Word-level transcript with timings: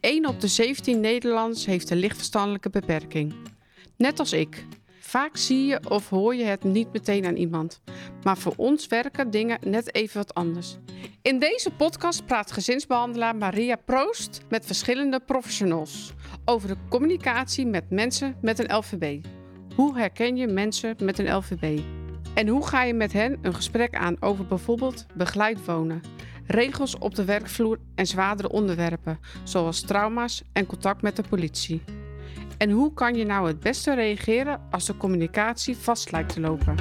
Eén 0.00 0.26
op 0.26 0.40
de 0.40 0.48
17 0.48 1.00
Nederlanders 1.00 1.66
heeft 1.66 1.90
een 1.90 1.96
lichtverstandelijke 1.96 2.70
beperking. 2.70 3.34
Net 3.96 4.18
als 4.18 4.32
ik. 4.32 4.66
Vaak 5.00 5.36
zie 5.36 5.66
je 5.66 5.80
of 5.88 6.08
hoor 6.08 6.34
je 6.34 6.44
het 6.44 6.64
niet 6.64 6.92
meteen 6.92 7.26
aan 7.26 7.36
iemand. 7.36 7.80
Maar 8.22 8.38
voor 8.38 8.52
ons 8.56 8.86
werken 8.86 9.30
dingen 9.30 9.58
net 9.66 9.94
even 9.94 10.16
wat 10.16 10.34
anders. 10.34 10.76
In 11.22 11.38
deze 11.38 11.70
podcast 11.70 12.26
praat 12.26 12.52
gezinsbehandelaar 12.52 13.36
Maria 13.36 13.76
Proost 13.76 14.40
met 14.48 14.66
verschillende 14.66 15.20
professionals 15.20 16.12
over 16.44 16.68
de 16.68 16.76
communicatie 16.88 17.66
met 17.66 17.90
mensen 17.90 18.36
met 18.40 18.58
een 18.58 18.76
LVB. 18.76 19.24
Hoe 19.76 19.98
herken 19.98 20.36
je 20.36 20.46
mensen 20.46 20.96
met 21.02 21.18
een 21.18 21.36
LVB? 21.36 21.80
En 22.34 22.48
hoe 22.48 22.66
ga 22.66 22.82
je 22.82 22.94
met 22.94 23.12
hen 23.12 23.38
een 23.42 23.54
gesprek 23.54 23.94
aan 23.94 24.16
over 24.20 24.46
bijvoorbeeld 24.46 25.06
begeleid 25.14 25.64
wonen, 25.64 26.02
regels 26.46 26.98
op 26.98 27.14
de 27.14 27.24
werkvloer 27.24 27.78
en 27.94 28.06
zwaardere 28.06 28.50
onderwerpen, 28.50 29.18
zoals 29.44 29.80
trauma's 29.80 30.42
en 30.52 30.66
contact 30.66 31.02
met 31.02 31.16
de 31.16 31.24
politie? 31.28 31.82
En 32.58 32.70
hoe 32.70 32.94
kan 32.94 33.14
je 33.14 33.24
nou 33.24 33.46
het 33.46 33.60
beste 33.60 33.94
reageren 33.94 34.60
als 34.70 34.86
de 34.86 34.96
communicatie 34.96 35.76
vast 35.76 36.12
lijkt 36.12 36.32
te 36.32 36.40
lopen? 36.40 36.76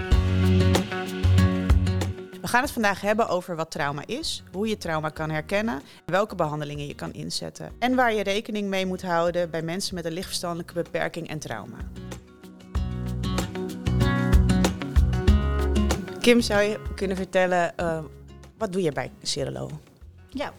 We 2.41 2.49
gaan 2.49 2.61
het 2.61 2.71
vandaag 2.71 3.01
hebben 3.01 3.27
over 3.27 3.55
wat 3.55 3.71
trauma 3.71 4.01
is, 4.05 4.43
hoe 4.51 4.67
je 4.67 4.77
trauma 4.77 5.09
kan 5.09 5.29
herkennen, 5.29 5.81
welke 6.05 6.35
behandelingen 6.35 6.87
je 6.87 6.95
kan 6.95 7.13
inzetten 7.13 7.71
en 7.79 7.95
waar 7.95 8.13
je 8.13 8.23
rekening 8.23 8.69
mee 8.69 8.85
moet 8.85 9.01
houden 9.01 9.49
bij 9.49 9.61
mensen 9.61 9.95
met 9.95 10.05
een 10.05 10.13
lichtverstandelijke 10.13 10.73
beperking 10.73 11.29
en 11.29 11.39
trauma. 11.39 11.77
Kim, 16.23 16.41
zou 16.41 16.61
je 16.61 16.79
kunnen 16.95 17.17
vertellen, 17.17 17.73
uh, 17.79 17.99
wat 18.57 18.73
doe 18.73 18.81
je 18.81 18.91
bij 18.91 19.11
Cirilo? 19.21 19.69
Ja, 20.29 20.53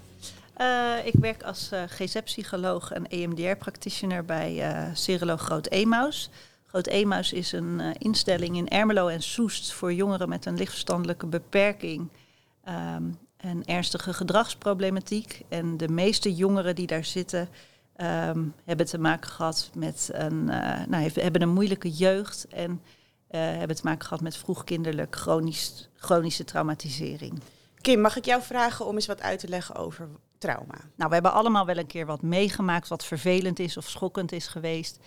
uh, 0.60 1.06
ik 1.06 1.12
werk 1.20 1.42
als 1.42 1.70
uh, 1.72 1.82
GZ-psycholoog 1.86 2.92
en 2.92 3.06
EMDR-practitioner 3.06 4.24
bij 4.24 4.76
uh, 5.18 5.36
Groot 5.36 5.68
Emaus. 5.68 6.30
Groot 6.66 6.86
Emaus 6.86 7.32
is 7.32 7.52
een 7.52 7.80
instelling 7.98 8.56
in 8.56 8.68
Ermelo 8.68 9.08
en 9.08 9.22
Soest 9.22 9.72
voor 9.72 9.92
jongeren 9.92 10.28
met 10.28 10.46
een 10.46 10.56
lichtverstandelijke 10.56 11.26
beperking 11.26 12.08
um, 12.68 13.18
en 13.36 13.64
ernstige 13.64 14.12
gedragsproblematiek. 14.12 15.40
En 15.48 15.76
de 15.76 15.88
meeste 15.88 16.34
jongeren 16.34 16.74
die 16.74 16.86
daar 16.86 17.04
zitten 17.04 17.48
um, 17.96 18.54
hebben 18.64 18.86
te 18.86 18.98
maken 18.98 19.30
gehad 19.30 19.70
met 19.74 20.10
een, 20.12 20.44
nou, 20.88 21.10
hebben 21.14 21.42
een 21.42 21.48
moeilijke 21.52 21.90
jeugd 21.90 22.46
en 22.48 22.80
hebben 23.36 23.76
te 23.76 23.82
maken 23.84 24.06
gehad 24.06 24.22
met 24.22 24.36
vroegkinderlijk 24.36 25.16
chronisch, 25.16 25.88
chronische 25.96 26.44
traumatisering. 26.44 27.40
Kim, 27.80 28.00
mag 28.00 28.16
ik 28.16 28.24
jou 28.24 28.42
vragen 28.42 28.86
om 28.86 28.94
eens 28.94 29.06
wat 29.06 29.20
uit 29.20 29.38
te 29.38 29.48
leggen 29.48 29.74
over 29.74 30.08
trauma? 30.38 30.74
Nou, 30.96 31.08
we 31.08 31.14
hebben 31.14 31.32
allemaal 31.32 31.66
wel 31.66 31.76
een 31.76 31.86
keer 31.86 32.06
wat 32.06 32.22
meegemaakt 32.22 32.88
wat 32.88 33.04
vervelend 33.04 33.58
is 33.58 33.76
of 33.76 33.88
schokkend 33.88 34.32
is 34.32 34.46
geweest. 34.46 34.98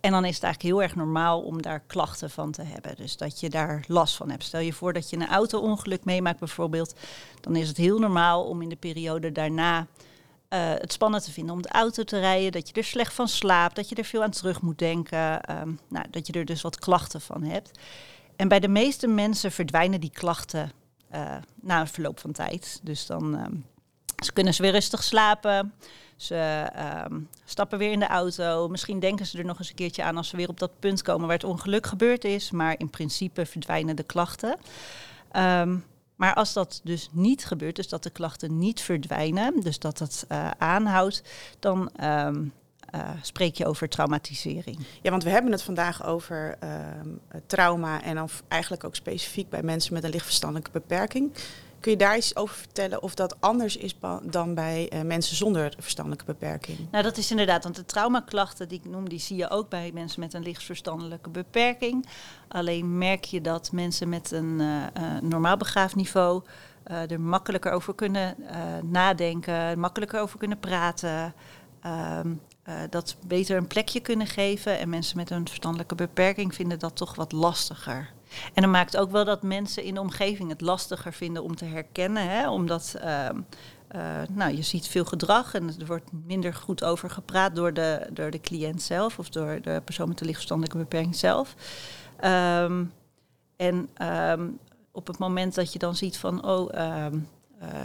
En 0.00 0.10
dan 0.10 0.24
is 0.24 0.34
het 0.34 0.44
eigenlijk 0.44 0.74
heel 0.74 0.82
erg 0.82 0.94
normaal 0.94 1.42
om 1.42 1.62
daar 1.62 1.80
klachten 1.80 2.30
van 2.30 2.50
te 2.50 2.62
hebben. 2.62 2.96
Dus 2.96 3.16
dat 3.16 3.40
je 3.40 3.50
daar 3.50 3.84
last 3.88 4.16
van 4.16 4.30
hebt. 4.30 4.42
Stel 4.42 4.60
je 4.60 4.72
voor 4.72 4.92
dat 4.92 5.10
je 5.10 5.16
een 5.16 5.28
auto-ongeluk 5.28 6.04
meemaakt 6.04 6.38
bijvoorbeeld. 6.38 6.94
Dan 7.40 7.56
is 7.56 7.68
het 7.68 7.76
heel 7.76 7.98
normaal 7.98 8.44
om 8.44 8.62
in 8.62 8.68
de 8.68 8.76
periode 8.76 9.32
daarna 9.32 9.86
uh, 10.50 10.68
het 10.68 10.92
spannend 10.92 11.24
te 11.24 11.32
vinden 11.32 11.54
om 11.54 11.62
de 11.62 11.68
auto 11.68 12.02
te 12.02 12.18
rijden. 12.18 12.52
Dat 12.52 12.68
je 12.68 12.74
er 12.74 12.84
slecht 12.84 13.14
van 13.14 13.28
slaapt. 13.28 13.76
Dat 13.76 13.88
je 13.88 13.94
er 13.94 14.04
veel 14.04 14.22
aan 14.22 14.30
terug 14.30 14.60
moet 14.60 14.78
denken. 14.78 15.50
Um, 15.60 15.78
nou, 15.88 16.06
dat 16.10 16.26
je 16.26 16.32
er 16.32 16.44
dus 16.44 16.62
wat 16.62 16.78
klachten 16.78 17.20
van 17.20 17.42
hebt. 17.42 17.78
En 18.36 18.48
bij 18.48 18.60
de 18.60 18.68
meeste 18.68 19.06
mensen 19.06 19.52
verdwijnen 19.52 20.00
die 20.00 20.10
klachten 20.10 20.72
uh, 21.14 21.36
na 21.60 21.80
een 21.80 21.86
verloop 21.86 22.20
van 22.20 22.32
tijd. 22.32 22.80
Dus 22.82 23.06
dan 23.06 23.34
um, 23.34 23.64
ze 24.24 24.32
kunnen 24.32 24.54
ze 24.54 24.62
weer 24.62 24.72
rustig 24.72 25.02
slapen. 25.02 25.74
Ze 26.16 26.66
um, 27.10 27.28
stappen 27.44 27.78
weer 27.78 27.92
in 27.92 27.98
de 27.98 28.06
auto. 28.06 28.68
Misschien 28.68 28.98
denken 28.98 29.26
ze 29.26 29.38
er 29.38 29.44
nog 29.44 29.58
eens 29.58 29.68
een 29.68 29.74
keertje 29.74 30.02
aan 30.02 30.16
als 30.16 30.28
ze 30.28 30.36
weer 30.36 30.48
op 30.48 30.58
dat 30.58 30.78
punt 30.78 31.02
komen 31.02 31.26
waar 31.26 31.36
het 31.36 31.44
ongeluk 31.44 31.86
gebeurd 31.86 32.24
is. 32.24 32.50
Maar 32.50 32.74
in 32.78 32.90
principe 32.90 33.46
verdwijnen 33.46 33.96
de 33.96 34.02
klachten. 34.02 34.56
Um, 35.36 35.84
maar 36.16 36.34
als 36.34 36.52
dat 36.52 36.80
dus 36.84 37.08
niet 37.12 37.44
gebeurt, 37.44 37.76
dus 37.76 37.88
dat 37.88 38.02
de 38.02 38.10
klachten 38.10 38.58
niet 38.58 38.80
verdwijnen, 38.80 39.60
dus 39.60 39.78
dat 39.78 39.98
het 39.98 40.24
uh, 40.28 40.50
aanhoudt, 40.58 41.22
dan 41.58 41.90
um, 42.02 42.52
uh, 42.94 43.10
spreek 43.22 43.54
je 43.54 43.66
over 43.66 43.88
traumatisering. 43.88 44.78
Ja, 45.02 45.10
want 45.10 45.24
we 45.24 45.30
hebben 45.30 45.52
het 45.52 45.62
vandaag 45.62 46.04
over 46.04 46.58
uh, 46.64 46.70
trauma 47.46 48.02
en 48.02 48.22
of 48.22 48.42
eigenlijk 48.48 48.84
ook 48.84 48.94
specifiek 48.94 49.48
bij 49.48 49.62
mensen 49.62 49.94
met 49.94 50.04
een 50.04 50.10
lichtverstandelijke 50.10 50.70
beperking. 50.70 51.32
Kun 51.80 51.90
je 51.90 51.98
daar 51.98 52.16
iets 52.16 52.36
over 52.36 52.56
vertellen 52.56 53.02
of 53.02 53.14
dat 53.14 53.36
anders 53.40 53.76
is 53.76 53.98
dan 54.22 54.54
bij 54.54 54.90
uh, 54.92 55.00
mensen 55.00 55.36
zonder 55.36 55.74
verstandelijke 55.78 56.24
beperking? 56.24 56.78
Nou, 56.90 57.04
dat 57.04 57.16
is 57.16 57.30
inderdaad, 57.30 57.62
want 57.62 57.76
de 57.76 57.84
traumaklachten 57.84 58.68
die 58.68 58.80
ik 58.84 58.90
noem, 58.90 59.08
die 59.08 59.18
zie 59.18 59.36
je 59.36 59.50
ook 59.50 59.68
bij 59.68 59.90
mensen 59.94 60.20
met 60.20 60.34
een 60.34 60.42
lichtverstandelijke 60.42 61.30
beperking. 61.30 62.06
Alleen 62.48 62.98
merk 62.98 63.24
je 63.24 63.40
dat 63.40 63.72
mensen 63.72 64.08
met 64.08 64.30
een 64.30 64.60
uh, 64.60 64.66
uh, 64.66 65.20
normaal 65.20 65.56
begraafniveau 65.56 66.42
er 66.84 67.20
makkelijker 67.20 67.72
over 67.72 67.94
kunnen 67.94 68.36
nadenken, 68.82 69.78
makkelijker 69.78 70.20
over 70.20 70.38
kunnen 70.38 70.58
praten. 70.58 71.34
Ehm, 71.80 72.34
dat 72.90 73.16
beter 73.26 73.56
een 73.56 73.66
plekje 73.66 74.00
kunnen 74.00 74.26
geven. 74.26 74.78
En 74.78 74.88
mensen 74.88 75.16
met 75.16 75.30
een 75.30 75.48
verstandelijke 75.48 75.94
beperking 75.94 76.54
vinden 76.54 76.78
dat 76.78 76.96
toch 76.96 77.14
wat 77.14 77.32
lastiger. 77.32 78.12
En 78.54 78.62
dat 78.62 78.70
maakt 78.70 78.96
ook 78.96 79.10
wel 79.10 79.24
dat 79.24 79.42
mensen 79.42 79.82
in 79.82 79.94
de 79.94 80.00
omgeving 80.00 80.48
het 80.48 80.60
lastiger 80.60 81.12
vinden 81.12 81.42
om 81.42 81.56
te 81.56 81.64
herkennen. 81.64 82.30
Hè? 82.30 82.50
Omdat 82.50 82.94
uh, 83.04 83.28
uh, 83.94 84.22
nou, 84.30 84.56
je 84.56 84.62
ziet 84.62 84.88
veel 84.88 85.04
gedrag 85.04 85.54
en 85.54 85.68
er 85.80 85.86
wordt 85.86 86.10
minder 86.26 86.54
goed 86.54 86.84
over 86.84 87.10
gepraat 87.10 87.54
door 87.54 87.72
de, 87.72 88.06
door 88.12 88.30
de 88.30 88.40
cliënt 88.40 88.82
zelf 88.82 89.18
of 89.18 89.28
door 89.28 89.60
de 89.62 89.82
persoon 89.84 90.08
met 90.08 90.18
de 90.18 90.24
lichtverstandelijke 90.24 90.78
beperking 90.78 91.16
zelf. 91.16 91.54
Um, 92.24 92.92
en 93.56 93.88
um, 94.02 94.58
op 94.92 95.06
het 95.06 95.18
moment 95.18 95.54
dat 95.54 95.72
je 95.72 95.78
dan 95.78 95.96
ziet 95.96 96.18
van, 96.18 96.44
oh, 96.44 96.68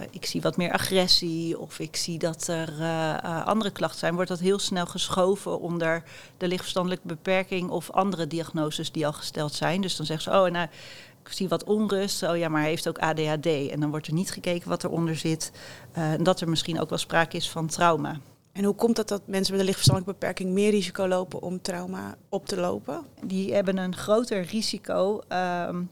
ik 0.09 0.25
zie 0.25 0.41
wat 0.41 0.57
meer 0.57 0.71
agressie 0.71 1.59
of 1.59 1.79
ik 1.79 1.95
zie 1.95 2.19
dat 2.19 2.47
er 2.47 2.69
uh, 2.69 3.17
uh, 3.23 3.45
andere 3.45 3.71
klachten 3.71 3.99
zijn, 3.99 4.13
wordt 4.13 4.29
dat 4.29 4.39
heel 4.39 4.59
snel 4.59 4.85
geschoven 4.85 5.59
onder 5.59 6.03
de 6.37 6.47
lichtverstandelijke 6.47 7.07
beperking 7.07 7.69
of 7.69 7.91
andere 7.91 8.27
diagnoses 8.27 8.91
die 8.91 9.05
al 9.05 9.13
gesteld 9.13 9.53
zijn. 9.53 9.81
Dus 9.81 9.95
dan 9.95 10.05
zeggen 10.05 10.31
ze, 10.31 10.39
oh, 10.39 10.51
nou, 10.51 10.67
ik 11.23 11.31
zie 11.31 11.47
wat 11.47 11.63
onrust. 11.63 12.23
Oh 12.23 12.37
ja, 12.37 12.49
maar 12.49 12.61
hij 12.61 12.69
heeft 12.69 12.87
ook 12.87 12.99
ADHD. 12.99 13.45
En 13.45 13.79
dan 13.79 13.89
wordt 13.89 14.07
er 14.07 14.13
niet 14.13 14.31
gekeken 14.31 14.69
wat 14.69 14.83
eronder 14.83 15.15
zit. 15.15 15.51
en 15.91 16.23
dat 16.23 16.41
er 16.41 16.49
misschien 16.49 16.79
ook 16.79 16.89
wel 16.89 16.97
sprake 16.97 17.37
is 17.37 17.49
van 17.49 17.67
trauma. 17.67 18.19
En 18.51 18.63
hoe 18.63 18.75
komt 18.75 18.97
het 18.97 19.07
dat 19.07 19.21
mensen 19.25 19.51
met 19.51 19.59
een 19.59 19.67
lichtverstandelijke 19.67 20.19
beperking 20.19 20.51
meer 20.51 20.71
risico 20.71 21.07
lopen 21.07 21.41
om 21.41 21.61
trauma 21.61 22.15
op 22.29 22.45
te 22.45 22.55
lopen? 22.55 23.05
Die 23.25 23.53
hebben 23.53 23.77
een 23.77 23.95
groter 23.95 24.41
risico. 24.41 25.21
Um, 25.29 25.89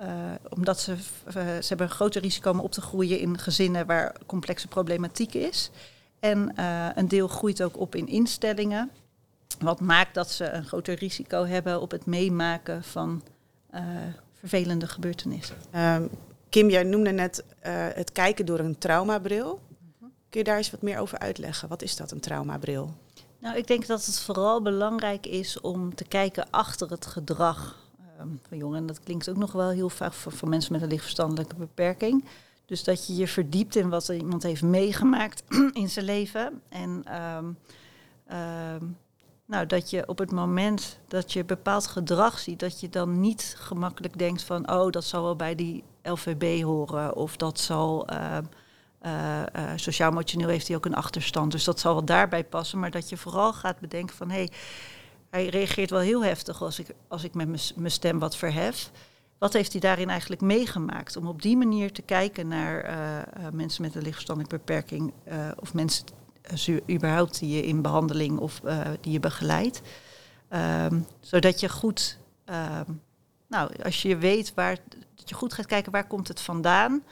uh, 0.00 0.06
omdat 0.48 0.80
ze, 0.80 0.92
uh, 0.92 1.34
ze 1.34 1.66
hebben 1.68 1.86
een 1.86 1.92
groter 1.92 2.22
risico 2.22 2.50
om 2.50 2.60
op 2.60 2.72
te 2.72 2.80
groeien 2.80 3.18
in 3.18 3.38
gezinnen 3.38 3.86
waar 3.86 4.14
complexe 4.26 4.68
problematiek 4.68 5.34
is. 5.34 5.70
En 6.20 6.52
uh, 6.58 6.88
een 6.94 7.08
deel 7.08 7.28
groeit 7.28 7.62
ook 7.62 7.78
op 7.78 7.94
in 7.94 8.06
instellingen. 8.06 8.90
Wat 9.58 9.80
maakt 9.80 10.14
dat 10.14 10.30
ze 10.30 10.50
een 10.50 10.64
groter 10.64 10.94
risico 10.94 11.44
hebben 11.44 11.80
op 11.80 11.90
het 11.90 12.06
meemaken 12.06 12.84
van 12.84 13.22
vervelende 14.34 14.86
gebeurtenissen. 14.86 15.56
Um, 15.74 16.10
Kim, 16.48 16.70
jij 16.70 16.82
noemde 16.82 17.10
net 17.10 17.44
het 17.94 18.12
kijken 18.12 18.46
door 18.46 18.58
een 18.58 18.78
traumabril. 18.78 19.60
Kun 20.28 20.40
je 20.40 20.44
daar 20.44 20.56
eens 20.56 20.70
wat 20.70 20.82
meer 20.82 20.98
over 20.98 21.18
uitleggen? 21.18 21.68
Wat 21.68 21.82
is 21.82 21.96
dat, 21.96 22.10
een 22.10 22.20
traumabril? 22.20 22.94
Nou, 23.38 23.56
ik 23.56 23.66
denk 23.66 23.86
dat 23.86 24.06
het 24.06 24.20
vooral 24.20 24.62
belangrijk 24.62 25.26
is 25.26 25.60
om 25.60 25.94
te 25.94 26.04
kijken 26.04 26.46
achter 26.50 26.90
het 26.90 27.06
gedrag 27.06 27.85
van 28.48 28.58
jongeren. 28.58 28.80
En 28.80 28.86
dat 28.86 29.00
klinkt 29.00 29.28
ook 29.28 29.36
nog 29.36 29.52
wel 29.52 29.70
heel 29.70 29.90
vaak 29.90 30.12
voor, 30.12 30.48
mensen 30.48 30.72
met 30.72 30.82
een 30.82 30.88
lichtverstandelijke 30.88 31.56
beperking. 31.56 32.24
Dus 32.64 32.84
dat 32.84 33.06
je 33.06 33.14
je 33.14 33.28
verdiept 33.28 33.76
in 33.76 33.88
wat 33.88 34.08
iemand 34.08 34.42
heeft 34.42 34.62
meegemaakt 34.62 35.42
in 35.72 35.90
zijn 35.90 36.04
leven. 36.04 36.62
En 36.68 37.04
um, 37.36 37.56
um, 38.36 38.96
nou, 39.46 39.66
dat 39.66 39.90
je 39.90 40.08
op 40.08 40.18
het 40.18 40.30
moment 40.30 40.98
dat 41.08 41.32
je 41.32 41.44
bepaald 41.44 41.86
gedrag 41.86 42.38
ziet, 42.38 42.60
dat 42.60 42.80
je 42.80 42.88
dan 42.88 43.20
niet 43.20 43.54
gemakkelijk 43.58 44.18
denkt 44.18 44.42
van, 44.42 44.70
oh, 44.70 44.90
dat 44.90 45.04
zal 45.04 45.22
wel 45.22 45.36
bij 45.36 45.54
die 45.54 45.84
LVB 46.02 46.62
horen. 46.62 47.16
Of 47.16 47.36
dat 47.36 47.60
zal, 47.60 48.06
uh, 48.12 48.38
uh, 49.06 49.42
sociaal-emotioneel 49.76 50.48
heeft 50.48 50.66
hij 50.66 50.76
ook 50.76 50.86
een 50.86 50.94
achterstand. 50.94 51.52
Dus 51.52 51.64
dat 51.64 51.80
zal 51.80 51.92
wel 51.92 52.04
daarbij 52.04 52.44
passen. 52.44 52.78
Maar 52.78 52.90
dat 52.90 53.08
je 53.08 53.16
vooral 53.16 53.52
gaat 53.52 53.80
bedenken 53.80 54.16
van, 54.16 54.30
hé, 54.30 54.36
hey, 54.36 54.50
hij 55.30 55.48
reageert 55.48 55.90
wel 55.90 56.00
heel 56.00 56.24
heftig 56.24 56.62
als 56.62 56.78
ik, 56.78 56.86
als 57.08 57.24
ik 57.24 57.34
met 57.34 57.72
mijn 57.76 57.90
stem 57.90 58.18
wat 58.18 58.36
verhef. 58.36 58.90
Wat 59.38 59.52
heeft 59.52 59.72
hij 59.72 59.80
daarin 59.80 60.10
eigenlijk 60.10 60.40
meegemaakt? 60.40 61.16
Om 61.16 61.26
op 61.26 61.42
die 61.42 61.56
manier 61.56 61.92
te 61.92 62.02
kijken 62.02 62.48
naar 62.48 62.84
uh, 62.84 63.16
uh, 63.16 63.50
mensen 63.52 63.82
met 63.82 63.94
een 63.94 64.02
lichtverstandelijke 64.02 64.56
beperking 64.56 65.12
uh, 65.28 65.48
of 65.56 65.74
mensen 65.74 66.04
überhaupt 66.90 67.38
die 67.38 67.56
je 67.56 67.62
in 67.62 67.82
behandeling 67.82 68.38
of 68.38 68.60
die 69.00 69.12
je 69.12 69.20
begeleidt. 69.20 69.80
Um, 70.50 71.06
zodat 71.20 71.60
je 71.60 71.68
goed, 71.68 72.18
um, 72.44 73.02
nou, 73.48 73.82
als 73.82 74.02
je 74.02 74.16
weet 74.16 74.54
waar, 74.54 74.78
dat 75.14 75.28
je 75.28 75.34
goed 75.34 75.52
gaat 75.52 75.66
kijken 75.66 75.92
waar 75.92 76.06
komt 76.06 76.28
het 76.28 76.40
vandaan, 76.40 77.04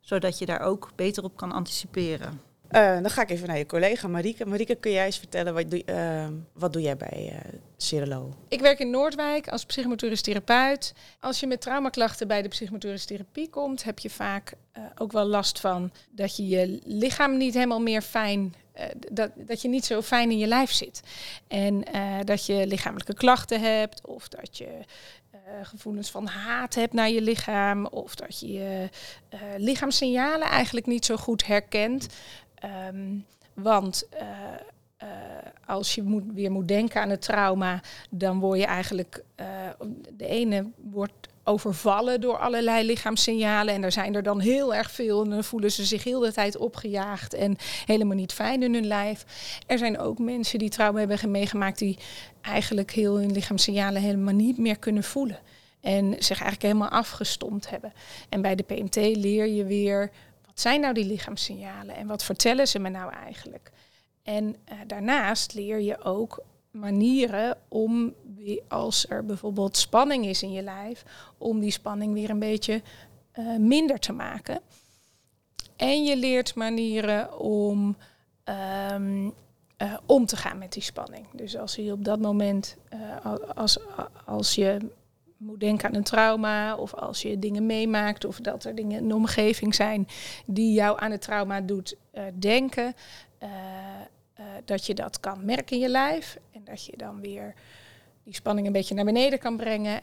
zodat 0.00 0.38
je 0.38 0.46
daar 0.46 0.60
ook 0.60 0.90
beter 0.94 1.24
op 1.24 1.36
kan 1.36 1.52
anticiperen. 1.52 2.40
Uh, 2.70 3.00
dan 3.00 3.10
ga 3.10 3.22
ik 3.22 3.30
even 3.30 3.46
naar 3.46 3.58
je 3.58 3.66
collega 3.66 4.08
Marieke. 4.08 4.46
Marieke, 4.46 4.74
kun 4.74 4.90
jij 4.90 5.04
eens 5.04 5.18
vertellen, 5.18 5.54
wat 5.54 5.70
doe, 5.70 5.82
uh, 5.86 6.26
wat 6.52 6.72
doe 6.72 6.82
jij 6.82 6.96
bij 6.96 7.32
uh? 7.32 7.58
Ik 8.48 8.60
werk 8.60 8.78
in 8.78 8.90
Noordwijk 8.90 9.48
als 9.48 9.64
psychomotorisch 9.64 10.22
therapeut. 10.22 10.94
Als 11.20 11.40
je 11.40 11.46
met 11.46 11.60
traumaklachten 11.60 12.28
bij 12.28 12.42
de 12.42 12.48
psychomotorische 12.48 13.06
therapie 13.06 13.50
komt, 13.50 13.84
heb 13.84 13.98
je 13.98 14.10
vaak 14.10 14.52
ook 14.96 15.12
wel 15.12 15.24
last 15.24 15.60
van 15.60 15.92
dat 16.10 16.36
je 16.36 16.48
je 16.48 16.80
lichaam 16.84 17.36
niet 17.36 17.54
helemaal 17.54 17.80
meer 17.80 18.02
fijn 18.02 18.54
dat, 19.10 19.30
dat 19.36 19.62
je 19.62 19.68
niet 19.68 19.84
zo 19.84 20.02
fijn 20.02 20.30
in 20.30 20.38
je 20.38 20.46
lijf 20.46 20.70
zit. 20.70 21.00
En 21.48 21.84
dat 22.24 22.46
je 22.46 22.66
lichamelijke 22.66 23.14
klachten 23.14 23.60
hebt, 23.60 24.06
of 24.06 24.28
dat 24.28 24.58
je 24.58 24.68
gevoelens 25.62 26.10
van 26.10 26.26
haat 26.26 26.74
hebt 26.74 26.92
naar 26.92 27.10
je 27.10 27.22
lichaam, 27.22 27.86
of 27.86 28.14
dat 28.14 28.40
je 28.40 28.52
je 28.52 28.88
lichaamssignalen 29.56 30.48
eigenlijk 30.48 30.86
niet 30.86 31.04
zo 31.04 31.16
goed 31.16 31.46
herkent. 31.46 32.06
Um, 32.64 33.24
want 33.54 34.08
uh, 34.14 34.20
uh, 35.02 35.08
als 35.66 35.94
je 35.94 36.02
moet, 36.02 36.24
weer 36.34 36.50
moet 36.50 36.68
denken 36.68 37.00
aan 37.00 37.10
het 37.10 37.22
trauma, 37.22 37.80
dan 38.10 38.40
word 38.40 38.58
je 38.58 38.66
eigenlijk, 38.66 39.24
uh, 39.40 39.46
de 40.16 40.26
ene 40.26 40.70
wordt 40.76 41.28
overvallen 41.48 42.20
door 42.20 42.38
allerlei 42.38 42.86
lichaamssignalen. 42.86 43.74
En 43.74 43.82
er 43.82 43.92
zijn 43.92 44.14
er 44.14 44.22
dan 44.22 44.40
heel 44.40 44.74
erg 44.74 44.90
veel. 44.90 45.22
En 45.24 45.30
dan 45.30 45.44
voelen 45.44 45.72
ze 45.72 45.84
zich 45.84 46.04
heel 46.04 46.20
de 46.20 46.32
tijd 46.32 46.56
opgejaagd 46.56 47.34
en 47.34 47.56
helemaal 47.86 48.16
niet 48.16 48.32
fijn 48.32 48.62
in 48.62 48.74
hun 48.74 48.86
lijf. 48.86 49.24
Er 49.66 49.78
zijn 49.78 49.98
ook 49.98 50.18
mensen 50.18 50.58
die 50.58 50.68
trauma 50.68 50.98
hebben 50.98 51.30
meegemaakt 51.30 51.78
die 51.78 51.98
eigenlijk 52.40 52.90
heel 52.90 53.18
hun 53.18 53.32
lichaamssignalen 53.32 54.02
helemaal 54.02 54.34
niet 54.34 54.58
meer 54.58 54.78
kunnen 54.78 55.04
voelen. 55.04 55.38
En 55.80 56.14
zich 56.18 56.40
eigenlijk 56.40 56.62
helemaal 56.62 56.88
afgestompt 56.88 57.70
hebben. 57.70 57.92
En 58.28 58.42
bij 58.42 58.54
de 58.54 58.62
PMT 58.62 58.96
leer 58.96 59.46
je 59.46 59.64
weer 59.64 60.10
zijn 60.60 60.80
nou 60.80 60.94
die 60.94 61.04
lichaamssignalen 61.04 61.96
en 61.96 62.06
wat 62.06 62.24
vertellen 62.24 62.68
ze 62.68 62.78
me 62.78 62.88
nou 62.88 63.12
eigenlijk? 63.12 63.70
En 64.22 64.44
uh, 64.44 64.78
daarnaast 64.86 65.54
leer 65.54 65.80
je 65.80 66.02
ook 66.02 66.42
manieren 66.70 67.56
om, 67.68 68.14
als 68.68 69.08
er 69.08 69.24
bijvoorbeeld 69.24 69.76
spanning 69.76 70.26
is 70.26 70.42
in 70.42 70.52
je 70.52 70.62
lijf, 70.62 71.04
om 71.38 71.60
die 71.60 71.70
spanning 71.70 72.12
weer 72.12 72.30
een 72.30 72.38
beetje 72.38 72.82
uh, 73.38 73.56
minder 73.56 73.98
te 73.98 74.12
maken. 74.12 74.60
En 75.76 76.04
je 76.04 76.16
leert 76.16 76.54
manieren 76.54 77.38
om 77.38 77.96
um, 78.92 79.34
uh, 79.82 79.96
om 80.06 80.26
te 80.26 80.36
gaan 80.36 80.58
met 80.58 80.72
die 80.72 80.82
spanning. 80.82 81.26
Dus 81.32 81.56
als 81.56 81.74
je 81.74 81.92
op 81.92 82.04
dat 82.04 82.20
moment, 82.20 82.76
als, 83.54 83.78
als 84.24 84.54
je 84.54 84.90
moet 85.38 85.60
denken 85.60 85.88
aan 85.88 85.94
een 85.94 86.02
trauma 86.02 86.76
of 86.76 86.94
als 86.94 87.22
je 87.22 87.38
dingen 87.38 87.66
meemaakt 87.66 88.24
of 88.24 88.36
dat 88.36 88.64
er 88.64 88.74
dingen 88.74 89.00
in 89.00 89.08
de 89.08 89.14
omgeving 89.14 89.74
zijn 89.74 90.08
die 90.46 90.72
jou 90.72 91.00
aan 91.00 91.10
het 91.10 91.20
trauma 91.20 91.60
doet 91.60 91.96
uh, 92.14 92.22
denken, 92.34 92.94
uh, 93.42 93.48
uh, 94.40 94.44
dat 94.64 94.86
je 94.86 94.94
dat 94.94 95.20
kan 95.20 95.44
merken 95.44 95.76
in 95.76 95.82
je 95.82 95.88
lijf 95.88 96.38
en 96.52 96.60
dat 96.64 96.84
je 96.84 96.96
dan 96.96 97.20
weer 97.20 97.54
die 98.24 98.34
spanning 98.34 98.66
een 98.66 98.72
beetje 98.72 98.94
naar 98.94 99.04
beneden 99.04 99.38
kan 99.38 99.56
brengen 99.56 100.00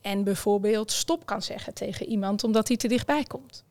en 0.00 0.24
bijvoorbeeld 0.24 0.92
stop 0.92 1.26
kan 1.26 1.42
zeggen 1.42 1.74
tegen 1.74 2.06
iemand 2.06 2.44
omdat 2.44 2.68
hij 2.68 2.76
te 2.76 2.88
dichtbij 2.88 3.22
komt. 3.22 3.64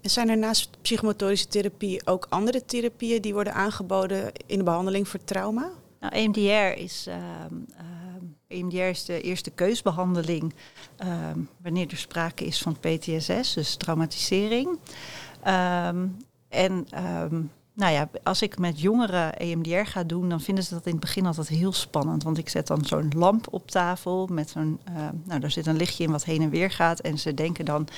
En 0.00 0.10
zijn 0.10 0.28
er 0.28 0.38
naast 0.38 0.70
psychomotorische 0.82 1.48
therapie 1.48 2.06
ook 2.06 2.26
andere 2.28 2.64
therapieën 2.64 3.22
die 3.22 3.32
worden 3.34 3.54
aangeboden 3.54 4.32
in 4.46 4.58
de 4.58 4.64
behandeling 4.64 5.08
voor 5.08 5.24
trauma? 5.24 5.70
Nou, 6.00 6.14
EMDR 6.14 6.80
is 6.80 7.06
ehm, 7.06 7.54
EMDR 8.52 9.04
de 9.06 9.20
eerste 9.20 9.50
keusbehandeling 9.50 10.54
um, 11.04 11.48
wanneer 11.62 11.86
er 11.90 11.96
sprake 11.96 12.44
is 12.44 12.62
van 12.62 12.76
PTSS, 12.80 13.54
dus 13.54 13.76
traumatisering. 13.76 14.78
Um, 15.46 16.16
en 16.48 16.86
um, 16.94 17.50
nou 17.74 17.92
ja, 17.92 18.08
als 18.22 18.42
ik 18.42 18.58
met 18.58 18.80
jongeren 18.80 19.36
EMDR 19.36 19.84
ga 19.84 20.04
doen, 20.04 20.28
dan 20.28 20.40
vinden 20.40 20.64
ze 20.64 20.74
dat 20.74 20.86
in 20.86 20.92
het 20.92 21.00
begin 21.00 21.26
altijd 21.26 21.48
heel 21.48 21.72
spannend. 21.72 22.22
Want 22.22 22.38
ik 22.38 22.48
zet 22.48 22.66
dan 22.66 22.84
zo'n 22.84 23.12
lamp 23.16 23.46
op 23.50 23.70
tafel 23.70 24.26
met 24.30 24.50
zo'n, 24.50 24.80
uh, 24.88 25.08
nou 25.24 25.40
daar 25.40 25.50
zit 25.50 25.66
een 25.66 25.76
lichtje 25.76 26.04
in 26.04 26.10
wat 26.10 26.24
heen 26.24 26.42
en 26.42 26.50
weer 26.50 26.70
gaat. 26.70 27.00
En 27.00 27.18
ze 27.18 27.34
denken 27.34 27.64
dan, 27.64 27.88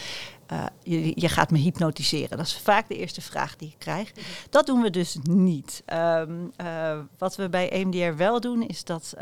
uh, 0.53 0.65
je, 0.83 1.13
je, 1.21 1.29
gaat 1.29 1.51
me 1.51 1.59
hypnotiseren. 1.59 2.37
Dat 2.37 2.47
is 2.47 2.59
vaak 2.59 2.89
de 2.89 2.97
eerste 2.97 3.21
vraag 3.21 3.57
die 3.57 3.69
ik 3.69 3.79
krijg. 3.79 4.13
Dat 4.51 4.67
doen 4.67 4.83
we 4.83 4.91
dus 4.91 5.19
niet. 5.23 5.83
Um, 5.93 6.53
uh, 6.61 6.99
wat 7.19 7.37
we 7.37 7.49
bij 7.49 7.71
EMDR 7.71 8.17
wel 8.17 8.41
doen, 8.41 8.63
is 8.63 8.85
dat 8.85 9.15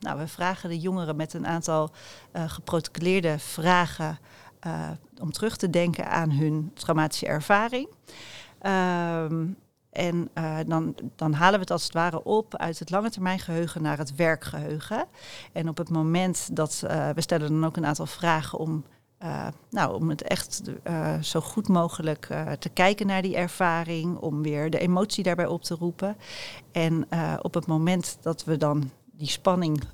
nou, 0.00 0.18
we 0.18 0.28
vragen 0.28 0.68
de 0.68 0.78
jongeren 0.78 1.16
met 1.16 1.32
een 1.32 1.46
aantal 1.46 1.90
geprotocoleerde 2.32 3.38
vragen 3.38 4.18
om 5.20 5.32
terug 5.32 5.56
te 5.56 5.70
denken 5.70 6.10
aan 6.10 6.30
hun 6.30 6.70
traumatische 6.74 7.26
ervaring. 7.26 7.88
Um, 8.62 9.56
en 9.98 10.30
uh, 10.34 10.58
dan, 10.66 10.94
dan 11.16 11.32
halen 11.32 11.54
we 11.54 11.60
het 11.60 11.70
als 11.70 11.82
het 11.82 11.92
ware 11.92 12.24
op 12.24 12.56
uit 12.56 12.78
het 12.78 12.90
lange 12.90 13.10
termijn 13.10 13.38
geheugen 13.38 13.82
naar 13.82 13.98
het 13.98 14.14
werkgeheugen. 14.14 15.04
En 15.52 15.68
op 15.68 15.76
het 15.76 15.90
moment 15.90 16.56
dat 16.56 16.82
uh, 16.84 17.10
we 17.10 17.20
stellen 17.20 17.48
dan 17.48 17.64
ook 17.64 17.76
een 17.76 17.86
aantal 17.86 18.06
vragen 18.06 18.58
om, 18.58 18.84
uh, 19.22 19.46
nou, 19.70 19.94
om 19.94 20.08
het 20.08 20.22
echt 20.22 20.62
zo 21.20 21.40
goed 21.40 21.68
mogelijk 21.68 22.26
te 22.58 22.68
kijken 22.68 23.06
naar 23.06 23.22
die 23.22 23.36
ervaring, 23.36 24.16
om 24.16 24.42
weer 24.42 24.70
de 24.70 24.78
emotie 24.78 25.24
daarbij 25.24 25.46
op 25.46 25.62
te 25.62 25.74
roepen. 25.74 26.16
En 26.72 27.08
op 27.42 27.54
het 27.54 27.66
moment 27.66 28.18
dat 28.20 28.44
we 28.44 28.56
dan 28.56 28.90
die 29.12 29.28
spanning 29.28 29.84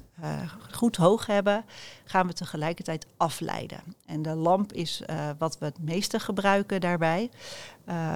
goed 0.72 0.96
hoog 0.96 1.26
hebben, 1.26 1.64
gaan 2.04 2.26
we 2.26 2.32
tegelijkertijd 2.32 3.06
afleiden. 3.16 3.80
En 4.06 4.22
de 4.22 4.34
lamp 4.34 4.72
is 4.72 5.02
wat 5.38 5.58
we 5.58 5.64
het 5.64 5.78
meeste 5.78 6.18
gebruiken 6.18 6.80
daarbij. 6.80 7.30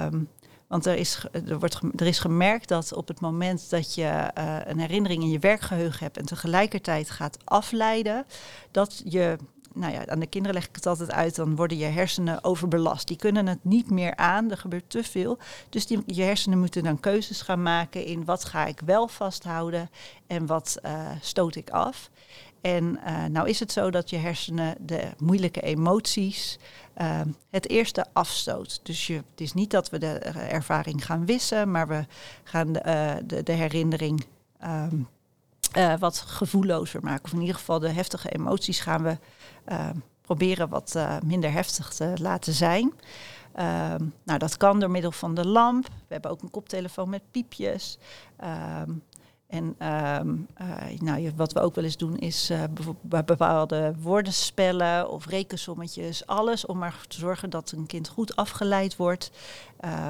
Um, 0.05 0.29
want 0.69 0.87
er 0.87 0.97
is, 0.97 1.26
er, 1.32 1.59
wordt, 1.59 1.81
er 1.97 2.06
is 2.06 2.19
gemerkt 2.19 2.69
dat 2.69 2.93
op 2.93 3.09
het 3.09 3.20
moment 3.20 3.70
dat 3.70 3.94
je 3.94 4.31
uh, 4.38 4.56
een 4.65 4.79
herinnering 4.79 5.23
in 5.23 5.31
je 5.31 5.38
werkgeheugen 5.38 6.05
hebt 6.05 6.17
en 6.17 6.25
tegelijkertijd 6.25 7.11
gaat 7.11 7.38
afleiden, 7.44 8.26
dat 8.70 9.03
je 9.05 9.37
nou 9.75 9.93
ja, 9.93 10.06
aan 10.06 10.19
de 10.19 10.26
kinderen 10.26 10.56
leg 10.56 10.69
ik 10.69 10.75
het 10.75 10.87
altijd 10.87 11.12
uit, 11.12 11.35
dan 11.35 11.56
worden 11.56 11.76
je 11.76 11.85
hersenen 11.85 12.44
overbelast. 12.44 13.09
Die 13.09 13.17
kunnen 13.17 13.47
het 13.47 13.65
niet 13.65 13.91
meer 13.91 14.17
aan, 14.17 14.50
er 14.50 14.56
gebeurt 14.56 14.91
te 14.91 15.03
veel. 15.03 15.38
Dus 15.69 15.87
die, 15.87 16.03
je 16.06 16.23
hersenen 16.23 16.59
moeten 16.59 16.82
dan 16.82 17.00
keuzes 17.00 17.43
gaan 17.43 17.62
maken 17.62 18.05
in 18.05 18.25
wat 18.25 18.44
ga 18.44 18.67
ik 18.67 18.81
wel 18.85 19.09
vasthouden 19.09 19.91
en 20.26 20.47
wat 20.47 20.79
uh, 20.85 21.11
stoot 21.21 21.55
ik 21.55 21.71
af. 21.71 22.11
En 22.61 22.99
uh, 23.07 23.25
nou 23.25 23.49
is 23.49 23.61
het 23.61 23.73
zo 23.73 23.91
dat 23.91 24.11
je 24.11 24.17
hersenen 24.17 24.75
de 24.81 25.11
moeilijke 25.19 25.61
emoties 25.61 26.59
uh, 27.01 27.21
het 27.51 27.69
eerste 27.69 28.07
afstoot. 28.13 28.81
Dus 28.83 29.07
je, 29.07 29.15
het 29.15 29.41
is 29.41 29.55
niet 29.55 29.71
dat 29.71 29.91
we 29.91 29.99
de 29.99 30.13
ervaring 30.49 31.05
gaan 31.05 31.27
wissen, 31.27 31.71
maar 31.71 31.89
we 31.89 32.07
gaan 32.45 32.73
de, 32.73 32.83
uh, 32.87 33.27
de, 33.27 33.43
de 33.43 33.53
herinnering 33.53 34.27
um, 34.65 35.09
wat 35.99 36.19
gevoellozer 36.19 37.03
maken. 37.03 37.25
Of 37.25 37.33
in 37.33 37.41
ieder 37.41 37.55
geval 37.55 37.79
de 37.79 37.91
heftige 37.91 38.31
emoties 38.31 38.81
gaan 38.81 39.03
we 39.03 39.19
ehm, 39.65 39.97
proberen 40.23 40.69
wat 40.69 40.99
minder 41.25 41.53
heftig 41.53 41.93
te 41.93 42.12
laten 42.21 42.53
zijn. 42.53 42.93
Nou, 44.25 44.38
dat 44.38 44.57
kan 44.57 44.81
door 44.81 44.91
middel 44.91 45.12
van 45.12 45.35
de 45.35 45.47
lamp. 45.47 45.87
We 45.87 46.12
hebben 46.12 46.31
ook 46.31 46.43
een 46.43 46.50
koptelefoon 46.50 47.09
met 47.09 47.23
piepjes. 47.31 47.99
Um, 48.81 49.03
en 49.49 49.88
um, 50.21 50.47
uh, 50.61 51.00
nou, 51.00 51.33
wat 51.37 51.52
we 51.52 51.61
ook 51.61 51.75
wel 51.75 51.85
eens 51.85 51.97
doen 51.97 52.17
is 52.17 52.50
uh, 52.50 52.62
bepaalde 53.02 53.95
woordenspellen 54.00 55.11
of 55.11 55.26
rekensommetjes. 55.26 56.26
Alles 56.26 56.67
om 56.67 56.78
maar 56.78 57.00
te 57.09 57.19
zorgen 57.19 57.50
dat 57.50 57.73
een 57.73 57.87
kind 57.87 58.09
goed 58.09 58.37
afgeleid 58.37 58.97
wordt. 58.97 59.31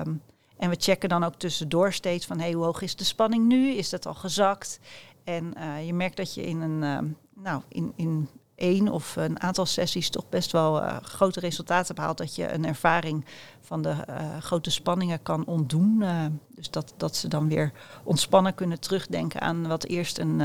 Um, 0.05 0.23
en 0.57 0.71
we 0.71 0.77
checken 0.79 1.09
dan 1.09 1.25
ook 1.25 1.35
tussendoor 1.35 1.93
steeds 1.93 2.27
van 2.27 2.39
hey, 2.39 2.53
hoe 2.53 2.65
hoog 2.65 2.83
is 2.83 2.97
de 2.97 3.05
spanning 3.05 3.47
nu? 3.47 3.71
Is 3.71 3.91
dat 3.91 4.07
al 4.07 4.15
gezakt? 4.15 4.81
En 5.25 5.53
uh, 5.57 5.87
je 5.87 5.95
merkt 5.95 6.17
dat 6.17 6.35
je 6.35 6.43
in 6.43 6.61
een, 6.61 7.05
uh, 7.05 7.11
nou, 7.43 7.63
in, 7.69 7.93
in 7.97 8.29
één 8.55 8.89
of 8.89 9.17
een 9.17 9.41
aantal 9.41 9.67
sessies 9.67 10.11
toch 10.11 10.29
best 10.29 10.53
wel 10.53 11.01
grote 11.03 11.41
resultaten 11.41 11.95
behaalt. 11.95 12.19
Dat 12.19 12.35
je 12.35 12.53
een 12.53 12.65
ervaring 12.65 13.25
van 13.61 13.83
de 13.83 13.95
grote 14.41 14.71
spanningen 14.71 15.23
kan 15.23 15.47
ontdoen. 15.47 16.05
Dus 16.59 16.71
dat, 16.71 16.95
dat 16.97 17.17
ze 17.17 17.29
dan 17.29 17.49
weer 17.49 17.73
ontspannen 18.05 18.55
kunnen 18.55 18.81
terugdenken 18.81 19.41
aan 19.41 19.69
wat 19.69 19.85
eerst 19.85 20.19
een 20.19 20.37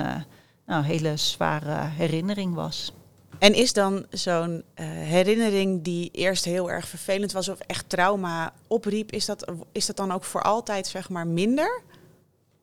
nou, 0.65 0.84
hele 0.84 1.17
zware 1.17 1.88
herinnering 1.88 2.53
was. 2.53 2.93
En 3.39 3.53
is 3.53 3.74
dan 3.74 4.05
zo'n 4.10 4.63
herinnering 4.84 5.84
die 5.84 6.10
eerst 6.12 6.46
heel 6.46 6.72
erg 6.72 6.88
vervelend 6.88 7.32
was 7.32 7.50
of 7.50 7.60
echt 7.60 7.89
trauma 7.89 8.53
opriep, 8.67 9.12
is 9.12 9.25
dat, 9.25 9.51
is 9.72 9.86
dat 9.86 9.96
dan 9.96 10.12
ook 10.12 10.24
voor 10.24 10.41
altijd 10.41 10.88
zeg 10.88 11.10
maar 11.10 11.27
minder? 11.27 11.82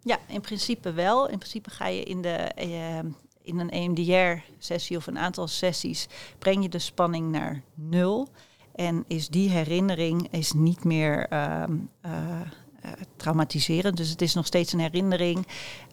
Ja, 0.03 0.19
in 0.27 0.41
principe 0.41 0.93
wel. 0.93 1.29
In 1.29 1.39
principe 1.39 1.71
ga 1.71 1.87
je 1.87 2.03
in 2.03 2.23
de 2.23 2.53
in 3.43 3.59
een 3.59 3.71
EMDR-sessie 3.71 4.97
of 4.97 5.07
een 5.07 5.19
aantal 5.19 5.49
sessies 5.49 6.09
breng 6.39 6.63
je 6.63 6.69
de 6.69 6.79
spanning 6.79 7.31
naar 7.31 7.63
nul. 7.75 8.29
En 8.75 9.05
is 9.07 9.29
die 9.29 9.49
herinnering 9.49 10.29
is 10.31 10.53
niet 10.53 10.85
meer 10.85 11.27
uh, 11.33 11.65
traumatiserend. 13.17 13.97
Dus 13.97 14.11
het 14.11 14.23
is 14.23 14.35
nog 14.35 14.47
steeds 14.47 14.73
een 14.73 14.81
herinnering. 14.81 15.47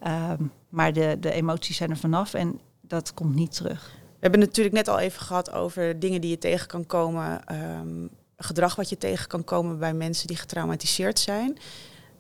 Uh, 0.08 0.32
maar 0.70 0.94
de, 0.94 1.18
de 1.20 1.32
emoties 1.32 1.78
zijn 1.78 1.90
er 1.90 1.98
vanaf 1.98 2.34
en 2.34 2.60
dat 2.82 3.14
komt 3.14 3.36
niet 3.36 3.56
terug. 3.56 3.96
We 4.02 4.24
hebben 4.24 4.40
natuurlijk 4.40 4.76
net 4.76 4.88
al 4.88 5.00
even 5.00 5.22
gehad 5.22 5.52
over 5.52 6.00
dingen 6.00 6.22
die 6.22 6.30
je 6.30 6.38
tegen 6.38 6.68
kan 6.68 6.86
komen. 6.86 7.56
Um, 7.80 8.10
gedrag 8.38 8.76
wat 8.76 8.90
je 8.90 8.98
tegen 8.98 9.28
kan 9.28 9.44
komen 9.44 9.80
bij 9.80 9.94
mensen 9.94 10.28
die 10.28 10.38
getraumatiseerd 10.38 11.20
zijn. 11.20 11.58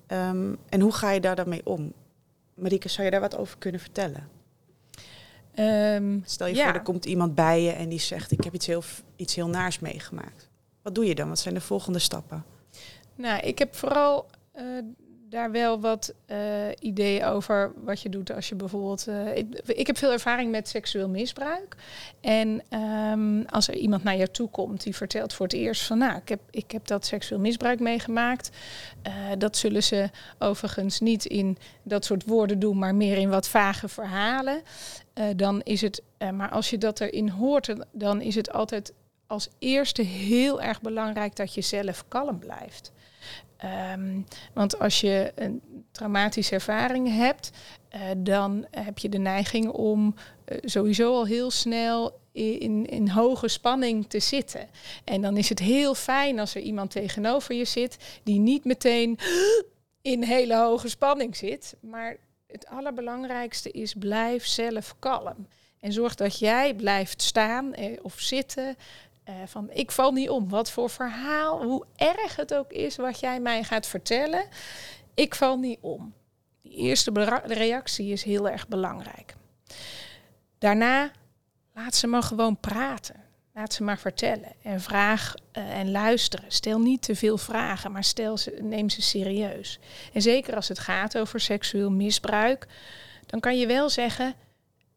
Ehm, 0.07 0.53
en 0.69 0.81
hoe 0.81 0.93
ga 0.93 1.11
je 1.11 1.19
daar 1.19 1.35
dan 1.35 1.49
mee 1.49 1.65
om? 1.65 1.93
Marieke, 2.53 2.89
zou 2.89 3.05
je 3.05 3.11
daar 3.11 3.21
wat 3.21 3.37
over 3.37 3.57
kunnen 3.57 3.81
vertellen? 3.81 4.29
Ehm, 5.53 6.19
Stel 6.23 6.47
je 6.47 6.55
ja. 6.55 6.65
voor, 6.65 6.73
er 6.73 6.81
komt 6.81 7.05
iemand 7.05 7.35
bij 7.35 7.61
je 7.61 7.71
en 7.71 7.89
die 7.89 7.99
zegt: 7.99 8.31
Ik 8.31 8.43
heb 8.43 8.53
iets 8.53 8.65
heel, 8.65 8.83
iets 9.15 9.35
heel 9.35 9.47
naars 9.47 9.79
meegemaakt. 9.79 10.49
Wat 10.81 10.95
doe 10.95 11.05
je 11.05 11.15
dan? 11.15 11.29
Wat 11.29 11.39
zijn 11.39 11.53
de 11.53 11.61
volgende 11.61 11.99
stappen? 11.99 12.45
Nou, 13.15 13.39
ik 13.39 13.59
heb 13.59 13.75
vooral 13.75 14.25
eh, 14.57 14.63
daar 15.29 15.51
wel 15.51 15.79
wat 15.79 16.13
eh, 16.25 16.37
ideeën 16.79 17.25
over 17.25 17.73
wat 17.83 18.01
je 18.01 18.09
doet 18.09 18.33
als 18.33 18.49
je 18.49 18.55
bijvoorbeeld. 18.55 19.07
eh, 19.07 19.37
ik, 19.37 19.61
ik 19.65 19.87
heb 19.87 19.97
veel 19.97 20.11
ervaring 20.11 20.51
met 20.51 20.67
seksueel 20.67 21.09
misbruik. 21.09 21.75
En 22.21 22.61
ehm, 22.69 23.41
als 23.45 23.67
er 23.67 23.75
iemand 23.75 24.03
naar 24.03 24.15
jou 24.15 24.29
toe 24.29 24.49
komt 24.49 24.83
die 24.83 24.95
vertelt 24.95 25.33
voor 25.33 25.45
het 25.45 25.55
eerst 25.55 25.81
van 25.81 25.97
nou, 25.97 26.17
ik 26.17 26.29
heb, 26.29 26.39
ik 26.49 26.71
heb 26.71 26.87
dat 26.87 27.05
seksueel 27.05 27.39
misbruik 27.39 27.79
meegemaakt. 27.79 28.49
Dat 29.37 29.57
zullen 29.57 29.83
ze 29.83 30.09
overigens 30.39 30.99
niet 30.99 31.25
in 31.25 31.57
dat 31.83 32.05
soort 32.05 32.25
woorden 32.25 32.59
doen, 32.59 32.77
maar 32.77 32.95
meer 32.95 33.17
in 33.17 33.29
wat 33.29 33.47
vage 33.47 33.87
verhalen. 33.87 34.61
Dan 35.35 35.61
is 35.61 35.81
het, 35.81 36.01
maar 36.33 36.49
als 36.49 36.69
je 36.69 36.77
dat 36.77 36.99
erin 36.99 37.29
hoort, 37.29 37.73
dan 37.91 38.21
is 38.21 38.35
het 38.35 38.51
altijd 38.51 38.93
als 39.27 39.49
eerste 39.59 40.01
heel 40.01 40.61
erg 40.61 40.81
belangrijk 40.81 41.35
dat 41.35 41.53
je 41.53 41.61
zelf 41.61 42.05
kalm 42.07 42.39
blijft. 42.39 42.91
Ehm, 43.57 44.21
want 44.53 44.79
als 44.79 45.01
je 45.01 45.31
een 45.35 45.61
traumatische 45.91 46.53
ervaring 46.53 47.15
hebt, 47.15 47.51
eh, 47.89 48.01
dan 48.17 48.65
heb 48.71 48.97
je 48.97 49.09
de 49.09 49.17
neiging 49.17 49.69
om 49.69 50.15
eh, 50.45 50.57
sowieso 50.61 51.13
al 51.13 51.25
heel 51.25 51.51
snel 51.51 52.19
in, 52.31 52.85
in 52.85 53.09
hoge 53.09 53.47
spanning 53.47 54.07
te 54.07 54.19
zitten. 54.19 54.69
En 55.03 55.21
dan 55.21 55.37
is 55.37 55.49
het 55.49 55.59
heel 55.59 55.95
fijn 55.95 56.39
als 56.39 56.55
er 56.55 56.61
iemand 56.61 56.91
tegenover 56.91 57.55
je 57.55 57.65
zit 57.65 58.19
die 58.23 58.39
niet 58.39 58.65
meteen 58.65 59.19
in 60.01 60.23
hele 60.23 60.55
hoge 60.55 60.89
spanning 60.89 61.35
zit. 61.35 61.75
Maar 61.81 62.17
het 62.47 62.67
allerbelangrijkste 62.67 63.71
is 63.71 63.93
blijf 63.93 64.45
zelf 64.45 64.95
kalm. 64.99 65.47
En 65.79 65.93
zorg 65.93 66.15
dat 66.15 66.39
jij 66.39 66.75
blijft 66.75 67.21
staan 67.21 67.73
eh, 67.73 67.99
of 68.01 68.19
zitten. 68.19 68.75
Eh, 69.27 69.35
van 69.45 69.69
ik 69.71 69.91
val 69.91 70.11
niet 70.11 70.29
om. 70.29 70.49
Wat 70.49 70.71
voor 70.71 70.89
verhaal, 70.89 71.63
hoe 71.63 71.85
erg 71.95 72.35
het 72.35 72.53
ook 72.53 72.71
is 72.71 72.95
wat 72.95 73.19
jij 73.19 73.39
mij 73.39 73.63
gaat 73.63 73.87
vertellen. 73.87 74.47
Ik 75.13 75.35
val 75.35 75.57
niet 75.57 75.77
om. 75.81 76.13
Die 76.61 76.75
eerste 76.75 77.11
reactie 77.45 78.11
is 78.11 78.23
heel 78.23 78.49
erg 78.49 78.67
belangrijk. 78.67 79.35
Daarna 80.57 81.11
laat 81.73 81.95
ze 81.95 82.07
maar 82.07 82.23
gewoon 82.23 82.59
praten. 82.59 83.15
Laat 83.53 83.73
ze 83.73 83.83
maar 83.83 83.99
vertellen. 83.99 84.53
En 84.61 84.81
vraag 84.81 85.33
eh, 85.51 85.79
en 85.79 85.91
luisteren. 85.91 86.51
Stel 86.51 86.79
niet 86.79 87.01
te 87.01 87.15
veel 87.15 87.37
vragen, 87.37 87.91
maar 87.91 88.03
stel 88.03 88.37
ze, 88.37 88.57
neem 88.61 88.89
ze 88.89 89.01
serieus. 89.01 89.79
En 90.13 90.21
zeker 90.21 90.55
als 90.55 90.67
het 90.67 90.79
gaat 90.79 91.17
over 91.17 91.39
seksueel 91.39 91.91
misbruik, 91.91 92.67
dan 93.25 93.39
kan 93.39 93.57
je 93.57 93.67
wel 93.67 93.89
zeggen 93.89 94.33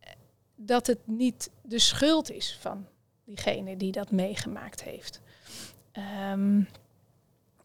eh, 0.01 0.11
dat 0.57 0.87
het 0.87 1.07
niet 1.07 1.51
de 1.63 1.79
schuld 1.79 2.31
is 2.31 2.59
van 2.61 2.87
diegene 3.31 3.77
die 3.77 3.93
dat 3.93 4.11
meegemaakt 4.11 4.83
heeft. 4.83 5.21
Ehm, 5.93 6.63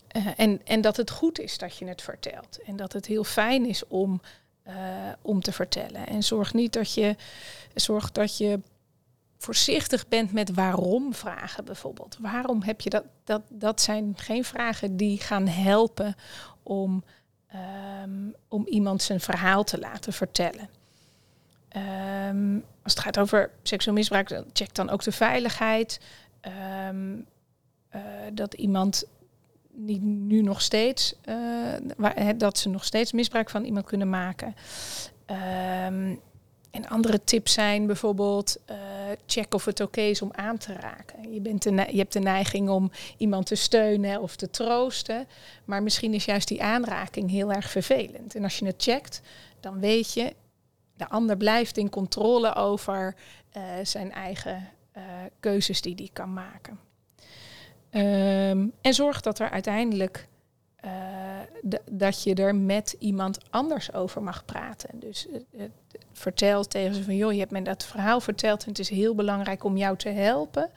eh, 0.07 0.27
en, 0.35 0.61
en 0.65 0.81
dat 0.81 0.97
het 0.97 1.09
goed 1.09 1.39
is 1.39 1.57
dat 1.57 1.77
je 1.77 1.85
het 1.85 2.01
vertelt. 2.01 2.59
En 2.65 2.75
dat 2.75 2.93
het 2.93 3.05
heel 3.05 3.23
fijn 3.23 3.65
is 3.65 3.87
om, 3.87 4.21
eh, 4.63 4.75
om 5.21 5.41
te 5.41 5.51
vertellen. 5.51 6.07
En 6.07 6.23
zorg 6.23 6.53
niet 6.53 6.73
dat 6.73 6.93
je, 6.93 7.15
zorg 7.73 8.11
dat 8.11 8.37
je 8.37 8.59
voorzichtig 9.37 10.07
bent 10.07 10.31
met 10.31 10.53
waarom 10.53 11.13
vragen 11.13 11.65
bijvoorbeeld. 11.65 12.17
Waarom 12.19 12.63
heb 12.63 12.81
je 12.81 12.89
dat? 12.89 13.03
Dat, 13.23 13.41
dat 13.49 13.81
zijn 13.81 14.13
geen 14.15 14.43
vragen 14.43 14.97
die 14.97 15.19
gaan 15.19 15.47
helpen 15.47 16.15
om, 16.63 17.03
ehm, 17.47 18.29
om 18.47 18.67
iemand 18.67 19.01
zijn 19.01 19.19
verhaal 19.19 19.63
te 19.63 19.79
laten 19.79 20.13
vertellen. 20.13 20.69
Ehm, 21.67 22.59
als 22.85 22.93
het 22.93 23.03
gaat 23.03 23.19
over 23.19 23.51
seksueel 23.63 23.95
misbruik, 23.95 24.29
dan 24.29 24.45
check 24.53 24.73
dan 24.73 24.89
ook 24.89 25.03
de 25.03 25.11
veiligheid. 25.11 25.99
Ehm, 26.41 27.15
eh, 27.89 28.01
dat 28.33 28.53
iemand 28.53 29.03
niet 29.71 30.01
nu 30.01 30.41
nog 30.41 30.61
steeds, 30.61 31.15
eh, 31.21 32.29
dat 32.37 32.57
ze 32.57 32.69
nog 32.69 32.83
steeds 32.83 33.11
misbruik 33.11 33.49
van 33.49 33.63
iemand 33.63 33.85
kunnen 33.85 34.09
maken. 34.09 34.55
Ehm, 35.25 36.15
en 36.71 36.87
andere 36.87 37.23
tips 37.23 37.53
zijn 37.53 37.87
bijvoorbeeld 37.87 38.57
eh, 38.65 38.77
check 39.25 39.53
of 39.53 39.65
het 39.65 39.79
oké 39.79 40.01
is 40.01 40.21
om 40.21 40.29
aan 40.31 40.57
te 40.57 40.73
raken. 40.73 41.33
Je, 41.33 41.41
bent 41.41 41.63
je 41.63 41.97
hebt 41.97 42.13
de 42.13 42.19
neiging 42.19 42.69
om 42.69 42.91
iemand 43.17 43.45
te 43.45 43.55
steunen 43.55 44.21
of 44.21 44.35
te 44.35 44.49
troosten, 44.49 45.27
maar 45.65 45.83
misschien 45.83 46.13
is 46.13 46.25
juist 46.25 46.47
die 46.47 46.63
aanraking 46.63 47.29
heel 47.29 47.51
erg 47.51 47.69
vervelend. 47.69 48.35
En 48.35 48.43
als 48.43 48.59
je 48.59 48.65
het 48.65 48.83
checkt, 48.83 49.21
dan 49.59 49.79
weet 49.79 50.13
je, 50.13 50.33
de 50.95 51.09
ander 51.09 51.37
blijft 51.37 51.77
in 51.77 51.89
controle 51.89 52.55
over 52.55 53.15
eh, 53.51 53.63
zijn 53.83 54.11
eigen 54.11 54.69
eh, 54.91 55.03
keuzes 55.39 55.81
die 55.81 55.95
hij 55.95 56.09
kan 56.13 56.33
maken. 56.33 56.79
Ehm, 57.89 58.67
en 58.81 58.93
zorg 58.93 59.21
dat 59.21 59.39
er 59.39 59.49
uiteindelijk 59.49 60.27
eh, 60.75 60.91
dat 61.91 62.23
je 62.23 62.35
er 62.35 62.55
met 62.55 62.95
iemand 62.99 63.37
anders 63.49 63.93
over 63.93 64.23
mag 64.23 64.45
praten. 64.45 64.99
Dus 64.99 65.27
vertel 66.11 66.63
tegen 66.63 66.95
ze 66.95 67.03
van 67.03 67.15
joh, 67.15 67.31
je 67.31 67.39
hebt 67.39 67.51
me 67.51 67.61
dat 67.61 67.85
verhaal 67.85 68.19
verteld 68.19 68.63
en 68.63 68.69
het 68.69 68.79
is 68.79 68.89
heel 68.89 69.15
belangrijk 69.15 69.63
om 69.63 69.77
jou 69.77 69.97
te 69.97 70.09
helpen 70.09 70.71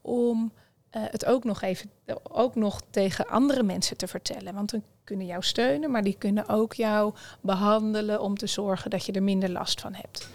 om 0.00 0.52
eh, 0.90 1.02
het 1.04 1.24
ook 1.24 1.44
nog 1.44 1.62
even 1.62 1.90
ook 2.22 2.54
nog 2.54 2.80
tegen 2.90 3.26
andere 3.26 3.62
mensen 3.62 3.96
te 3.96 4.06
vertellen. 4.06 4.54
Want 4.54 4.70
dan 4.70 4.82
kunnen 5.04 5.26
jou 5.26 5.42
steunen, 5.42 5.90
maar 5.90 6.02
die 6.04 6.16
kunnen 6.18 6.48
ook 6.48 6.74
jou 6.74 7.14
behandelen 7.40 8.20
om 8.20 8.36
te 8.36 8.46
zorgen 8.46 8.90
dat 8.90 9.04
je 9.06 9.12
er 9.12 9.22
minder 9.22 9.50
last 9.50 9.80
van 9.80 9.94
hebt. 9.94 10.28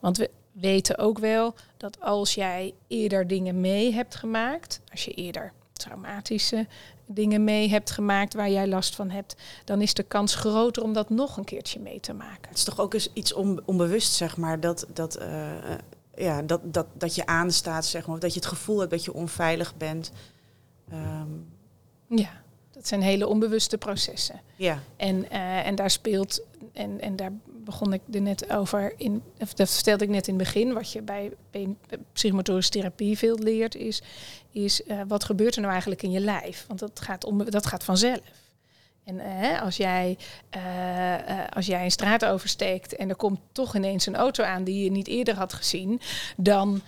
Want 0.00 0.16
we 0.16 0.30
weten 0.52 0.98
ook 0.98 1.18
wel 1.18 1.54
dat 1.76 2.00
als 2.00 2.34
jij 2.34 2.74
eerder 2.88 3.26
dingen 3.26 3.60
mee 3.60 3.92
hebt 3.92 4.14
gemaakt, 4.14 4.80
als 4.90 5.04
je 5.04 5.12
eerder 5.14 5.52
traumatische 5.72 6.66
dingen 7.06 7.44
mee 7.44 7.68
hebt 7.68 7.90
gemaakt 7.90 8.34
waar 8.34 8.50
jij 8.50 8.68
last 8.68 8.94
van 8.94 9.10
hebt, 9.10 9.36
dan 9.64 9.80
is 9.80 9.94
de 9.94 10.02
kans 10.02 10.34
groter 10.34 10.82
om 10.82 10.92
dat 10.92 11.10
nog 11.10 11.36
een 11.36 11.44
keertje 11.44 11.80
mee 11.80 12.00
te 12.00 12.12
maken. 12.12 12.48
Het 12.48 12.58
is 12.58 12.64
toch 12.64 12.80
ook 12.80 12.94
eens 12.94 13.10
iets 13.12 13.32
on- 13.32 13.60
onbewust, 13.64 14.12
zeg 14.12 14.36
maar, 14.36 14.60
dat, 14.60 14.86
dat, 14.92 15.14
eh, 15.14 15.50
ja, 16.20 16.42
dat, 16.42 16.60
dat, 16.74 16.86
dat 16.92 17.14
je 17.14 17.26
aanstaat, 17.26 17.86
zeg 17.86 18.06
maar, 18.06 18.14
of 18.14 18.20
dat 18.20 18.34
je 18.34 18.40
het 18.40 18.48
gevoel 18.48 18.78
hebt 18.78 18.90
dat 18.90 19.04
je 19.04 19.14
onveilig 19.14 19.76
bent. 19.76 20.10
Ehm, 20.90 21.28
Ja, 22.08 22.42
dat 22.70 22.86
zijn 22.86 23.02
hele 23.02 23.26
onbewuste 23.26 23.78
processen. 23.78 24.40
ja, 24.56 24.78
En, 24.96 25.30
eh, 25.30 25.66
en 25.66 25.74
daar 25.74 25.90
speelt, 25.90 26.42
en, 26.72 27.00
en 27.00 27.16
daar 27.16 27.32
begon 27.64 27.92
ik 27.92 28.00
er 28.12 28.20
net 28.20 28.50
over, 28.50 28.94
in, 28.96 29.22
of 29.38 29.54
dat 29.54 29.70
vertelde 29.70 30.04
ik 30.04 30.10
net 30.10 30.28
in 30.28 30.34
het 30.34 30.42
begin, 30.42 30.72
wat 30.72 30.92
je 30.92 31.02
bij, 31.02 31.32
bij 31.50 31.74
psychomotorische 32.12 32.70
therapie 32.70 33.18
veel 33.18 33.38
leert, 33.38 33.74
is, 33.74 34.02
is 34.50 34.82
eh, 34.82 35.00
wat 35.08 35.24
gebeurt 35.24 35.54
er 35.54 35.60
nou 35.60 35.72
eigenlijk 35.72 36.02
in 36.02 36.10
je 36.10 36.20
lijf? 36.20 36.64
Want 36.68 36.80
dat 36.80 37.00
gaat, 37.00 37.24
om, 37.24 37.50
dat 37.50 37.66
gaat 37.66 37.84
vanzelf. 37.84 38.20
En 39.04 39.20
eh, 39.20 39.62
als, 39.62 39.76
jij, 39.76 40.18
eh, 40.50 41.14
eh, 41.14 41.48
als 41.48 41.66
jij 41.66 41.84
een 41.84 41.90
straat 41.90 42.24
oversteekt 42.24 42.96
en 42.96 43.08
er 43.08 43.16
komt 43.16 43.40
toch 43.52 43.76
ineens 43.76 44.06
een 44.06 44.16
auto 44.16 44.44
aan 44.44 44.64
die 44.64 44.84
je 44.84 44.90
niet 44.90 45.08
eerder 45.08 45.34
had 45.34 45.52
gezien, 45.52 46.00
dan 46.36 46.80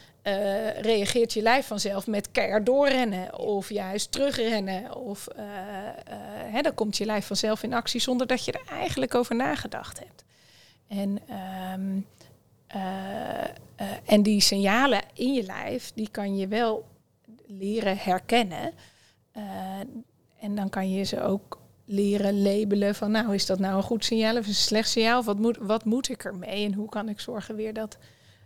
reageert 0.81 1.33
je 1.33 1.42
lijf 1.42 1.66
vanzelf 1.66 2.07
met 2.07 2.31
keihard 2.31 2.66
doorrennen 2.66 3.38
of 3.38 3.69
juist 3.69 4.12
terugrennen. 4.12 4.95
Of 4.95 5.28
hè, 6.50 6.61
dan 6.61 6.75
komt 6.75 6.97
je 6.97 7.04
lijf 7.04 7.26
vanzelf 7.26 7.62
in 7.62 7.75
actie 7.75 8.00
zonder 8.00 8.26
dat 8.26 8.45
je 8.45 8.52
er 8.52 8.66
eigenlijk 8.71 9.14
over 9.14 9.37
nagedacht 9.37 9.99
hebt. 9.99 10.25
En, 10.88 11.19
ehm, 11.28 12.00
eh, 12.66 13.42
eh, 13.76 13.97
en 14.04 14.23
die 14.23 14.40
signalen 14.40 15.02
in 15.14 15.35
je 15.35 15.42
lijf, 15.42 15.92
die 15.95 16.09
kan 16.11 16.37
je 16.37 16.49
wel 16.49 16.88
leren 17.47 17.99
herkennen. 17.99 18.73
En 20.40 20.54
dan 20.54 20.69
kan 20.69 20.90
je 20.90 21.04
ze 21.04 21.23
ook 21.23 21.62
leren 21.92 22.42
labelen 22.42 22.94
van 22.94 23.11
nou 23.11 23.34
is 23.34 23.46
dat 23.46 23.58
nou 23.58 23.76
een 23.76 23.82
goed 23.82 24.04
signaal 24.04 24.37
of 24.37 24.46
een 24.46 24.54
slecht 24.54 24.88
signaal? 24.88 25.18
Of 25.18 25.25
wat 25.25 25.38
moet, 25.38 25.56
wat 25.61 25.84
moet 25.84 26.08
ik 26.08 26.25
ermee? 26.25 26.64
En 26.64 26.75
hoe 26.75 26.88
kan 26.88 27.08
ik 27.08 27.20
zorgen 27.20 27.56
weer 27.56 27.72
dat, 27.72 27.99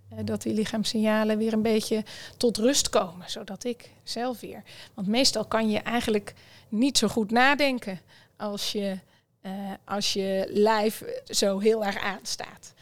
eh, 0.09 0.19
dat 0.25 0.43
die 0.43 0.55
lichaamssignalen 0.55 1.39
weer 1.39 1.53
een 1.53 1.63
beetje 1.63 2.05
tot 2.37 2.57
rust 2.57 2.89
komen, 2.89 3.31
zodat 3.31 3.65
ik 3.65 3.91
zelf 4.03 4.41
weer. 4.41 4.63
Want 4.95 5.09
meestal 5.09 5.45
kan 5.45 5.71
je 5.71 5.79
eigenlijk 5.79 6.35
niet 6.69 6.99
zo 6.99 7.09
goed 7.09 7.31
nadenken 7.31 8.01
als 8.37 8.73
je, 8.73 8.99
eh, 9.41 9.53
als 9.85 10.13
je 10.13 10.47
lijf 10.51 11.05
zo 11.27 11.59
heel 11.59 11.85
erg 11.85 11.99
aanstaat 11.99 12.75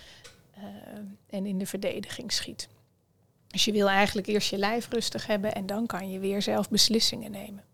eh, 0.54 0.62
en 1.30 1.47
in 1.47 1.59
de 1.59 1.66
verdediging 1.66 2.33
schiet. 2.33 2.68
Dus 3.47 3.64
je 3.64 3.73
wil 3.73 3.88
eigenlijk 3.88 4.26
eerst 4.26 4.50
je 4.50 4.59
lijf 4.59 4.88
rustig 4.88 5.26
hebben 5.26 5.54
en 5.54 5.66
dan 5.66 5.87
kan 5.87 6.11
je 6.11 6.18
weer 6.18 6.42
zelf 6.42 6.71
beslissingen 6.71 7.30
nemen. 7.30 7.64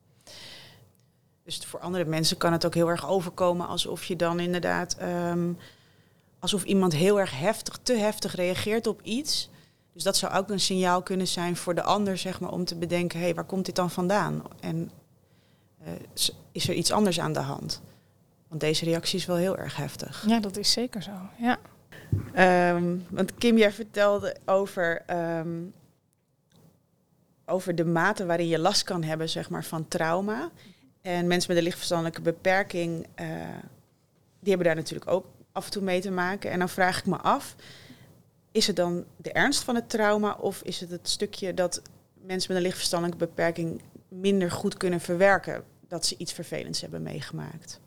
Dus 1.59 1.69
voor 1.69 1.80
andere 1.80 2.04
mensen 2.04 2.37
kan 2.37 2.52
het 2.52 2.66
ook 2.66 2.75
heel 2.75 2.88
erg 2.88 3.09
overkomen 3.09 3.66
alsof 3.66 4.04
je 4.04 4.16
dan 4.16 4.40
inderdaad, 4.40 4.97
ehm, 4.97 5.52
alsof 6.38 6.64
iemand 6.64 6.92
heel 6.92 7.21
erg 7.21 7.38
heftig, 7.38 7.78
te 7.83 7.95
heftig 7.95 8.35
reageert 8.35 8.87
op 8.87 9.02
iets. 9.02 9.50
Dus 9.92 10.02
dat 10.02 10.16
zou 10.16 10.35
ook 10.35 10.50
een 10.50 10.61
signaal 10.61 11.02
kunnen 11.02 11.28
zijn 11.28 11.57
voor 11.57 11.75
de 11.75 11.83
ander, 11.83 12.19
zeg 12.19 12.40
maar, 12.40 12.52
om 12.52 12.64
te 12.64 12.76
bedenken, 12.76 13.19
hé, 13.19 13.25
hey, 13.25 13.35
waar 13.35 13.45
komt 13.45 13.66
dit 13.66 13.75
dan 13.75 13.90
vandaan? 13.90 14.42
En 14.61 14.90
eh, 15.85 15.92
is 16.52 16.69
er 16.69 16.75
iets 16.75 16.92
anders 16.92 17.21
aan 17.21 17.33
de 17.33 17.40
hand? 17.40 17.83
Want 18.49 18.61
deze 18.61 18.85
reactie 18.85 19.19
is 19.19 19.26
wel 19.26 19.37
heel 19.37 19.57
erg 19.57 19.76
heftig. 19.76 20.25
Ja, 20.26 20.40
dat 20.40 20.57
is 20.57 20.73
zeker 20.73 21.02
zo. 21.02 21.12
Ja. 21.38 21.59
Ehm, 22.33 22.97
want 23.09 23.35
Kim, 23.35 23.57
jij 23.59 23.73
vertelde 23.73 24.37
over, 24.45 25.02
ehm, 25.07 25.59
over 27.45 27.75
de 27.75 27.85
mate 27.85 28.26
waarin 28.26 28.49
je 28.49 28.59
last 28.59 28.83
kan 28.83 29.02
hebben 29.02 29.28
zeg 29.28 29.50
maar, 29.50 29.64
van 29.64 29.88
trauma. 29.88 30.50
En 31.02 31.26
mensen 31.26 31.49
met 31.49 31.57
een 31.59 31.64
lichtverstandelijke 31.64 32.21
beperking, 32.21 33.07
eh, 33.14 33.26
die 34.40 34.49
hebben 34.49 34.66
daar 34.66 34.76
natuurlijk 34.76 35.11
ook 35.11 35.26
af 35.52 35.64
en 35.64 35.71
toe 35.71 35.83
mee 35.83 36.00
te 36.00 36.11
maken. 36.11 36.50
En 36.50 36.59
dan 36.59 36.69
vraag 36.69 36.99
ik 36.99 37.07
me 37.07 37.16
af, 37.16 37.57
is 38.52 38.66
het 38.66 38.76
dan 38.76 39.04
de 39.16 39.33
ernst 39.33 39.62
van 39.62 39.75
het 39.75 39.90
trauma 39.90 40.33
of 40.33 40.62
is 40.62 40.80
het 40.80 40.90
het 40.90 41.09
stukje 41.09 41.54
dat 41.54 41.83
mensen 42.14 42.52
met 42.52 42.57
een 42.57 42.66
lichtverstandelijke 42.66 43.25
beperking 43.26 43.83
minder 44.09 44.50
goed 44.50 44.76
kunnen 44.76 45.00
verwerken 45.00 45.64
dat 45.88 46.07
ze 46.07 46.14
iets 46.19 46.33
vervelends 46.33 46.80
hebben 46.80 47.02
meegemaakt? 47.02 47.80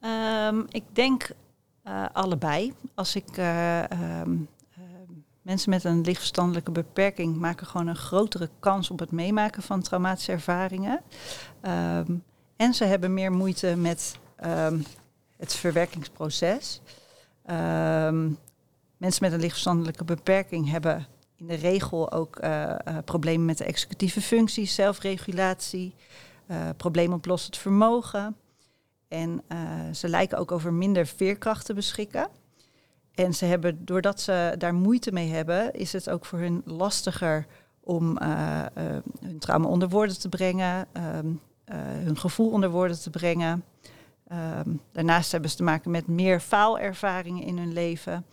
Ehm, 0.00 0.62
ik 0.68 0.84
denk 0.92 1.30
eh, 1.82 2.06
allebei. 2.12 2.72
Als 2.94 3.16
ik 3.16 3.36
eh, 3.36 3.90
ehm, 3.90 4.36
mensen 5.42 5.70
met 5.70 5.84
een 5.84 6.00
lichtverstandelijke 6.00 6.70
beperking 6.70 7.36
maken 7.36 7.66
gewoon 7.66 7.86
een 7.86 7.96
grotere 7.96 8.50
kans 8.60 8.90
op 8.90 8.98
het 8.98 9.10
meemaken 9.10 9.62
van 9.62 9.82
traumatische 9.82 10.32
ervaringen. 10.32 11.00
Ehm, 11.60 12.12
en 12.56 12.74
ze 12.74 12.84
hebben 12.84 13.14
meer 13.14 13.32
moeite 13.32 13.76
met 13.76 14.16
ehm, 14.36 14.80
het 15.36 15.54
verwerkingsproces. 15.54 16.80
Ehm, 17.44 18.30
mensen 18.96 19.24
met 19.24 19.32
een 19.32 19.40
lichtverstandelijke 19.40 20.04
beperking 20.04 20.70
hebben 20.70 21.06
in 21.36 21.46
de 21.46 21.54
regel 21.54 22.12
ook 22.12 22.36
eh, 22.36 22.70
eh, 22.70 22.76
problemen 23.04 23.46
met 23.46 23.58
de 23.58 23.64
executieve 23.64 24.20
functies, 24.20 24.74
zelfregulatie, 24.74 25.94
eh 26.46 26.68
probleemoplossend 26.76 27.56
vermogen. 27.56 28.36
En 29.08 29.42
ze 29.92 30.08
lijken 30.08 30.38
ook 30.38 30.52
over 30.52 30.72
minder 30.72 31.06
veerkracht 31.06 31.66
te 31.66 31.74
beschikken. 31.74 32.28
En 33.14 33.34
ze 33.34 33.44
hebben, 33.44 33.84
doordat 33.84 34.20
ze 34.20 34.54
daar 34.58 34.74
moeite 34.74 35.12
mee 35.12 35.30
hebben, 35.30 35.72
is 35.72 35.92
het 35.92 36.10
ook 36.10 36.24
voor 36.24 36.38
hun 36.38 36.62
lastiger 36.64 37.46
om 37.80 38.18
eh, 38.18 38.60
eh, 38.60 38.66
hun 39.20 39.38
trauma 39.38 39.68
onder 39.68 39.88
woorden 39.88 40.20
te 40.20 40.28
brengen, 40.28 40.86
ehm, 40.92 41.32
eh, 41.64 41.76
hun 41.78 42.18
gevoel 42.18 42.50
onder 42.50 42.70
woorden 42.70 43.00
te 43.00 43.10
brengen. 43.10 43.64
Ehm, 44.28 44.70
daarnaast 44.92 45.32
hebben 45.32 45.50
ze 45.50 45.56
te 45.56 45.62
maken 45.62 45.90
met 45.90 46.06
meer 46.06 46.40
faalervaringen 46.40 47.42
in 47.42 47.58
hun 47.58 47.72
leven. 47.72 48.26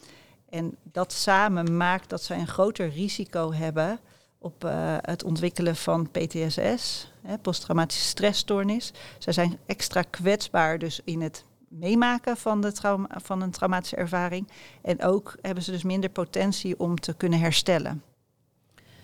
En 0.50 0.76
dat 0.84 1.14
samen 1.14 1.78
maakt 1.78 2.10
dat 2.10 2.24
zij 2.24 2.40
een 2.40 2.48
groter 2.48 2.90
risico 2.90 3.54
hebben 3.54 4.00
op 4.38 4.66
het 5.02 5.24
ontwikkelen 5.24 5.76
van 5.76 6.10
PTSS, 6.12 7.12
posttraumatische 7.42 8.06
stressstoornis. 8.06 8.94
Zij 9.18 9.34
zijn 9.34 9.58
extra 9.66 10.02
kwetsbaar 10.02 10.78
dus 10.80 11.02
in 11.04 11.22
het 11.22 11.44
meemaken 11.70 12.38
van, 12.38 12.62
de 12.62 12.72
trauma, 12.72 13.08
van 13.24 13.42
een 13.42 13.52
traumatische 13.52 13.96
ervaring. 13.96 14.48
En 14.82 15.04
ook 15.04 15.36
hebben 15.42 15.64
ze 15.64 15.72
dus 15.72 15.84
minder 15.84 16.10
potentie 16.10 16.80
om 16.80 17.00
te 17.00 17.14
kunnen 17.14 17.40
herstellen. 17.40 18.04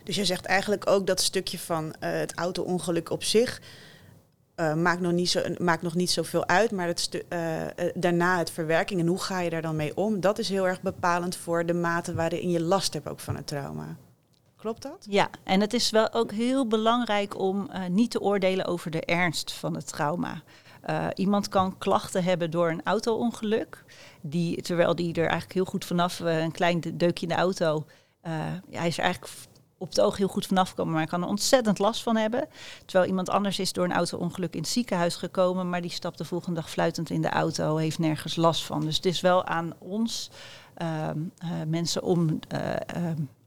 Dus 0.04 0.16
je 0.16 0.26
zegt 0.26 0.46
eigenlijk 0.46 0.90
ook 0.90 1.08
dat 1.08 1.22
stukje 1.22 1.60
van 1.60 1.94
eh, 2.00 2.12
het 2.12 2.34
auto-ongeluk 2.34 3.10
op 3.10 3.24
zich 3.24 3.62
eh, 4.56 4.74
maakt, 4.74 5.02
nog 5.02 5.12
niet 5.12 5.30
zo, 5.30 5.42
maakt 5.58 5.82
nog 5.82 5.96
niet 5.96 6.12
zoveel 6.12 6.48
uit, 6.48 6.72
maar 6.72 6.88
het 6.88 7.00
stu- 7.00 7.24
eh, 7.28 7.62
daarna 7.94 8.38
het 8.38 8.52
verwerking 8.52 9.00
en 9.00 9.08
hoe 9.08 9.22
ga 9.22 9.40
je 9.40 9.50
daar 9.50 9.62
dan 9.62 9.76
mee 9.76 9.98
om, 9.98 10.20
dat 10.20 10.40
is 10.40 10.50
heel 10.50 10.68
erg 10.68 10.82
bepalend 10.82 11.36
voor 11.36 11.66
de 11.66 11.74
mate 11.74 12.14
waarin 12.14 12.50
je 12.50 12.62
last 12.62 12.94
hebt 12.94 13.08
ook 13.10 13.20
van 13.20 13.36
het 13.36 13.48
trauma. 13.48 13.96
Klopt 14.56 14.82
dat? 14.82 15.06
Ja, 15.10 15.30
en 15.44 15.62
het 15.62 15.74
is 15.74 15.90
wel 15.90 16.14
ook 16.14 16.32
heel 16.32 16.68
belangrijk 16.68 17.40
om 17.40 17.70
niet 17.90 18.12
te 18.12 18.22
oordelen 18.22 18.66
over 18.66 18.92
de 18.92 19.02
ernst 19.02 19.52
van 19.52 19.76
het 19.76 19.88
trauma. 19.88 20.42
Eh, 20.86 21.08
iemand 21.16 21.48
kan 21.48 21.78
klachten 21.78 22.24
hebben 22.24 22.52
door 22.52 22.70
een 22.70 22.84
auto-ongeluk, 22.84 23.84
die, 24.22 24.62
terwijl 24.62 24.96
die 24.96 25.14
er 25.14 25.20
eigenlijk 25.20 25.54
heel 25.54 25.66
goed 25.66 25.86
vanaf, 25.86 26.20
eh, 26.20 26.42
een 26.42 26.52
klein 26.52 26.82
de- 26.82 26.96
deukje 26.98 27.28
in 27.28 27.32
de 27.34 27.40
auto, 27.40 27.86
eh, 28.22 28.32
hij 28.70 28.88
is 28.88 28.98
er 28.98 29.04
eigenlijk 29.04 29.34
op 29.78 29.90
het 29.90 30.02
oog 30.02 30.18
heel 30.18 30.28
goed 30.28 30.46
vanaf 30.46 30.70
gekomen, 30.70 30.92
maar 30.92 31.02
hij 31.02 31.10
kan 31.12 31.22
er 31.22 31.28
ontzettend 31.28 31.80
last 31.80 32.04
van 32.04 32.16
hebben. 32.16 32.48
Terwijl 32.86 33.10
iemand 33.10 33.30
anders 33.30 33.60
is 33.60 33.74
door 33.74 33.86
een 33.86 33.94
auto-ongeluk 33.94 34.54
in 34.54 34.60
het 34.60 34.70
ziekenhuis 34.70 35.16
gekomen, 35.16 35.70
maar 35.70 35.82
die 35.82 35.92
stapt 35.92 36.18
de 36.18 36.26
volgende 36.26 36.60
dag 36.60 36.70
fluitend 36.70 37.10
in 37.10 37.22
de 37.22 37.30
auto, 37.30 37.76
heeft 37.76 38.00
nergens 38.00 38.36
last 38.36 38.64
van. 38.64 38.82
Dus 38.82 38.96
het 38.96 39.06
is 39.06 39.22
wel 39.22 39.46
aan 39.46 39.74
ons, 39.80 40.30
ehm, 40.76 41.20
eh, 41.38 41.50
mensen 41.68 42.04
om 42.04 42.40
eh, 42.48 42.72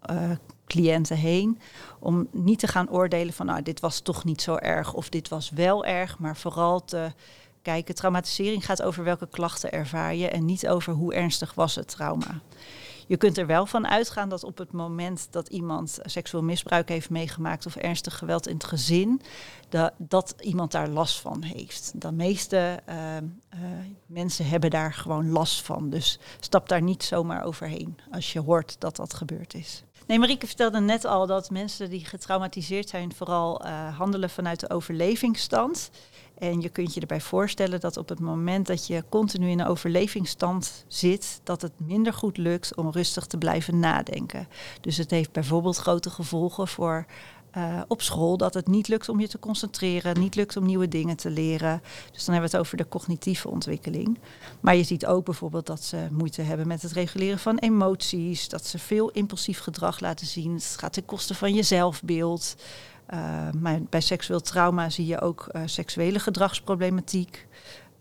eh, 0.00 0.30
cliënten 0.66 1.16
heen, 1.16 1.58
om 1.98 2.28
niet 2.32 2.58
te 2.58 2.66
gaan 2.66 2.90
oordelen 2.90 3.32
van 3.32 3.46
nou, 3.46 3.62
dit 3.62 3.80
was 3.80 4.00
toch 4.00 4.24
niet 4.24 4.42
zo 4.42 4.56
erg 4.56 4.94
of 4.94 5.08
dit 5.08 5.28
was 5.28 5.50
wel 5.50 5.84
erg, 5.84 6.18
maar 6.18 6.36
vooral 6.36 6.84
te 6.84 7.12
kijken, 7.62 7.94
traumatisering 7.94 8.64
gaat 8.64 8.82
over 8.82 9.04
welke 9.04 9.28
klachten 9.28 9.72
ervaar 9.72 10.14
je 10.14 10.28
en 10.28 10.44
niet 10.44 10.68
over 10.68 10.92
hoe 10.92 11.14
ernstig 11.14 11.54
was 11.54 11.74
het 11.74 11.88
trauma. 11.88 12.40
Je 13.08 13.16
kunt 13.16 13.38
er 13.38 13.46
wel 13.46 13.66
van 13.66 13.86
uitgaan 13.86 14.28
dat 14.28 14.44
op 14.44 14.58
het 14.58 14.72
moment 14.72 15.28
dat 15.30 15.48
iemand 15.48 15.98
seksueel 16.02 16.42
misbruik 16.42 16.88
heeft 16.88 17.10
meegemaakt 17.10 17.66
of 17.66 17.76
ernstig 17.76 18.18
geweld 18.18 18.48
in 18.48 18.54
het 18.54 18.64
gezin, 18.64 19.20
dat, 19.68 19.92
dat 19.96 20.34
iemand 20.40 20.72
daar 20.72 20.88
last 20.88 21.20
van 21.20 21.42
heeft. 21.42 21.92
De 21.94 22.12
meeste 22.12 22.80
eh, 22.84 23.16
eh, 23.16 23.22
mensen 24.06 24.48
hebben 24.48 24.70
daar 24.70 24.94
gewoon 24.94 25.30
last 25.30 25.62
van. 25.62 25.90
Dus 25.90 26.18
stap 26.40 26.68
daar 26.68 26.82
niet 26.82 27.02
zomaar 27.02 27.44
overheen 27.44 27.98
als 28.10 28.32
je 28.32 28.40
hoort 28.40 28.76
dat 28.78 28.96
dat 28.96 29.14
gebeurd 29.14 29.54
is. 29.54 29.84
Nee, 30.08 30.18
Marieke 30.18 30.46
vertelde 30.46 30.80
net 30.80 31.04
al 31.04 31.26
dat 31.26 31.50
mensen 31.50 31.90
die 31.90 32.04
getraumatiseerd 32.04 32.88
zijn 32.88 33.14
vooral 33.14 33.64
eh, 33.64 33.98
handelen 33.98 34.30
vanuit 34.30 34.60
de 34.60 34.70
overlevingsstand. 34.70 35.90
En 36.38 36.60
je 36.60 36.68
kunt 36.68 36.94
je 36.94 37.00
erbij 37.00 37.20
voorstellen 37.20 37.80
dat 37.80 37.96
op 37.96 38.08
het 38.08 38.20
moment 38.20 38.66
dat 38.66 38.86
je 38.86 39.04
continu 39.08 39.48
in 39.48 39.60
een 39.60 39.66
overlevingsstand 39.66 40.84
zit, 40.86 41.40
dat 41.44 41.62
het 41.62 41.72
minder 41.76 42.12
goed 42.12 42.36
lukt 42.36 42.76
om 42.76 42.90
rustig 42.90 43.26
te 43.26 43.38
blijven 43.38 43.78
nadenken. 43.78 44.48
Dus 44.80 44.96
het 44.96 45.10
heeft 45.10 45.32
bijvoorbeeld 45.32 45.76
grote 45.76 46.10
gevolgen 46.10 46.68
voor 46.68 47.06
eh, 47.50 47.80
op 47.88 48.02
school, 48.02 48.36
dat 48.36 48.54
het 48.54 48.66
niet 48.66 48.88
lukt 48.88 49.08
om 49.08 49.20
je 49.20 49.28
te 49.28 49.38
concentreren, 49.38 50.20
niet 50.20 50.34
lukt 50.34 50.56
om 50.56 50.66
nieuwe 50.66 50.88
dingen 50.88 51.16
te 51.16 51.30
leren. 51.30 51.82
Dus 52.12 52.24
dan 52.24 52.34
hebben 52.34 52.50
we 52.50 52.56
het 52.56 52.66
over 52.66 52.76
de 52.76 52.88
cognitieve 52.88 53.48
ontwikkeling. 53.48 54.18
Maar 54.60 54.76
je 54.76 54.82
ziet 54.82 55.06
ook 55.06 55.24
bijvoorbeeld 55.24 55.66
dat 55.66 55.82
ze 55.82 56.06
moeite 56.10 56.42
hebben 56.42 56.66
met 56.66 56.82
het 56.82 56.92
reguleren 56.92 57.38
van 57.38 57.58
emoties, 57.58 58.48
dat 58.48 58.66
ze 58.66 58.78
veel 58.78 59.10
impulsief 59.10 59.58
gedrag 59.58 60.00
laten 60.00 60.26
zien. 60.26 60.54
Het 60.54 60.76
gaat 60.78 60.92
ten 60.92 61.04
koste 61.04 61.34
van 61.34 61.54
je 61.54 61.62
zelfbeeld. 61.62 62.56
Uh, 63.14 63.50
maar 63.60 63.82
bij 63.82 64.00
seksueel 64.00 64.40
trauma 64.40 64.90
zie 64.90 65.06
je 65.06 65.20
ook 65.20 65.48
uh, 65.52 65.62
seksuele 65.64 66.18
gedragsproblematiek, 66.18 67.46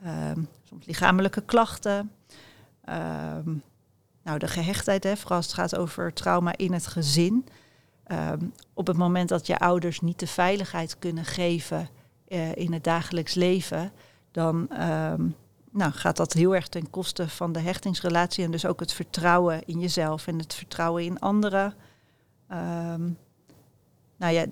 uh, 0.04 0.32
soms 0.64 0.86
lichamelijke 0.86 1.42
klachten. 1.42 2.12
nou, 4.24 4.40
de 4.40 4.48
gehechtheid, 4.48 5.04
hè, 5.04 5.18
vooral 5.18 5.38
als 5.38 5.46
het 5.46 5.56
gaat 5.56 5.76
over 5.76 6.14
trauma 6.14 6.58
in 6.58 6.74
het 6.74 6.88
gezin. 6.88 7.46
Um, 8.12 8.54
op 8.74 8.88
het 8.88 8.98
moment 8.98 9.30
dat 9.30 9.48
je 9.48 9.60
ouders 9.60 10.00
niet 10.00 10.20
de 10.20 10.28
veiligheid 10.28 11.00
kunnen 11.00 11.26
geven 11.26 11.90
uh, 12.28 12.56
in 12.56 12.74
het 12.74 12.84
dagelijks 12.84 13.34
leven, 13.34 13.92
dan 14.32 14.56
um, 14.82 15.36
nou, 15.72 15.92
gaat 15.92 16.18
dat 16.18 16.34
heel 16.34 16.56
erg 16.56 16.68
ten 16.68 16.90
koste 16.90 17.30
van 17.30 17.52
de 17.52 17.60
hechtingsrelatie 17.60 18.44
en 18.44 18.52
dus 18.52 18.66
ook 18.66 18.80
het 18.80 18.94
vertrouwen 18.94 19.66
in 19.66 19.80
jezelf 19.80 20.28
en 20.28 20.40
het 20.40 20.54
vertrouwen 20.54 21.04
in 21.04 21.20
anderen. 21.20 21.74
Um, 22.52 23.18
nou 24.18 24.34
ja, 24.34 24.46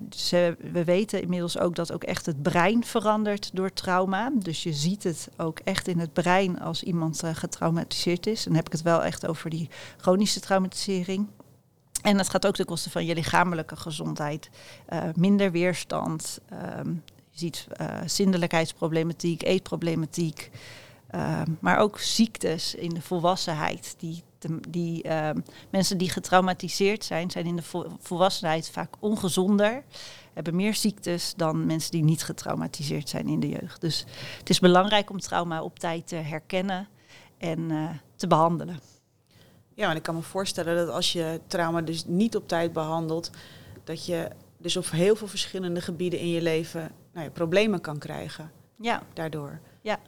we 0.72 0.84
weten 0.84 1.22
inmiddels 1.22 1.60
ook 1.60 1.76
dat 1.76 1.92
ook 1.92 2.04
echt 2.04 2.26
het 2.26 2.42
brein 2.42 2.84
verandert 2.84 3.50
door 3.54 3.74
trauma. 3.74 4.32
Dus 4.36 4.64
je 4.64 4.74
ziet 4.74 5.04
het 5.04 5.30
ook 5.38 5.60
echt 5.60 5.88
in 5.88 6.00
het 6.00 6.14
brein 6.14 6.60
als 6.60 6.84
iemand 6.84 7.24
uh, 7.24 7.30
getraumatiseerd 7.34 8.28
is. 8.28 8.44
Dan 8.44 8.56
heb 8.56 8.66
ik 8.66 8.72
het 8.72 8.82
wel 8.82 9.04
echt 9.04 9.28
over 9.28 9.50
die 9.50 9.70
chronische 9.98 10.40
traumatisering. 10.40 11.28
En 12.06 12.18
dat 12.18 12.30
gaat 12.30 12.48
ook 12.48 12.56
ten 12.56 12.66
koste 12.66 12.90
van 12.90 13.06
je 13.06 13.14
lichamelijke 13.14 13.76
gezondheid. 13.76 14.50
Uh, 14.90 15.04
minder 15.16 15.52
weerstand. 15.52 16.40
Um, 16.78 17.04
je 17.30 17.40
ziet 17.40 17.68
uh, 17.82 17.88
zindelijkheidsproblematiek, 18.06 19.44
eetproblematiek. 19.44 20.52
Uh, 21.16 21.42
maar 21.60 21.78
ook 21.78 22.00
ziektes 22.00 22.76
in 22.76 22.90
de 22.90 23.02
volwassenheid. 23.02 23.96
Die, 23.98 24.24
die 24.70 25.08
uh, 25.08 25.30
mensen 25.70 25.98
die 25.98 26.10
getraumatiseerd 26.10 27.04
zijn, 27.04 27.32
zijn 27.32 27.46
in 27.46 27.56
de 27.56 27.62
vo 27.62 27.98
volwassenheid 28.00 28.70
vaak 28.70 28.96
ongezonder. 29.00 29.84
Hebben 30.34 30.56
meer 30.56 30.76
ziektes 30.76 31.34
dan 31.36 31.66
mensen 31.66 31.92
die 31.92 32.04
niet 32.04 32.24
getraumatiseerd 32.24 33.10
zijn 33.10 33.28
in 33.28 33.40
de 33.40 33.50
jeugd. 33.50 33.82
Dus 33.82 34.06
het 34.40 34.50
is 34.50 34.60
belangrijk 34.60 35.10
om 35.10 35.20
trauma 35.20 35.64
op 35.64 35.80
tijd 35.80 36.08
te 36.08 36.16
herkennen 36.16 36.88
en 37.38 37.60
uh, 37.60 37.90
te 38.16 38.28
behandelen. 38.28 38.80
Ja, 39.76 39.90
en 39.90 39.96
ik 39.96 40.04
kan 40.04 40.16
me 40.16 40.22
voorstellen 40.22 40.76
dat 40.76 40.90
als 40.90 41.14
je 41.14 41.40
trauma 41.48 41.82
dus 41.82 42.06
niet 42.06 42.36
op 42.36 42.48
tijd 42.48 42.74
behandelt, 42.74 43.30
dat 43.84 44.06
je 44.06 44.30
dus 44.58 44.78
op 44.78 44.90
heel 44.90 45.16
veel 45.16 45.28
verschillende 45.28 45.82
gebieden 45.82 46.20
in 46.20 46.30
je 46.30 46.42
leven 46.42 46.92
nou 47.14 47.26
ja, 47.26 47.32
problemen 47.32 47.82
kan 47.82 47.98
krijgen. 47.98 48.52
Ja. 48.76 49.04
Daardoor. 49.14 49.60
Ja. 49.82 50.00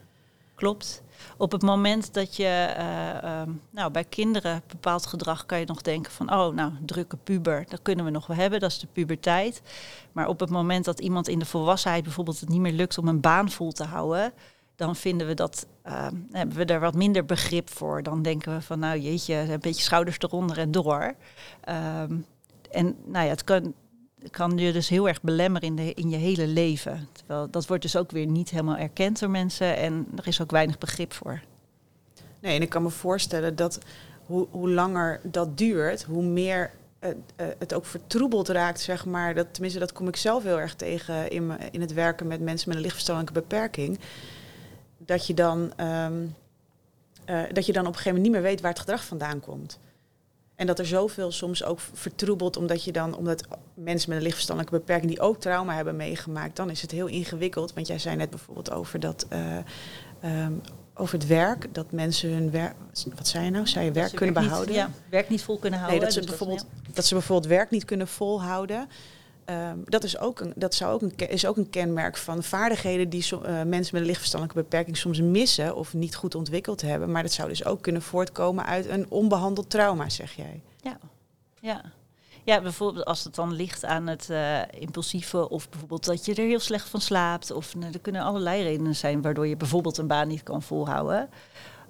Klopt. 0.54 1.02
Op 1.36 1.52
het 1.52 1.62
moment 1.62 2.14
dat 2.14 2.36
je 2.36 2.44
eh, 2.44 3.22
ehm, 3.22 3.50
nou, 3.70 3.90
bij 3.90 4.04
kinderen 4.04 4.62
bepaald 4.66 5.06
gedrag 5.06 5.46
kan 5.46 5.58
je 5.58 5.64
nog 5.66 5.82
denken 5.82 6.12
van 6.12 6.32
oh, 6.32 6.54
nou, 6.54 6.72
drukke 6.86 7.16
puber, 7.16 7.64
dat 7.68 7.82
kunnen 7.82 8.04
we 8.04 8.10
nog 8.10 8.26
wel 8.26 8.36
hebben, 8.36 8.60
dat 8.60 8.70
is 8.70 8.78
de 8.78 8.86
puberteit. 8.92 9.62
Maar 10.12 10.28
op 10.28 10.40
het 10.40 10.50
moment 10.50 10.84
dat 10.84 11.00
iemand 11.00 11.28
in 11.28 11.38
de 11.38 11.44
volwassenheid 11.44 12.02
bijvoorbeeld 12.02 12.40
het 12.40 12.48
niet 12.48 12.60
meer 12.60 12.72
lukt 12.72 12.98
om 12.98 13.08
een 13.08 13.20
baan 13.20 13.50
vol 13.50 13.72
te 13.72 13.84
houden, 13.84 14.32
dan 14.76 14.96
vinden 14.96 15.26
we 15.26 15.34
dat, 15.34 15.66
ehm, 15.88 16.14
hebben 16.32 16.56
we 16.56 16.64
daar 16.64 16.80
wat 16.80 16.94
minder 16.94 17.24
begrip 17.24 17.70
voor. 17.70 18.02
Dan 18.02 18.22
denken 18.22 18.54
we 18.54 18.62
van 18.62 18.78
nou 18.78 18.98
jeetje, 18.98 19.34
een 19.34 19.60
beetje 19.60 19.82
schouders 19.82 20.18
eronder 20.18 20.58
en 20.58 20.70
door. 20.70 21.14
Ehm, 21.60 22.16
en 22.70 22.96
nou 23.04 23.24
ja, 23.24 23.30
het 23.30 23.44
kan, 23.44 23.74
kan 24.30 24.58
je 24.58 24.72
dus 24.72 24.88
heel 24.88 25.08
erg 25.08 25.22
belemmeren 25.22 25.68
in, 25.68 25.76
de, 25.76 25.94
in 25.94 26.10
je 26.10 26.16
hele 26.16 26.46
leven. 26.46 27.08
Terwijl 27.12 27.50
dat 27.50 27.66
wordt 27.66 27.82
dus 27.82 27.96
ook 27.96 28.10
weer 28.10 28.26
niet 28.26 28.50
helemaal 28.50 28.76
erkend 28.76 29.20
door 29.20 29.30
mensen 29.30 29.76
en 29.76 30.06
er 30.16 30.26
is 30.26 30.40
ook 30.40 30.50
weinig 30.50 30.78
begrip 30.78 31.12
voor. 31.12 31.40
Nee, 32.40 32.56
en 32.56 32.62
ik 32.62 32.68
kan 32.68 32.82
me 32.82 32.90
voorstellen 32.90 33.56
dat 33.56 33.78
hoe, 34.26 34.46
hoe 34.50 34.70
langer 34.70 35.20
dat 35.22 35.58
duurt, 35.58 36.02
hoe 36.02 36.22
meer 36.22 36.70
uh, 37.00 37.10
uh, 37.10 37.46
het 37.58 37.74
ook 37.74 37.84
vertroebeld 37.84 38.48
raakt, 38.48 38.80
zeg 38.80 39.04
maar. 39.04 39.34
Dat, 39.34 39.46
tenminste, 39.50 39.78
dat 39.78 39.92
kom 39.92 40.08
ik 40.08 40.16
zelf 40.16 40.42
heel 40.42 40.60
erg 40.60 40.74
tegen 40.74 41.30
in, 41.30 41.52
in 41.70 41.80
het 41.80 41.92
werken 41.92 42.26
met 42.26 42.40
mensen 42.40 42.68
met 42.68 42.76
een 42.76 42.82
lichtverstandelijke 42.82 43.40
beperking. 43.40 43.98
Dat 45.08 45.26
je 45.26 45.34
dan, 45.34 45.72
um, 45.80 46.34
uh, 47.26 47.40
dat 47.52 47.66
je 47.66 47.72
dan 47.72 47.86
op 47.86 47.88
een 47.88 47.94
gegeven 47.94 48.14
moment 48.14 48.22
niet 48.22 48.32
meer 48.32 48.42
weet 48.42 48.60
waar 48.60 48.70
het 48.70 48.80
gedrag 48.80 49.04
vandaan 49.04 49.40
komt. 49.40 49.78
En 50.54 50.66
dat 50.66 50.78
er 50.78 50.86
zoveel 50.86 51.32
soms 51.32 51.64
ook 51.64 51.80
vertroebelt, 51.92 52.56
omdat 52.56 52.84
je 52.84 52.92
dan, 52.92 53.16
omdat 53.16 53.46
mensen 53.74 54.08
met 54.08 54.18
een 54.18 54.24
lichtverstandelijke 54.24 54.78
beperking 54.78 55.10
die 55.10 55.20
ook 55.20 55.40
trauma 55.40 55.74
hebben 55.74 55.96
meegemaakt, 55.96 56.56
dan 56.56 56.70
is 56.70 56.82
het 56.82 56.90
heel 56.90 57.06
ingewikkeld. 57.06 57.72
Want 57.74 57.86
jij 57.86 57.98
zei 57.98 58.16
net 58.16 58.30
bijvoorbeeld 58.30 58.70
over 58.70 59.00
dat. 59.00 59.26
Uh, 59.32 59.56
um, 60.44 60.60
over 60.94 61.18
het 61.18 61.26
werk, 61.26 61.74
dat 61.74 61.92
mensen 61.92 62.30
hun 62.30 62.50
werk, 62.50 62.74
wat 63.14 63.28
zei 63.28 63.44
je 63.44 63.50
nou, 63.50 63.66
zij 63.66 63.84
je 63.84 63.92
werk 63.92 64.14
kunnen 64.14 64.34
werk 64.34 64.46
behouden? 64.46 64.74
Niet, 64.74 64.84
ja, 64.84 64.90
werk 65.10 65.28
niet 65.28 65.42
vol 65.42 65.58
kunnen 65.58 65.78
houden. 65.78 66.00
Nee, 66.00 66.06
dat 66.06 66.14
ze, 66.14 66.20
dus 66.20 66.28
bijvoorbeeld, 66.28 66.66
dat 66.92 67.04
ze 67.04 67.14
bijvoorbeeld 67.14 67.52
werk 67.52 67.70
niet 67.70 67.84
kunnen 67.84 68.08
volhouden. 68.08 68.88
Um, 69.50 69.82
dat, 69.84 70.04
is 70.04 70.18
ook 70.18 70.40
een, 70.40 70.52
dat 70.56 70.74
zou 70.74 70.92
ook 70.92 71.02
een, 71.02 71.28
is 71.28 71.46
ook 71.46 71.56
een 71.56 71.70
kenmerk 71.70 72.16
van 72.16 72.42
vaardigheden 72.42 73.08
die 73.08 73.26
uh, 73.32 73.40
mensen 73.42 73.76
met 73.76 73.92
een 73.92 74.06
lichtverstandelijke 74.06 74.62
beperking 74.62 74.96
soms 74.96 75.20
missen 75.20 75.76
of 75.76 75.94
niet 75.94 76.16
goed 76.16 76.34
ontwikkeld 76.34 76.80
hebben. 76.80 77.10
Maar 77.12 77.22
dat 77.22 77.32
zou 77.32 77.48
dus 77.48 77.64
ook 77.64 77.82
kunnen 77.82 78.02
voortkomen 78.02 78.66
uit 78.66 78.88
een 78.88 79.10
onbehandeld 79.10 79.70
trauma, 79.70 80.08
zeg 80.08 80.32
jij. 80.32 80.62
Ja, 80.80 80.98
ja. 81.60 81.82
Ja, 82.44 82.60
bijvoorbeeld 82.60 83.04
als 83.04 83.24
het 83.24 83.34
dan 83.34 83.52
ligt 83.52 83.84
aan 83.84 84.06
het 84.06 84.28
uh, 84.30 84.60
impulsieve 84.70 85.48
of 85.48 85.68
bijvoorbeeld 85.68 86.04
dat 86.04 86.24
je 86.24 86.34
er 86.34 86.46
heel 86.46 86.60
slecht 86.60 86.88
van 86.88 87.00
slaapt. 87.00 87.50
Of 87.50 87.74
nou, 87.74 87.92
er 87.92 88.00
kunnen 88.00 88.22
allerlei 88.22 88.62
redenen 88.62 88.96
zijn 88.96 89.22
waardoor 89.22 89.46
je 89.46 89.56
bijvoorbeeld 89.56 89.98
een 89.98 90.06
baan 90.06 90.28
niet 90.28 90.42
kan 90.42 90.62
volhouden. 90.62 91.28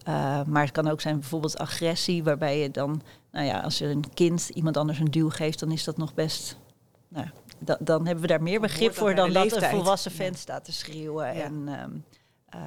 Uh, 0.09 0.43
maar 0.45 0.63
het 0.63 0.73
kan 0.73 0.89
ook 0.89 1.01
zijn 1.01 1.19
bijvoorbeeld 1.19 1.59
agressie, 1.59 2.25
waarbij 2.25 2.59
je 2.59 2.71
dan, 2.71 3.03
nou 3.33 3.47
ja, 3.47 3.61
als 3.61 3.79
je 3.79 3.87
een 3.87 4.15
kind 4.15 4.49
iemand 4.49 4.77
anders 4.77 4.99
een 4.99 5.11
duw 5.11 5.31
geeft, 5.31 5.59
dan 5.59 5.73
is 5.73 5.85
dat 5.85 5.97
nog 5.97 6.15
best. 6.15 6.57
Nou, 7.09 7.27
da, 7.59 7.77
dan 7.81 8.05
hebben 8.05 8.23
we 8.23 8.29
daar 8.29 8.43
meer 8.43 8.61
begrip 8.61 8.95
voor 8.95 9.15
dan 9.15 9.33
dat 9.33 9.53
een 9.53 9.71
volwassen 9.71 10.13
ja. 10.25 10.33
staat 10.33 10.65
te 10.65 10.73
schreeuwen. 10.73 11.27
En, 11.27 11.53
um, 11.55 12.05
uh, 12.55 12.61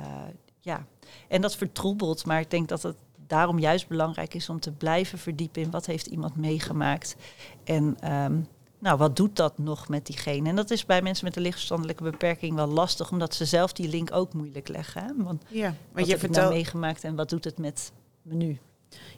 ja. 0.59 0.85
en 1.27 1.41
dat 1.41 1.55
vertroebelt, 1.55 2.25
maar 2.25 2.39
ik 2.39 2.49
denk 2.49 2.69
dat 2.69 2.83
het 2.83 2.95
daarom 3.27 3.59
juist 3.59 3.87
belangrijk 3.87 4.33
is 4.33 4.49
om 4.49 4.59
te 4.59 4.71
blijven 4.71 5.19
verdiepen 5.19 5.61
in 5.61 5.71
wat 5.71 5.85
heeft 5.85 6.07
iemand 6.07 6.35
meegemaakt. 6.35 7.15
En 7.63 8.13
um, 8.13 8.47
nou, 8.81 8.97
wat 8.97 9.15
doet 9.15 9.35
dat 9.35 9.57
nog 9.57 9.87
met 9.87 10.05
diegene? 10.05 10.49
En 10.49 10.55
dat 10.55 10.71
is 10.71 10.85
bij 10.85 11.01
mensen 11.01 11.25
met 11.25 11.35
een 11.35 11.41
lichtverstandelijke 11.41 12.03
beperking 12.03 12.55
wel 12.55 12.67
lastig, 12.67 13.11
omdat 13.11 13.35
ze 13.35 13.45
zelf 13.45 13.73
die 13.73 13.89
link 13.89 14.13
ook 14.13 14.33
moeilijk 14.33 14.67
leggen. 14.67 15.03
Hè? 15.03 15.23
Want 15.23 15.43
ja, 15.47 15.73
wat 15.91 16.05
je 16.05 16.11
heb 16.11 16.19
vertel... 16.19 16.41
ik 16.41 16.49
nou 16.49 16.53
meegemaakt 16.53 17.03
en 17.03 17.15
wat 17.15 17.29
doet 17.29 17.43
het 17.43 17.57
met 17.57 17.91
me 18.21 18.33
nu? 18.33 18.59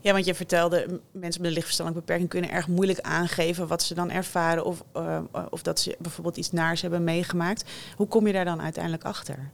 Ja, 0.02 0.14
want 0.14 0.26
je 0.26 0.36
vertelde, 0.36 1.02
mensen 1.12 1.42
met 1.42 1.50
een 1.50 1.56
lichtverstandelijke 1.56 2.06
beperking 2.06 2.30
kunnen 2.30 2.52
erg 2.52 2.68
moeilijk 2.68 3.00
aangeven 3.00 3.68
wat 3.68 3.84
ze 3.84 3.94
dan 3.94 4.10
ervaren 4.10 4.66
of, 4.66 4.84
uh, 4.98 5.20
of 5.50 5.62
dat 5.62 5.80
ze 5.80 5.96
bijvoorbeeld 6.00 6.38
iets 6.38 6.52
naars 6.52 6.82
hebben 6.82 7.04
meegemaakt. 7.04 7.72
Hoe 7.96 8.08
kom 8.08 8.28
je 8.28 8.34
daar 8.34 8.46
dan 8.46 8.62
uiteindelijk 8.62 9.04
achter? 9.04 9.52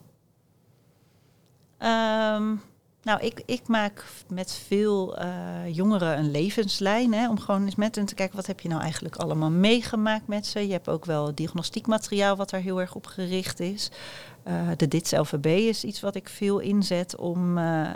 Um, 1.80 2.62
nou, 3.04 3.22
ik, 3.22 3.42
ik 3.46 3.68
maak 3.68 4.06
met 4.28 4.52
veel 4.68 5.22
uh, 5.22 5.26
jongeren 5.72 6.18
een 6.18 6.32
levenslijn. 6.32 7.14
Hè, 7.14 7.30
om 7.30 7.40
gewoon 7.40 7.66
eens 7.66 7.76
met 7.76 7.96
hen 7.96 8.06
te 8.06 8.16
kijken, 8.16 8.36
wat 8.36 8.46
heb 8.46 8.60
je 8.60 8.70
nou 8.70 8.82
eigenlijk 8.82 9.16
allemaal 9.16 9.52
meegemaakt 9.52 10.28
met 10.28 10.46
ze? 10.46 10.68
Je 10.68 10.72
hebt 10.72 10.90
ook 10.90 11.06
wel 11.06 11.36
diagnostiekmateriaal 11.36 12.36
wat 12.36 12.50
daar 12.50 12.62
heel 12.62 12.80
erg 12.80 12.96
op 12.96 13.06
gericht 13.06 13.60
is. 13.60 13.92
Uh, 14.50 14.70
de 14.78 14.88
DITS-LVB 14.88 15.46
is 15.46 15.84
iets 15.84 16.00
wat 16.00 16.16
ik 16.16 16.30
veel 16.30 16.60
inzet 16.60 17.16
om 17.16 17.58
uh, 17.58 17.90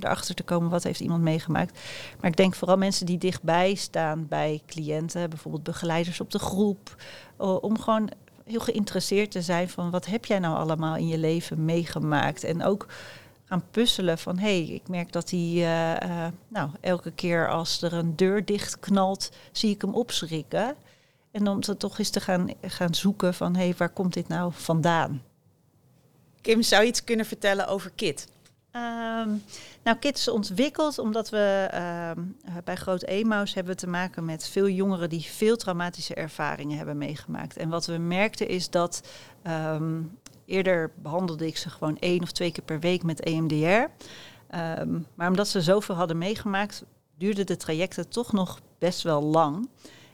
erachter 0.00 0.34
te 0.34 0.42
komen, 0.42 0.70
wat 0.70 0.82
heeft 0.82 1.00
iemand 1.00 1.22
meegemaakt. 1.22 1.78
Maar 2.20 2.30
ik 2.30 2.36
denk 2.36 2.54
vooral 2.54 2.76
mensen 2.76 3.06
die 3.06 3.18
dichtbij 3.18 3.74
staan 3.74 4.26
bij 4.28 4.62
cliënten, 4.66 5.30
bijvoorbeeld 5.30 5.62
begeleiders 5.62 6.20
op 6.20 6.30
de 6.30 6.38
groep. 6.38 6.96
om 7.36 7.78
gewoon 7.78 8.10
heel 8.44 8.60
geïnteresseerd 8.60 9.30
te 9.30 9.42
zijn 9.42 9.68
van, 9.68 9.90
wat 9.90 10.06
heb 10.06 10.24
jij 10.24 10.38
nou 10.38 10.56
allemaal 10.56 10.96
in 10.96 11.08
je 11.08 11.18
leven 11.18 11.64
meegemaakt? 11.64 12.44
En 12.44 12.64
ook 12.64 12.86
gaan 13.44 13.64
puzzelen 13.70 14.18
van 14.18 14.38
hé, 14.38 14.64
hey, 14.64 14.74
ik 14.74 14.88
merk 14.88 15.12
dat 15.12 15.30
hij 15.30 15.66
nou, 16.48 16.70
elke 16.80 17.10
keer 17.10 17.48
als 17.50 17.82
er 17.82 17.92
een 17.92 18.16
deur 18.16 18.44
dicht 18.44 18.80
knalt, 18.80 19.30
zie 19.52 19.70
ik 19.70 19.80
hem 19.80 19.94
opschrikken. 19.94 20.74
En 21.30 21.48
om 21.48 21.60
dan 21.60 21.76
toch 21.76 21.98
eens 21.98 22.10
te 22.10 22.20
gaan, 22.20 22.48
gaan 22.60 22.94
zoeken 22.94 23.34
van 23.34 23.56
hé, 23.56 23.64
hey, 23.64 23.74
waar 23.76 23.90
komt 23.90 24.14
dit 24.14 24.28
nou 24.28 24.52
vandaan? 24.54 25.22
Kim, 26.42 26.62
zou 26.62 26.82
je 26.82 26.88
iets 26.88 27.04
kunnen 27.04 27.26
vertellen 27.26 27.66
over 27.66 27.90
KIT? 27.94 28.26
Um, 28.76 29.44
nou, 29.82 29.96
KIT 29.98 30.16
is 30.16 30.28
ontwikkeld 30.28 30.98
omdat 30.98 31.30
we 31.30 31.70
um, 32.16 32.36
bij 32.64 32.76
Groot 32.76 33.02
Emaus 33.02 33.54
hebben 33.54 33.76
te 33.76 33.86
maken 33.86 34.24
met 34.24 34.48
veel 34.48 34.68
jongeren 34.68 35.08
die 35.08 35.22
veel 35.22 35.56
traumatische 35.56 36.14
ervaringen 36.14 36.76
hebben 36.76 36.98
meegemaakt. 36.98 37.56
En 37.56 37.68
wat 37.68 37.86
we 37.86 37.96
merkten 37.96 38.48
is 38.48 38.70
dat 38.70 39.02
um, 39.46 40.18
Eerder 40.52 40.90
behandelde 40.94 41.46
ik 41.46 41.56
ze 41.56 41.70
gewoon 41.70 41.98
één 41.98 42.22
of 42.22 42.32
twee 42.32 42.52
keer 42.52 42.64
per 42.64 42.80
week 42.80 43.02
met 43.02 43.20
EMDR. 43.20 43.90
Maar 45.14 45.28
omdat 45.28 45.48
ze 45.48 45.60
zoveel 45.60 45.94
hadden 45.94 46.18
meegemaakt, 46.18 46.84
duurden 47.18 47.46
de 47.46 47.56
trajecten 47.56 48.08
toch 48.08 48.32
nog 48.32 48.60
best 48.78 49.02
wel 49.02 49.22
lang. 49.22 49.68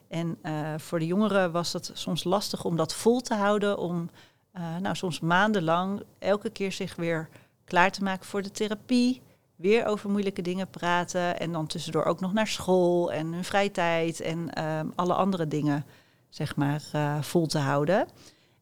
En 0.08 0.38
uh, 0.42 0.74
voor 0.76 0.98
de 0.98 1.06
jongeren 1.06 1.52
was 1.52 1.72
het 1.72 1.90
soms 1.94 2.24
lastig 2.24 2.64
om 2.64 2.76
dat 2.76 2.94
vol 2.94 3.20
te 3.20 3.34
houden, 3.34 3.78
om 3.78 4.10
uh, 4.58 4.76
nou, 4.76 4.96
soms 4.96 5.20
maandenlang 5.20 6.02
elke 6.18 6.50
keer 6.50 6.72
zich 6.72 6.96
weer 6.96 7.28
klaar 7.64 7.90
te 7.90 8.02
maken 8.02 8.26
voor 8.26 8.42
de 8.42 8.50
therapie. 8.50 9.22
Weer 9.56 9.86
over 9.86 10.10
moeilijke 10.10 10.42
dingen 10.42 10.68
praten 10.70 11.40
en 11.40 11.52
dan 11.52 11.66
tussendoor 11.66 12.04
ook 12.04 12.20
nog 12.20 12.32
naar 12.32 12.46
school 12.46 13.12
en 13.12 13.32
hun 13.32 13.44
vrije 13.44 13.70
tijd 13.70 14.20
en 14.20 14.50
uh, 14.58 14.80
alle 14.94 15.14
andere 15.14 15.48
dingen, 15.48 15.84
zeg 16.28 16.56
maar, 16.56 16.82
uh, 16.94 17.22
vol 17.22 17.46
te 17.46 17.58
houden. 17.58 18.08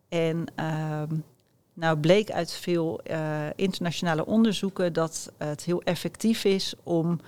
En 0.09 0.37
um, 0.37 1.25
nou 1.73 1.99
bleek 1.99 2.31
uit 2.31 2.53
veel 2.53 3.01
uh, 3.11 3.47
internationale 3.55 4.27
onderzoeken 4.27 4.93
dat 4.93 5.33
het 5.39 5.65
heel 5.65 5.83
effectief 5.83 6.45
is 6.45 6.75
om 6.83 7.21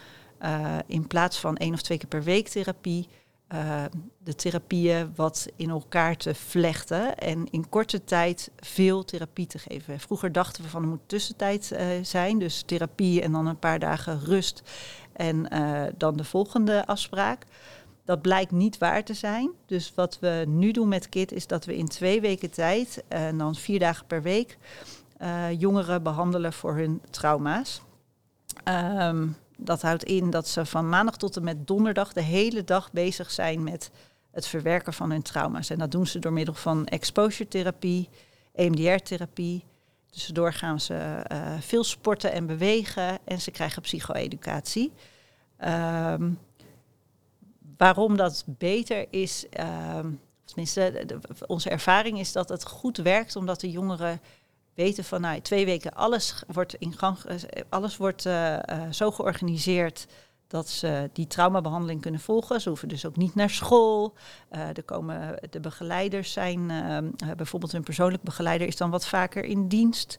in 0.87 1.07
plaats 1.07 1.41
van 1.41 1.57
één 1.57 1.73
of 1.73 1.83
twee 1.83 1.99
keer 1.99 2.09
per 2.09 2.23
week 2.23 2.49
therapie, 2.49 3.09
uh, 3.55 3.85
de 4.19 4.35
therapieën 4.35 5.13
wat 5.17 5.49
in 5.57 5.71
elkaar 5.71 6.17
te 6.17 6.35
vlechten 6.35 7.19
en 7.19 7.51
in 7.51 7.69
korte 7.69 8.05
tijd 8.05 8.51
veel 8.57 9.05
therapie 9.05 9.47
te 9.47 9.59
geven. 9.59 10.01
Vroeger 10.01 10.33
dachten 10.33 10.63
we 10.63 10.69
van 10.69 10.83
er 10.83 10.89
moet 10.89 11.09
tussentijd 11.09 11.77
zijn, 12.03 12.39
dus 12.39 12.63
therapie 12.63 13.23
en 13.23 13.33
dan 13.33 13.47
een 13.47 13.59
paar 13.59 13.79
dagen 13.79 14.21
rust 14.25 14.63
en 15.13 15.49
dan 15.97 16.17
de 16.17 16.25
volgende 16.25 16.87
afspraak. 16.87 17.45
Dat 18.05 18.23
blijkt 18.23 18.51
niet 18.51 18.79
waar 18.79 19.05
te 19.05 19.15
zijn. 19.15 19.51
Dus 19.67 19.93
wat 19.95 20.19
we 20.21 20.45
nu 20.47 20.71
doen 20.71 20.89
met 20.89 21.09
KIT 21.09 21.33
is 21.33 21.47
dat 21.47 21.65
we 21.65 21.77
in 21.77 21.89
twee 21.89 22.21
weken 22.21 22.51
tijd, 22.51 23.05
en 23.09 23.39
dan 23.39 23.55
vier 23.55 23.79
dagen 23.79 24.07
per 24.07 24.23
week, 24.23 24.59
jongeren 25.59 26.03
behandelen 26.03 26.53
voor 26.53 26.75
hun 26.75 27.01
trauma's. 27.11 27.83
Um, 28.65 29.37
dat 29.61 29.83
houdt 29.83 30.05
in 30.05 30.31
dat 30.31 30.49
ze 30.49 30.67
van 30.67 30.89
maandag 30.89 31.17
tot 31.17 31.37
en 31.37 31.45
met 31.45 31.67
donderdag 31.67 32.13
de 32.13 32.23
hele 32.23 32.65
dag 32.65 32.93
bezig 32.93 33.31
zijn 33.31 33.63
met 33.63 33.91
het 34.31 34.47
verwerken 34.47 34.93
van 34.93 35.11
hun 35.11 35.23
trauma's. 35.23 35.71
En 35.71 35.79
dat 35.79 35.91
doen 35.91 36.07
ze 36.07 36.19
door 36.19 36.33
middel 36.33 36.55
van 36.55 36.87
exposure 36.87 37.49
therapie, 37.49 38.09
EMDR-therapie. 38.55 39.65
Tussendoor 40.11 40.53
gaan 40.53 40.81
ze 40.81 41.25
uh, 41.33 41.53
veel 41.61 41.85
sporten 41.85 42.33
en 42.33 42.47
bewegen 42.47 43.19
en 43.25 43.41
ze 43.41 43.51
krijgen 43.51 43.83
psycho-educatie. 43.83 44.93
Um, 45.65 46.39
waarom 47.77 48.17
dat 48.17 48.45
beter 48.47 49.07
is, 49.11 49.47
uh, 49.61 49.99
tenminste, 50.45 51.07
onze 51.47 51.71
ervaring 51.71 52.19
is 52.19 52.33
dat 52.33 52.49
het 52.49 52.65
goed 52.65 52.97
werkt, 52.97 53.37
omdat 53.37 53.61
de 53.61 53.71
jongeren 53.71 54.21
weten 54.79 55.05
van 55.05 55.21
nou, 55.21 55.41
twee 55.41 55.65
weken 55.65 55.95
alles 55.95 56.43
wordt 56.47 56.75
in 56.75 56.93
gang, 56.93 57.19
alles 57.69 57.97
wordt 57.97 58.27
uh, 58.27 58.53
uh, 58.53 58.61
zo 58.91 59.11
georganiseerd 59.11 60.07
dat 60.47 60.69
ze 60.69 61.11
die 61.13 61.27
traumabehandeling 61.27 62.01
kunnen 62.01 62.21
volgen. 62.21 62.61
Ze 62.61 62.69
hoeven 62.69 62.89
dus 62.89 63.07
ook 63.07 63.17
niet 63.17 63.35
naar 63.35 63.51
school. 63.51 64.15
Er 64.51 64.83
komen 64.85 65.39
de 65.51 65.61
begeleiders 65.61 66.33
zijn, 66.33 66.67
bijvoorbeeld 67.37 67.73
een 67.73 67.83
persoonlijk 67.83 68.23
begeleider 68.23 68.67
is 68.67 68.77
dan 68.77 68.91
wat 68.91 69.07
vaker 69.07 69.45
in 69.45 69.69
dienst. 69.69 70.19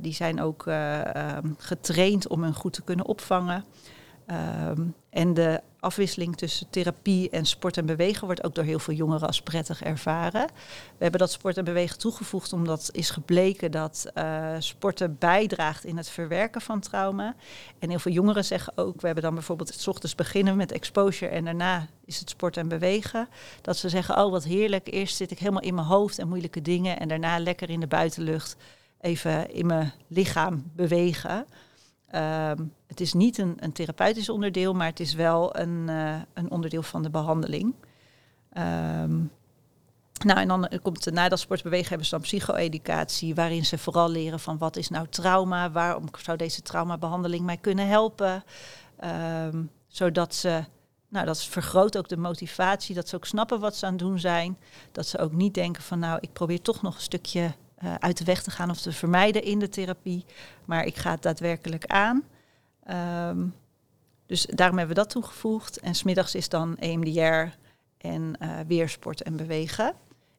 Die 0.00 0.14
zijn 0.14 0.40
ook 0.40 0.62
getraind 1.58 2.28
om 2.28 2.42
hen 2.42 2.54
goed 2.54 2.72
te 2.72 2.82
kunnen 2.82 3.06
opvangen. 3.06 3.64
Um, 4.30 4.94
en 5.10 5.34
de 5.34 5.60
afwisseling 5.80 6.36
tussen 6.36 6.70
therapie 6.70 7.30
en 7.30 7.46
sport 7.46 7.76
en 7.76 7.86
bewegen 7.86 8.24
wordt 8.24 8.44
ook 8.44 8.54
door 8.54 8.64
heel 8.64 8.78
veel 8.78 8.94
jongeren 8.94 9.26
als 9.26 9.42
prettig 9.42 9.82
ervaren. 9.82 10.46
We 10.96 11.02
hebben 11.02 11.20
dat 11.20 11.30
sport 11.30 11.56
en 11.56 11.64
bewegen 11.64 11.98
toegevoegd 11.98 12.52
omdat 12.52 12.88
is 12.92 13.10
gebleken 13.10 13.70
dat 13.70 14.06
uh, 14.14 14.54
sporten 14.58 15.16
bijdraagt 15.18 15.84
in 15.84 15.96
het 15.96 16.08
verwerken 16.08 16.60
van 16.60 16.80
trauma. 16.80 17.34
En 17.78 17.88
heel 17.88 17.98
veel 17.98 18.12
jongeren 18.12 18.44
zeggen 18.44 18.72
ook, 18.76 19.00
we 19.00 19.06
hebben 19.06 19.24
dan 19.24 19.34
bijvoorbeeld 19.34 19.74
s 19.74 19.86
ochtends 19.86 20.14
beginnen 20.14 20.56
met 20.56 20.72
exposure 20.72 21.30
en 21.30 21.44
daarna 21.44 21.86
is 22.04 22.20
het 22.20 22.30
sport 22.30 22.56
en 22.56 22.68
bewegen. 22.68 23.28
Dat 23.62 23.76
ze 23.76 23.88
zeggen, 23.88 24.24
oh 24.24 24.30
wat 24.30 24.44
heerlijk, 24.44 24.92
eerst 24.92 25.16
zit 25.16 25.30
ik 25.30 25.38
helemaal 25.38 25.62
in 25.62 25.74
mijn 25.74 25.86
hoofd 25.86 26.18
en 26.18 26.28
moeilijke 26.28 26.62
dingen 26.62 26.98
en 26.98 27.08
daarna 27.08 27.38
lekker 27.38 27.70
in 27.70 27.80
de 27.80 27.86
buitenlucht 27.86 28.56
even 29.00 29.50
in 29.50 29.66
mijn 29.66 29.92
lichaam 30.08 30.70
bewegen. 30.74 31.46
Um, 32.14 32.76
het 32.98 33.06
is 33.06 33.12
niet 33.12 33.38
een, 33.38 33.56
een, 33.60 33.72
therapeutisch 33.72 34.28
onderdeel, 34.28 34.74
maar 34.74 34.86
het 34.86 35.00
is 35.00 35.14
wel 35.14 35.56
een, 35.56 35.86
uh, 35.88 36.14
een 36.34 36.50
onderdeel 36.50 36.82
van 36.82 37.02
de 37.02 37.10
behandeling. 37.10 37.74
Um, 38.58 39.30
nou, 40.24 40.40
en 40.40 40.48
dan 40.48 40.68
komt 40.82 41.10
na 41.10 41.28
dat 41.28 41.38
sportbewegen 41.38 41.88
hebben 41.88 42.06
ze 42.06 42.14
dan 42.14 42.20
psycho-educatie, 42.20 43.34
waarin 43.34 43.64
ze 43.64 43.78
vooral 43.78 44.10
leren 44.10 44.40
van 44.40 44.58
wat 44.58 44.76
is 44.76 44.88
nou 44.88 45.06
trauma, 45.08 45.70
waarom 45.70 46.04
zou 46.18 46.36
deze 46.36 46.62
traumabehandeling 46.62 47.44
mij 47.44 47.56
kunnen 47.56 47.88
helpen, 47.88 48.44
um, 49.04 49.70
zodat 49.86 50.34
ze, 50.34 50.64
nou, 51.08 51.26
dat 51.26 51.44
vergroot 51.44 51.98
ook 51.98 52.08
de 52.08 52.16
motivatie, 52.16 52.94
dat 52.94 53.08
ze 53.08 53.16
ook 53.16 53.26
snappen 53.26 53.60
wat 53.60 53.76
ze 53.76 53.86
aan 53.86 53.92
het 53.92 54.00
doen 54.00 54.18
zijn, 54.18 54.58
dat 54.92 55.06
ze 55.06 55.18
ook 55.18 55.32
niet 55.32 55.54
denken 55.54 55.82
van 55.82 55.98
nou, 55.98 56.18
ik 56.20 56.32
probeer 56.32 56.62
toch 56.62 56.82
nog 56.82 56.94
een 56.94 57.00
stukje 57.00 57.54
uh, 57.84 57.94
uit 57.94 58.18
de 58.18 58.24
weg 58.24 58.42
te 58.42 58.50
gaan 58.50 58.70
of 58.70 58.80
te 58.80 58.92
vermijden 58.92 59.42
in 59.42 59.58
de 59.58 59.68
therapie. 59.68 60.24
Maar 60.64 60.84
ik 60.84 60.96
ga 60.96 61.10
het 61.10 61.22
daadwerkelijk 61.22 61.86
aan. 61.86 62.24
Um, 62.90 63.54
dus 64.26 64.46
daarom 64.46 64.78
hebben 64.78 64.96
we 64.96 65.02
dat 65.02 65.10
toegevoegd. 65.10 65.80
En 65.80 65.94
smiddags 65.94 66.34
is 66.34 66.48
dan 66.48 66.76
EMDR 66.76 67.56
en 67.98 68.36
uh, 68.42 68.50
weersport 68.66 69.22
en 69.22 69.36
bewegen. 69.36 69.94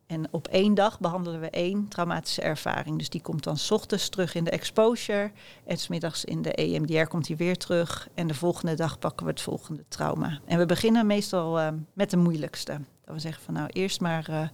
En 0.07 0.27
op 0.31 0.47
één 0.47 0.73
dag 0.73 0.99
behandelen 0.99 1.39
we 1.39 1.49
één 1.49 1.87
traumatische 1.87 2.41
ervaring. 2.41 2.97
Dus 2.97 3.09
die 3.09 3.21
komt 3.21 3.43
dan 3.43 3.57
s 3.57 3.71
ochtends 3.71 4.09
terug 4.09 4.35
in 4.35 4.43
de 4.43 4.49
exposure. 4.49 5.31
En 5.65 5.77
smiddags 5.77 6.25
in 6.25 6.41
de 6.41 6.53
EMDR 6.53 7.03
komt 7.03 7.27
hij 7.27 7.37
weer 7.37 7.57
terug. 7.57 8.07
En 8.13 8.27
de 8.27 8.33
volgende 8.33 8.75
dag 8.75 8.99
pakken 8.99 9.25
we 9.25 9.31
het 9.31 9.41
volgende 9.41 9.83
trauma. 9.87 10.39
En 10.45 10.57
we 10.57 10.65
beginnen 10.65 11.05
meestal 11.05 11.59
uh, 11.59 11.67
met 11.93 12.09
de 12.09 12.17
moeilijkste. 12.17 12.71
Dat 13.05 13.15
we 13.15 13.19
zeggen 13.19 13.43
van 13.43 13.53
nou 13.53 13.69
eerst 13.71 14.01
maar 14.01 14.29
uh, 14.29 14.47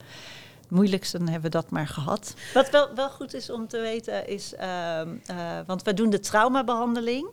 moeilijkste, 0.69 1.17
dan 1.17 1.27
hebben 1.27 1.51
we 1.51 1.57
dat 1.57 1.69
maar 1.69 1.87
gehad. 1.87 2.33
Wat 2.53 2.69
wel, 2.69 2.95
wel 2.95 3.09
goed 3.09 3.33
is 3.33 3.49
om 3.49 3.67
te 3.67 3.79
weten 3.79 4.27
is, 4.27 4.53
uh, 4.53 5.01
uh, 5.31 5.59
want 5.65 5.83
we 5.83 5.93
doen 5.93 6.09
de 6.09 6.19
traumabehandeling. 6.19 7.27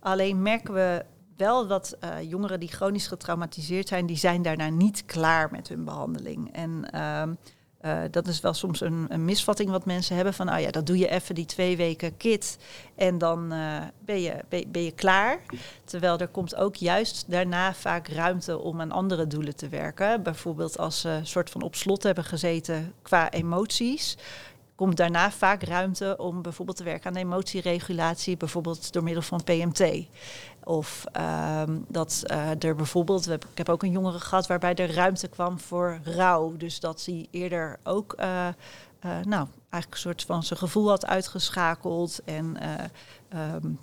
Alleen 0.00 0.42
merken 0.42 0.74
we 0.74 1.04
wel 1.36 1.66
dat 1.66 1.96
uh, 2.04 2.30
jongeren 2.30 2.60
die 2.60 2.68
chronisch 2.68 3.06
getraumatiseerd 3.06 3.88
zijn, 3.88 4.06
die 4.06 4.16
zijn 4.16 4.42
daarna 4.42 4.68
niet 4.68 5.04
klaar 5.04 5.50
met 5.50 5.68
hun 5.68 5.84
behandeling. 5.84 6.52
En 6.52 6.90
ehm, 6.90 7.34
uh, 7.82 8.00
dat 8.10 8.26
is 8.26 8.40
wel 8.40 8.54
soms 8.54 8.80
een, 8.80 9.06
een, 9.08 9.24
misvatting 9.24 9.70
wat 9.70 9.84
mensen 9.84 10.16
hebben 10.16 10.34
van, 10.34 10.52
oh 10.52 10.60
ja, 10.60 10.70
dat 10.70 10.86
doe 10.86 10.98
je 10.98 11.08
even 11.08 11.34
die 11.34 11.44
twee 11.44 11.76
weken 11.76 12.16
kit 12.16 12.58
en 12.94 13.18
dan 13.18 13.52
uh, 13.52 13.76
ben, 14.04 14.20
je, 14.20 14.34
ben, 14.48 14.70
ben, 14.70 14.84
je 14.84 14.92
klaar. 14.92 15.40
Terwijl 15.84 16.18
er 16.18 16.28
komt 16.28 16.54
ook 16.54 16.74
juist 16.76 17.24
daarna 17.30 17.74
vaak 17.74 18.08
ruimte 18.08 18.58
om 18.58 18.80
aan 18.80 18.92
andere 18.92 19.26
doelen 19.26 19.56
te 19.56 19.68
werken. 19.68 20.22
Bijvoorbeeld 20.22 20.78
als 20.78 21.00
ze 21.00 21.08
een 21.08 21.26
soort 21.26 21.50
van 21.50 21.62
op 21.62 21.74
slot 21.74 22.02
hebben 22.02 22.24
gezeten 22.24 22.92
qua 23.02 23.30
emoties 23.30 24.16
komt 24.80 24.96
daarna 24.96 25.30
vaak 25.30 25.62
ruimte 25.62 26.16
om 26.18 26.42
bijvoorbeeld 26.42 26.76
te 26.76 26.84
werken 26.84 27.10
aan 27.10 27.16
emotieregulatie, 27.16 28.36
bijvoorbeeld 28.36 28.92
door 28.92 29.02
middel 29.02 29.22
van 29.22 29.44
PMT. 29.44 30.06
Of 30.64 31.04
um, 31.66 31.84
dat 31.88 32.22
uh, 32.26 32.62
er 32.62 32.74
bijvoorbeeld, 32.74 33.30
ik 33.30 33.42
heb 33.54 33.68
ook 33.68 33.82
een 33.82 33.90
jongere 33.90 34.20
gehad 34.20 34.46
waarbij 34.46 34.74
er 34.74 34.94
ruimte 34.94 35.28
kwam 35.28 35.58
voor 35.58 36.00
rouw. 36.04 36.56
Dus 36.56 36.80
dat 36.80 37.04
hij 37.04 37.26
eerder 37.30 37.78
ook, 37.82 38.14
uh, 38.20 38.26
uh, 38.26 38.52
nou, 39.02 39.46
eigenlijk 39.70 39.92
een 39.92 39.98
soort 39.98 40.22
van 40.22 40.42
zijn 40.42 40.58
gevoel 40.58 40.88
had 40.88 41.06
uitgeschakeld. 41.06 42.20
En 42.24 42.56
um, 43.36 43.78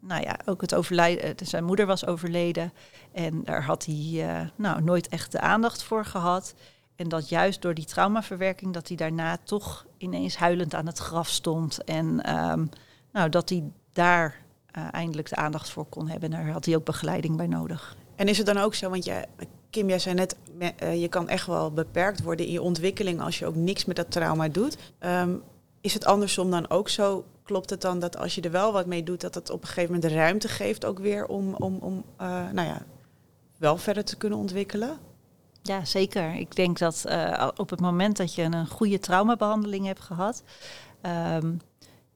nou 0.00 0.22
ja, 0.22 0.38
ook 0.44 0.60
het 0.60 0.74
overlijden, 0.74 1.46
zijn 1.46 1.64
moeder 1.64 1.86
was 1.86 2.06
overleden. 2.06 2.72
En 3.12 3.44
daar 3.44 3.64
had 3.64 3.84
hij 3.84 4.50
nou, 4.56 4.82
nooit 4.82 5.08
echt 5.08 5.32
de 5.32 5.40
aandacht 5.40 5.82
voor 5.82 6.04
gehad. 6.04 6.54
En 6.96 7.08
dat 7.08 7.28
juist 7.28 7.62
door 7.62 7.74
die 7.74 7.84
traumaverwerking, 7.84 8.72
dat 8.72 8.88
hij 8.88 8.96
daarna 8.96 9.38
toch 9.44 9.86
ineens 9.98 10.36
huilend 10.36 10.74
aan 10.74 10.86
het 10.86 10.98
graf 10.98 11.28
stond. 11.28 11.84
En 11.84 12.36
um, 12.36 12.68
nou, 13.12 13.28
dat 13.28 13.48
hij 13.48 13.64
daar 13.92 14.44
uh, 14.78 14.84
eindelijk 14.90 15.28
de 15.28 15.36
aandacht 15.36 15.70
voor 15.70 15.84
kon 15.86 16.08
hebben. 16.08 16.30
Daar 16.30 16.50
had 16.50 16.64
hij 16.64 16.76
ook 16.76 16.84
begeleiding 16.84 17.36
bij 17.36 17.46
nodig. 17.46 17.96
En 18.16 18.28
is 18.28 18.38
het 18.38 18.46
dan 18.46 18.58
ook 18.58 18.74
zo, 18.74 18.90
want 18.90 19.04
jij, 19.04 19.26
Kim, 19.70 19.88
jij 19.88 19.98
zei 19.98 20.14
net, 20.14 20.36
uh, 20.82 21.00
je 21.00 21.08
kan 21.08 21.28
echt 21.28 21.46
wel 21.46 21.72
beperkt 21.72 22.22
worden 22.22 22.46
in 22.46 22.52
je 22.52 22.62
ontwikkeling 22.62 23.20
als 23.20 23.38
je 23.38 23.46
ook 23.46 23.54
niks 23.54 23.84
met 23.84 23.96
dat 23.96 24.10
trauma 24.10 24.48
doet. 24.48 24.76
Um, 25.00 25.42
is 25.80 25.94
het 25.94 26.04
andersom 26.04 26.50
dan 26.50 26.70
ook 26.70 26.88
zo? 26.88 27.24
Klopt 27.42 27.70
het 27.70 27.80
dan 27.80 27.98
dat 27.98 28.16
als 28.16 28.34
je 28.34 28.40
er 28.40 28.50
wel 28.50 28.72
wat 28.72 28.86
mee 28.86 29.02
doet, 29.02 29.20
dat 29.20 29.34
het 29.34 29.50
op 29.50 29.60
een 29.60 29.68
gegeven 29.68 29.94
moment 29.94 30.12
de 30.12 30.18
ruimte 30.18 30.48
geeft 30.48 30.84
ook 30.84 30.98
weer 30.98 31.26
om, 31.26 31.54
om, 31.54 31.76
om 31.80 32.04
uh, 32.20 32.50
nou 32.52 32.68
ja, 32.68 32.82
wel 33.56 33.76
verder 33.76 34.04
te 34.04 34.16
kunnen 34.16 34.38
ontwikkelen? 34.38 34.98
Ja, 35.66 35.84
zeker. 35.84 36.34
Ik 36.34 36.56
denk 36.56 36.78
dat 36.78 37.04
uh, 37.08 37.48
op 37.56 37.70
het 37.70 37.80
moment 37.80 38.16
dat 38.16 38.34
je 38.34 38.42
een 38.42 38.66
goede 38.66 38.98
traumabehandeling 38.98 39.86
hebt 39.86 40.00
gehad, 40.00 40.42
um, 41.02 41.60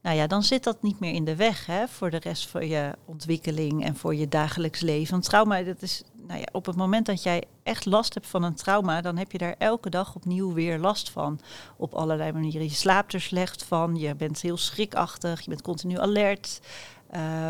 nou 0.03 0.17
ja, 0.17 0.27
dan 0.27 0.43
zit 0.43 0.65
dat 0.65 0.83
niet 0.83 1.01
meer 1.01 1.13
in 1.13 1.25
de 1.25 1.37
weg 1.37 1.67
hè, 1.67 1.89
voor 1.89 2.11
de 2.11 2.19
rest 2.19 2.49
van 2.49 2.69
je 2.69 2.93
ontwikkeling 3.05 3.85
en 3.85 3.97
voor 3.97 4.15
je 4.15 4.29
dagelijks 4.29 4.81
leven. 4.81 5.11
Want 5.11 5.25
trauma, 5.25 5.63
dat 5.63 5.83
is, 5.83 6.03
nou 6.27 6.41
ja, 6.41 6.47
op 6.53 6.67
het 6.67 6.77
moment 6.77 7.07
dat 7.07 7.23
jij 7.23 7.45
echt 7.63 7.87
last 7.87 8.15
hebt 8.15 8.27
van 8.27 8.43
een 8.43 8.55
trauma, 8.55 9.01
dan 9.01 9.17
heb 9.17 9.33
je 9.33 9.39
daar 9.39 9.55
elke 9.59 9.91
dag 9.91 10.15
opnieuw 10.15 10.53
weer 10.53 10.79
last 10.79 11.11
van. 11.11 11.41
Op 11.77 11.95
allerlei 11.95 12.33
manieren. 12.33 12.63
Je 12.63 12.75
slaapt 12.75 13.13
er 13.13 13.21
slecht 13.21 13.65
van, 13.65 13.97
je 13.97 14.15
bent 14.15 14.41
heel 14.41 14.57
schrikachtig, 14.57 15.41
je 15.41 15.49
bent 15.49 15.63
continu 15.63 15.99
alert. 15.99 16.61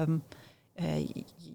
Um, 0.03 0.23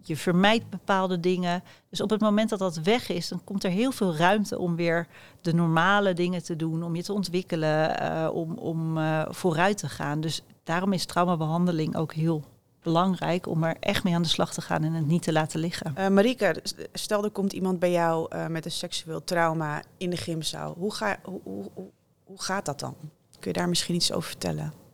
je 0.08 0.18
vermijdt 0.18 0.70
bepaalde 0.70 1.20
dingen. 1.20 1.64
Dus 1.90 2.02
op 2.02 2.10
het 2.10 2.22
moment 2.22 2.50
dat 2.50 2.60
dat 2.60 2.76
weg 2.76 3.10
is, 3.10 3.28
dan 3.28 3.44
komt 3.44 3.64
er 3.64 3.70
heel 3.70 3.92
veel 3.92 4.16
ruimte 4.16 4.60
om 4.60 4.76
weer 4.76 5.08
de 5.42 5.54
normale 5.54 6.14
dingen 6.14 6.44
te 6.44 6.56
doen, 6.56 6.84
om 6.84 6.96
je 6.96 7.04
te 7.04 7.14
ontwikkelen, 7.14 8.02
uh, 8.02 8.30
om, 8.34 8.58
om 8.58 8.98
uh, 8.98 9.26
vooruit 9.30 9.78
te 9.78 9.90
gaan. 9.90 10.22
Dus 10.22 10.42
daarom 10.64 10.94
is 10.94 11.06
traumabehandeling 11.06 11.96
ook 11.96 12.14
heel 12.14 12.44
belangrijk 12.82 13.48
om 13.48 13.64
er 13.64 13.78
echt 13.80 14.04
mee 14.04 14.16
aan 14.16 14.22
de 14.22 14.28
slag 14.28 14.54
te 14.54 14.62
gaan 14.62 14.84
en 14.84 14.94
het 14.94 15.08
niet 15.08 15.24
te 15.24 15.32
laten 15.32 15.60
liggen. 15.60 15.94
Uh, 15.98 16.08
Marika, 16.08 16.54
stel 16.94 17.24
er 17.24 17.32
komt 17.32 17.54
iemand 17.54 17.80
bij 17.80 17.92
jou 17.92 18.36
met 18.50 18.66
een 18.66 18.72
seksueel 18.72 19.24
trauma 19.24 19.84
in 19.98 20.10
de 20.10 20.18
gymzaal. 20.18 20.74
Hoe, 20.78 20.94
ga, 20.94 21.18
hoe, 21.24 21.42
hoe, 21.44 21.70
hoe 22.24 22.42
gaat 22.42 22.66
dat 22.66 22.80
dan? 22.80 22.96
Kun 23.40 23.52
je 23.52 23.54
daar 23.54 23.70
misschien 23.70 23.96
iets 23.96 24.12
over 24.12 24.30
vertellen? 24.30 24.85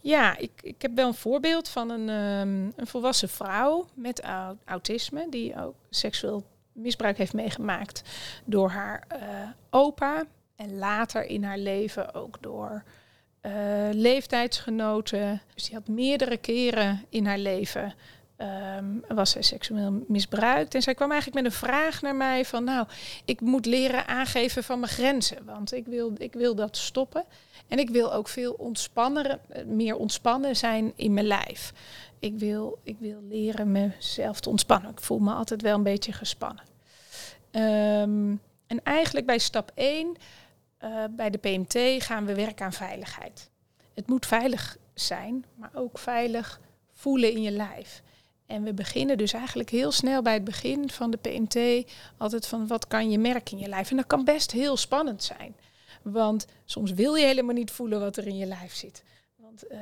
Ja, 0.00 0.36
ik, 0.36 0.50
ik 0.62 0.82
heb 0.82 0.94
wel 0.94 1.06
een 1.06 1.14
voorbeeld 1.14 1.68
van 1.68 1.90
een, 1.90 2.08
um, 2.08 2.72
een 2.76 2.86
volwassen 2.86 3.28
vrouw 3.28 3.86
met 3.94 4.20
au 4.20 4.56
autisme, 4.64 5.26
die 5.30 5.62
ook 5.62 5.74
seksueel 5.90 6.44
misbruik 6.72 7.18
heeft 7.18 7.32
meegemaakt 7.32 8.02
door 8.44 8.70
haar 8.70 9.06
uh, 9.12 9.48
opa 9.70 10.24
en 10.56 10.78
later 10.78 11.24
in 11.24 11.44
haar 11.44 11.58
leven 11.58 12.14
ook 12.14 12.42
door 12.42 12.82
uh, 13.42 13.52
leeftijdsgenoten. 13.92 15.42
Dus 15.54 15.64
die 15.64 15.74
had 15.74 15.88
meerdere 15.88 16.36
keren 16.36 17.04
in 17.08 17.26
haar 17.26 17.38
leven 17.38 17.94
um, 18.40 19.04
was 19.08 19.30
zij 19.30 19.42
seksueel 19.42 20.04
misbruikt. 20.08 20.74
En 20.74 20.82
zij 20.82 20.94
kwam 20.94 21.10
eigenlijk 21.10 21.42
met 21.42 21.52
een 21.52 21.58
vraag 21.58 22.02
naar 22.02 22.16
mij 22.16 22.44
van, 22.44 22.64
nou, 22.64 22.86
ik 23.24 23.40
moet 23.40 23.66
leren 23.66 24.06
aangeven 24.06 24.64
van 24.64 24.80
mijn 24.80 24.92
grenzen, 24.92 25.44
want 25.44 25.72
ik 25.72 25.86
wil, 25.86 26.12
ik 26.18 26.32
wil 26.32 26.54
dat 26.54 26.76
stoppen. 26.76 27.24
En 27.68 27.78
ik 27.78 27.90
wil 27.90 28.12
ook 28.12 28.28
veel 28.28 28.52
ontspannen, 28.52 29.40
meer 29.66 29.96
ontspannen 29.96 30.56
zijn 30.56 30.92
in 30.96 31.14
mijn 31.14 31.26
lijf. 31.26 31.72
Ik 32.18 32.38
wil, 32.38 32.78
ik 32.82 32.96
wil 32.98 33.22
leren 33.28 33.72
mezelf 33.72 34.40
te 34.40 34.48
ontspannen. 34.48 34.90
Ik 34.90 35.00
voel 35.00 35.18
me 35.18 35.32
altijd 35.32 35.62
wel 35.62 35.74
een 35.74 35.82
beetje 35.82 36.12
gespannen. 36.12 36.64
Um, 37.52 38.40
en 38.66 38.82
eigenlijk 38.82 39.26
bij 39.26 39.38
stap 39.38 39.72
1, 39.74 40.16
uh, 40.84 41.04
bij 41.10 41.30
de 41.30 41.38
PMT, 41.38 42.02
gaan 42.02 42.26
we 42.26 42.34
werken 42.34 42.64
aan 42.64 42.72
veiligheid. 42.72 43.50
Het 43.94 44.06
moet 44.06 44.26
veilig 44.26 44.76
zijn, 44.94 45.44
maar 45.54 45.70
ook 45.74 45.98
veilig 45.98 46.60
voelen 46.92 47.32
in 47.32 47.42
je 47.42 47.50
lijf. 47.50 48.02
En 48.50 48.62
we 48.62 48.74
beginnen 48.74 49.18
dus 49.18 49.32
eigenlijk 49.32 49.70
heel 49.70 49.92
snel 49.92 50.22
bij 50.22 50.34
het 50.34 50.44
begin 50.44 50.90
van 50.90 51.10
de 51.10 51.16
PMT 51.16 51.90
altijd 52.16 52.46
van 52.46 52.66
wat 52.66 52.86
kan 52.86 53.10
je 53.10 53.18
merken 53.18 53.56
in 53.56 53.62
je 53.62 53.68
lijf. 53.68 53.90
En 53.90 53.96
dat 53.96 54.06
kan 54.06 54.24
best 54.24 54.50
heel 54.50 54.76
spannend 54.76 55.22
zijn. 55.22 55.56
Want 56.02 56.46
soms 56.64 56.92
wil 56.92 57.14
je 57.14 57.26
helemaal 57.26 57.54
niet 57.54 57.70
voelen 57.70 58.00
wat 58.00 58.16
er 58.16 58.26
in 58.26 58.36
je 58.36 58.46
lijf 58.46 58.74
zit. 58.74 59.04
Want, 59.36 59.64
uh, 59.72 59.78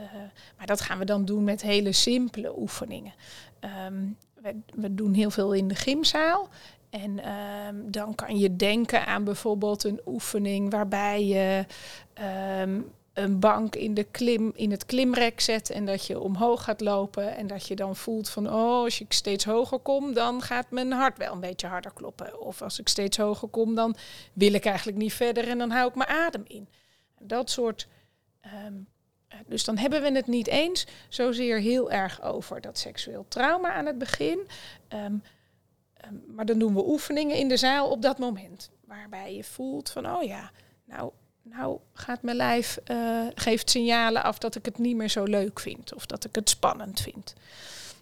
maar 0.57 0.67
dat 0.67 0.81
gaan 0.81 0.99
we 0.99 1.05
dan 1.05 1.25
doen 1.25 1.45
met 1.45 1.63
hele 1.63 1.93
simpele 1.93 2.59
oefeningen. 2.59 3.13
We 3.61 4.13
we, 4.43 4.57
we 4.75 4.95
doen 4.95 5.15
heel 5.15 5.31
veel 5.31 5.53
in 5.53 5.69
de 5.69 5.75
gymzaal. 5.75 6.49
En 6.91 7.23
ehm, 7.25 7.77
dan 7.85 8.15
kan 8.15 8.39
je 8.39 8.57
denken 8.57 9.07
aan 9.07 9.25
bijvoorbeeld 9.25 9.85
een 9.85 10.01
oefening 10.07 10.71
waarbij 10.71 11.25
je 11.25 11.67
ehm, 12.13 12.81
een 13.19 13.39
bank 13.39 13.77
in, 13.77 13.95
de 13.95 14.05
klim, 14.05 14.53
in 14.55 14.71
het 14.71 14.87
klimrek 14.87 15.41
zet 15.41 15.71
en 15.71 15.85
dat 15.85 16.07
je 16.07 16.21
omhoog 16.21 16.65
gaat 16.65 16.81
lopen. 16.81 17.37
En 17.37 17.47
dat 17.47 17.67
je 17.67 17.77
dan 17.77 17.97
voelt 17.97 18.29
van, 18.29 18.47
oh, 18.47 18.83
als 18.83 19.01
ik 19.01 19.13
steeds 19.13 19.45
hoger 19.45 19.79
kom, 19.79 20.13
dan 20.15 20.43
gaat 20.43 20.71
mijn 20.71 20.93
hart 20.93 21.19
wel 21.19 21.33
een 21.33 21.41
beetje 21.41 21.67
harder 21.67 21.93
kloppen. 21.93 22.41
Of 22.41 22.63
als 22.63 22.79
ik 22.79 22.89
steeds 22.89 23.17
hoger 23.17 23.49
kom, 23.49 23.75
dan 23.75 23.97
wil 24.33 24.53
ik 24.53 24.65
eigenlijk 24.65 24.99
niet 24.99 25.13
verder 25.13 25.49
en 25.49 25.59
dan 25.59 25.71
hou 25.71 25.89
ik 25.89 25.95
mijn 25.95 26.09
adem 26.09 26.43
in. 26.47 26.69
Dat 27.19 27.51
soort. 27.51 27.89
ehm, 28.41 28.75
eh, 29.29 29.39
dus 29.47 29.65
dan 29.65 29.77
hebben 29.79 30.03
we 30.03 30.13
het 30.13 30.27
niet 30.27 30.47
eens 30.47 30.87
zozeer 31.09 31.61
heel 31.61 31.91
erg 31.91 32.23
over 32.23 32.61
dat 32.61 32.79
seksueel 32.79 33.25
trauma 33.29 33.73
aan 33.73 33.87
het 33.87 33.99
begin. 33.99 34.49
Ehm, 34.89 35.17
ehm, 35.95 36.15
maar 36.27 36.47
dan 36.47 36.59
doen 36.59 36.75
we 36.75 36.89
oefeningen 36.89 37.37
in 37.37 37.49
de 37.49 37.57
zaal 37.57 37.91
op 37.91 38.03
dat 38.03 38.19
moment. 38.19 38.71
Waarbij 38.85 39.35
je 39.35 39.45
voelt 39.45 39.91
van, 39.91 40.11
oh 40.17 40.23
ja, 40.23 40.51
nou, 40.85 41.13
nou 41.51 41.79
gaat 41.93 42.23
mijn 42.23 42.37
lijf, 42.37 42.79
eh, 42.85 43.27
geeft 43.35 43.71
signalen 43.71 44.23
af 44.23 44.39
dat 44.39 44.55
ik 44.55 44.65
het 44.65 44.79
niet 44.79 44.97
meer 44.97 45.09
zo 45.09 45.25
leuk 45.25 45.61
vind. 45.61 45.95
Of 45.95 46.07
dat 46.07 46.25
ik 46.25 46.35
het 46.35 46.49
spannend 46.49 47.01
vind. 47.01 47.35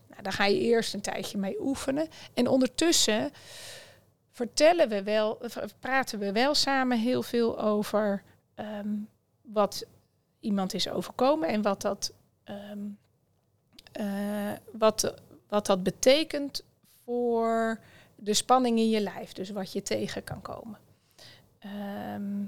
Nou, 0.09 0.23
daar 0.23 0.33
ga 0.33 0.45
je 0.45 0.61
eerst 0.61 0.95
een 0.95 1.01
tijdje 1.01 1.39
mee 1.39 1.61
oefenen. 1.61 2.09
En 2.35 2.49
ondertussen 2.49 3.31
vertellen 4.31 4.89
we 4.89 5.03
wel, 5.03 5.39
of 5.43 5.75
praten 5.81 6.19
we 6.19 6.33
wel 6.33 6.55
samen 6.55 6.99
heel 6.99 7.23
veel 7.23 7.61
over 7.61 8.23
ehm, 8.55 8.95
wat 9.43 9.87
iemand 10.41 10.75
is 10.75 10.89
overkomen 10.89 11.49
en 11.49 11.63
wat 11.63 11.81
dat, 11.81 12.13
ehm, 12.45 12.79
eh, 13.93 14.53
wat, 14.73 15.15
wat 15.49 15.67
dat 15.67 15.83
betekent 15.83 16.65
voor 17.05 17.81
de 18.17 18.35
spanning 18.35 18.79
in 18.79 18.91
je 18.91 19.01
lijf. 19.01 19.33
Dus 19.33 19.51
wat 19.51 19.73
je 19.73 19.83
tegen 19.83 20.25
kan 20.25 20.43
komen. 20.43 20.79
Ehm, 21.59 22.45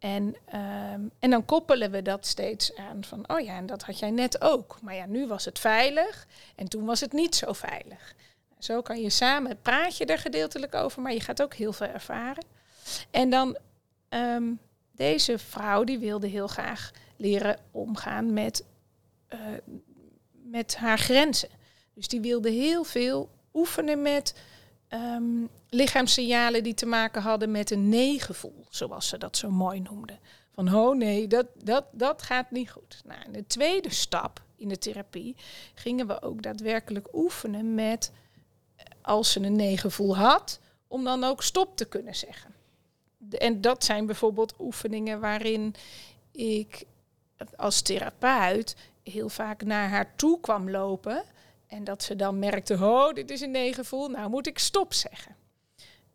en, 0.00 0.36
ehm, 0.44 1.00
en 1.18 1.30
dan 1.30 1.44
koppelen 1.44 1.90
we 1.90 2.02
dat 2.02 2.26
steeds 2.26 2.74
aan 2.76 3.04
van, 3.04 3.24
oh 3.28 3.40
ja, 3.40 3.56
en 3.56 3.66
dat 3.66 3.82
had 3.82 3.98
jij 3.98 4.10
net 4.10 4.40
ook. 4.42 4.78
Maar 4.82 4.94
ja, 4.94 5.06
nu 5.06 5.26
was 5.26 5.44
het 5.44 5.58
veilig 5.58 6.26
en 6.56 6.68
toen 6.68 6.84
was 6.84 7.00
het 7.00 7.12
niet 7.12 7.34
zo 7.34 7.52
veilig. 7.52 8.14
Zo 8.58 8.82
kan 8.82 9.00
je 9.00 9.10
samen, 9.10 9.60
praat 9.62 9.96
je 9.96 10.04
er 10.04 10.18
gedeeltelijk 10.18 10.74
over, 10.74 11.02
maar 11.02 11.12
je 11.12 11.20
gaat 11.20 11.42
ook 11.42 11.54
heel 11.54 11.72
veel 11.72 11.86
ervaren. 11.86 12.44
En 13.10 13.30
dan, 13.30 13.56
ehm, 14.08 14.52
deze 14.92 15.38
vrouw 15.38 15.84
die 15.84 15.98
wilde 15.98 16.26
heel 16.26 16.46
graag 16.46 16.90
leren 17.16 17.58
omgaan 17.70 18.32
met, 18.32 18.64
eh, 19.28 19.38
met 20.30 20.76
haar 20.76 20.98
grenzen. 20.98 21.48
Dus 21.94 22.08
die 22.08 22.20
wilde 22.20 22.50
heel 22.50 22.84
veel 22.84 23.30
oefenen 23.54 24.02
met 24.02 24.34
ehm, 24.88 25.44
lichaamssignalen 25.70 26.62
die 26.62 26.74
te 26.74 26.86
maken 26.86 27.22
hadden 27.22 27.50
met 27.50 27.70
een 27.70 27.88
nee-gevoel, 27.88 28.66
zoals 28.68 29.08
ze 29.08 29.18
dat 29.18 29.36
zo 29.36 29.50
mooi 29.50 29.80
noemden. 29.80 30.18
Van, 30.54 30.74
oh 30.74 30.96
nee, 30.96 31.26
dat, 31.26 31.46
dat, 31.64 31.84
dat 31.92 32.22
gaat 32.22 32.50
niet 32.50 32.70
goed. 32.70 33.00
Nou, 33.04 33.20
in 33.24 33.32
de 33.32 33.46
tweede 33.46 33.90
stap 33.90 34.42
in 34.56 34.68
de 34.68 34.78
therapie 34.78 35.36
gingen 35.74 36.06
we 36.06 36.22
ook 36.22 36.42
daadwerkelijk 36.42 37.08
oefenen 37.14 37.74
met, 37.74 38.12
eh, 38.76 38.84
als 39.02 39.32
ze 39.32 39.40
een 39.40 39.56
nee-gevoel 39.56 40.16
had, 40.16 40.60
om 40.88 41.04
dan 41.04 41.24
ook 41.24 41.42
stop 41.42 41.76
te 41.76 41.84
kunnen 41.84 42.14
zeggen. 42.14 42.54
En 43.30 43.60
dat 43.60 43.84
zijn 43.84 44.06
bijvoorbeeld 44.06 44.54
oefeningen 44.58 45.20
waarin 45.20 45.74
ik 46.32 46.84
als 47.56 47.80
therapeut 47.80 48.76
heel 49.02 49.28
vaak 49.28 49.64
naar 49.64 49.88
haar 49.88 50.16
toe 50.16 50.40
kwam 50.40 50.70
lopen. 50.70 51.24
En 51.66 51.84
dat 51.84 52.02
ze 52.02 52.16
dan 52.16 52.38
merkte, 52.38 52.74
oh, 52.74 53.12
dit 53.12 53.30
is 53.30 53.40
een 53.40 53.50
nee-gevoel, 53.50 54.08
nou 54.08 54.30
moet 54.30 54.46
ik 54.46 54.58
stop 54.58 54.94
zeggen. 54.94 55.36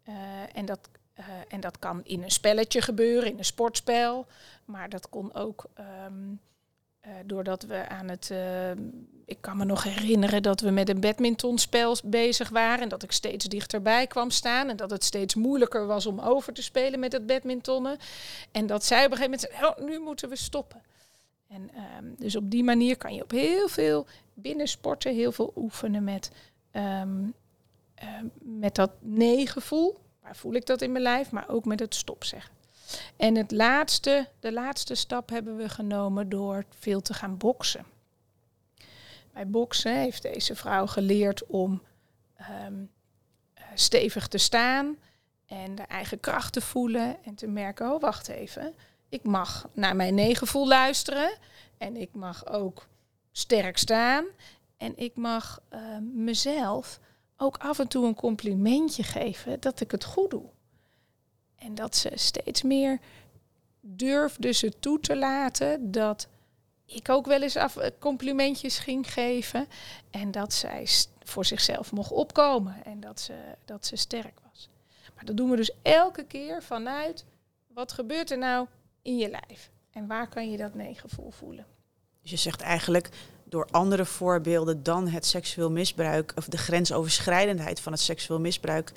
Eh, 0.06 0.14
en, 0.54 0.66
dat, 0.66 0.90
eh, 1.14 1.26
en 1.48 1.60
dat 1.60 1.80
kan 1.80 2.02
in 2.04 2.24
een 2.24 2.32
spelletje 2.32 2.82
gebeuren, 2.82 3.32
in 3.32 3.38
een 3.38 3.46
sportspel. 3.46 4.26
Maar 4.66 4.90
dat 4.90 5.10
kon 5.10 5.34
ook 5.34 5.66
ehm, 5.74 6.34
eh, 7.00 7.12
doordat 7.26 7.64
we 7.64 7.88
aan 7.88 8.10
het... 8.10 8.34
ik 9.26 9.38
kan 9.42 9.58
me 9.58 9.66
nog 9.66 9.84
herinneren 9.84 10.44
dat 10.44 10.62
we 10.62 10.70
met 10.70 10.90
een 10.90 11.00
badmintonspel 11.00 11.98
bezig 12.04 12.50
waren. 12.50 12.82
En 12.82 12.90
dat 12.90 13.04
ik 13.04 13.12
steeds 13.12 13.46
dichterbij 13.46 14.08
kwam 14.08 14.30
staan. 14.30 14.70
En 14.70 14.78
dat 14.78 14.92
het 14.92 15.04
steeds 15.04 15.36
moeilijker 15.36 15.86
was 15.86 16.06
om 16.06 16.20
over 16.20 16.54
te 16.54 16.64
spelen 16.64 17.00
met 17.00 17.12
het 17.12 17.26
badmintonnen. 17.26 17.98
En 18.52 18.68
dat 18.68 18.84
zij 18.84 19.06
op 19.06 19.12
een 19.12 19.18
gegeven 19.18 19.40
moment 19.40 19.60
zei, 19.60 19.72
oh, 19.72 19.90
nu 19.90 20.00
moeten 20.00 20.30
we 20.30 20.36
stoppen. 20.36 20.82
En 21.48 21.70
ehm, 21.74 22.06
dus 22.18 22.36
op 22.36 22.52
die 22.52 22.64
manier 22.64 22.98
kan 22.98 23.14
je 23.14 23.24
op 23.24 23.32
heel 23.32 23.68
veel 23.68 24.08
binnen 24.34 24.68
sporten 24.68 25.14
heel 25.14 25.32
veel 25.32 25.54
oefenen 25.56 26.04
met, 26.04 26.32
ehm, 26.72 27.24
ehm, 27.96 28.26
met 28.40 28.76
dat 28.76 28.92
nee-gevoel. 29.00 30.00
Waar 30.22 30.36
voel 30.36 30.54
ik 30.54 30.66
dat 30.66 30.82
in 30.82 30.92
mijn 30.92 31.04
lijf? 31.04 31.32
Maar 31.32 31.50
ook 31.50 31.66
met 31.66 31.80
het 31.80 31.96
stop 31.96 32.24
zeggen. 32.24 32.54
En 33.18 33.36
het 33.36 33.52
laatste, 33.52 34.28
de 34.40 34.52
laatste 34.52 34.96
stap 34.96 35.30
hebben 35.30 35.58
we 35.58 35.70
genomen 35.70 36.30
door 36.30 36.66
veel 36.70 37.02
te 37.02 37.14
gaan 37.14 37.38
boksen. 37.38 37.86
Bij 39.34 39.48
boksen 39.48 39.98
heeft 39.98 40.22
deze 40.22 40.56
vrouw 40.56 40.86
geleerd 40.86 41.46
om 41.46 41.82
ehm, 42.36 42.84
eh, 43.54 43.64
stevig 43.74 44.28
te 44.28 44.38
staan 44.38 44.98
en 45.46 45.76
de 45.76 45.82
eigen 45.82 46.20
kracht 46.20 46.54
te 46.54 46.62
voelen 46.62 47.24
en 47.24 47.36
te 47.36 47.48
merken, 47.48 47.92
oh 47.92 48.02
wacht 48.02 48.28
even, 48.28 48.74
ik 49.10 49.24
mag 49.24 49.70
naar 49.74 49.96
mijn 49.96 50.16
nee-gevoel 50.16 50.68
luisteren 50.68 51.38
en 51.78 51.96
ik 51.96 52.14
mag 52.14 52.48
ook 52.48 52.88
sterk 53.32 53.78
staan 53.78 54.26
en 54.78 54.98
ik 54.98 55.16
mag 55.16 55.62
eh, 55.70 55.80
mezelf 56.14 57.00
ook 57.38 57.58
af 57.58 57.80
en 57.80 57.88
toe 57.88 58.06
een 58.06 58.16
complimentje 58.16 59.04
geven 59.04 59.60
dat 59.60 59.80
ik 59.80 59.92
het 59.92 60.04
goed 60.04 60.30
doe. 60.30 60.50
En 61.56 61.76
dat 61.76 61.96
ze 61.96 62.12
steeds 62.14 62.62
meer 62.62 63.00
durfde 63.82 64.52
ze 64.52 64.80
toe 64.80 65.00
te 65.00 65.16
laten 65.18 65.92
dat 65.92 66.28
ik 66.86 67.10
ook 67.10 67.26
wel 67.26 67.42
eens 67.42 67.56
af, 67.56 67.78
complimentjes 68.00 68.78
ging 68.78 69.14
geven. 69.14 69.68
En 70.10 70.32
dat 70.32 70.54
zij 70.54 70.88
voor 71.24 71.46
zichzelf 71.46 71.92
mocht 71.92 72.12
opkomen 72.12 72.84
en 72.84 73.00
dat 73.00 73.20
ze, 73.20 73.34
dat 73.66 73.86
ze 73.86 73.96
sterk 73.96 74.40
was. 74.52 74.70
Maar 75.16 75.26
dat 75.26 75.38
doen 75.38 75.50
we 75.50 75.56
dus 75.56 75.72
elke 75.82 76.26
keer 76.26 76.64
vanuit 76.64 77.26
wat 77.68 77.92
gebeurt 77.92 78.32
er 78.32 78.38
nou 78.38 78.68
in 79.02 79.18
je 79.18 79.30
lijf? 79.30 79.70
En 79.92 80.08
waar 80.08 80.28
kan 80.28 80.52
je 80.52 80.58
dat 80.58 80.74
nee-gevoel 80.74 81.32
voelen? 81.32 81.66
Dus 82.22 82.32
je 82.32 82.38
zegt 82.38 82.62
eigenlijk 82.62 83.10
door 83.50 83.68
andere 83.72 84.06
voorbeelden 84.06 84.84
dan 84.84 85.08
het 85.08 85.26
seksueel 85.26 85.72
misbruik 85.72 86.34
of 86.36 86.46
de 86.46 86.58
grensoverschrijdendheid 86.58 87.80
van 87.80 87.92
het 87.92 88.02
seksueel 88.02 88.40
misbruik 88.40 88.92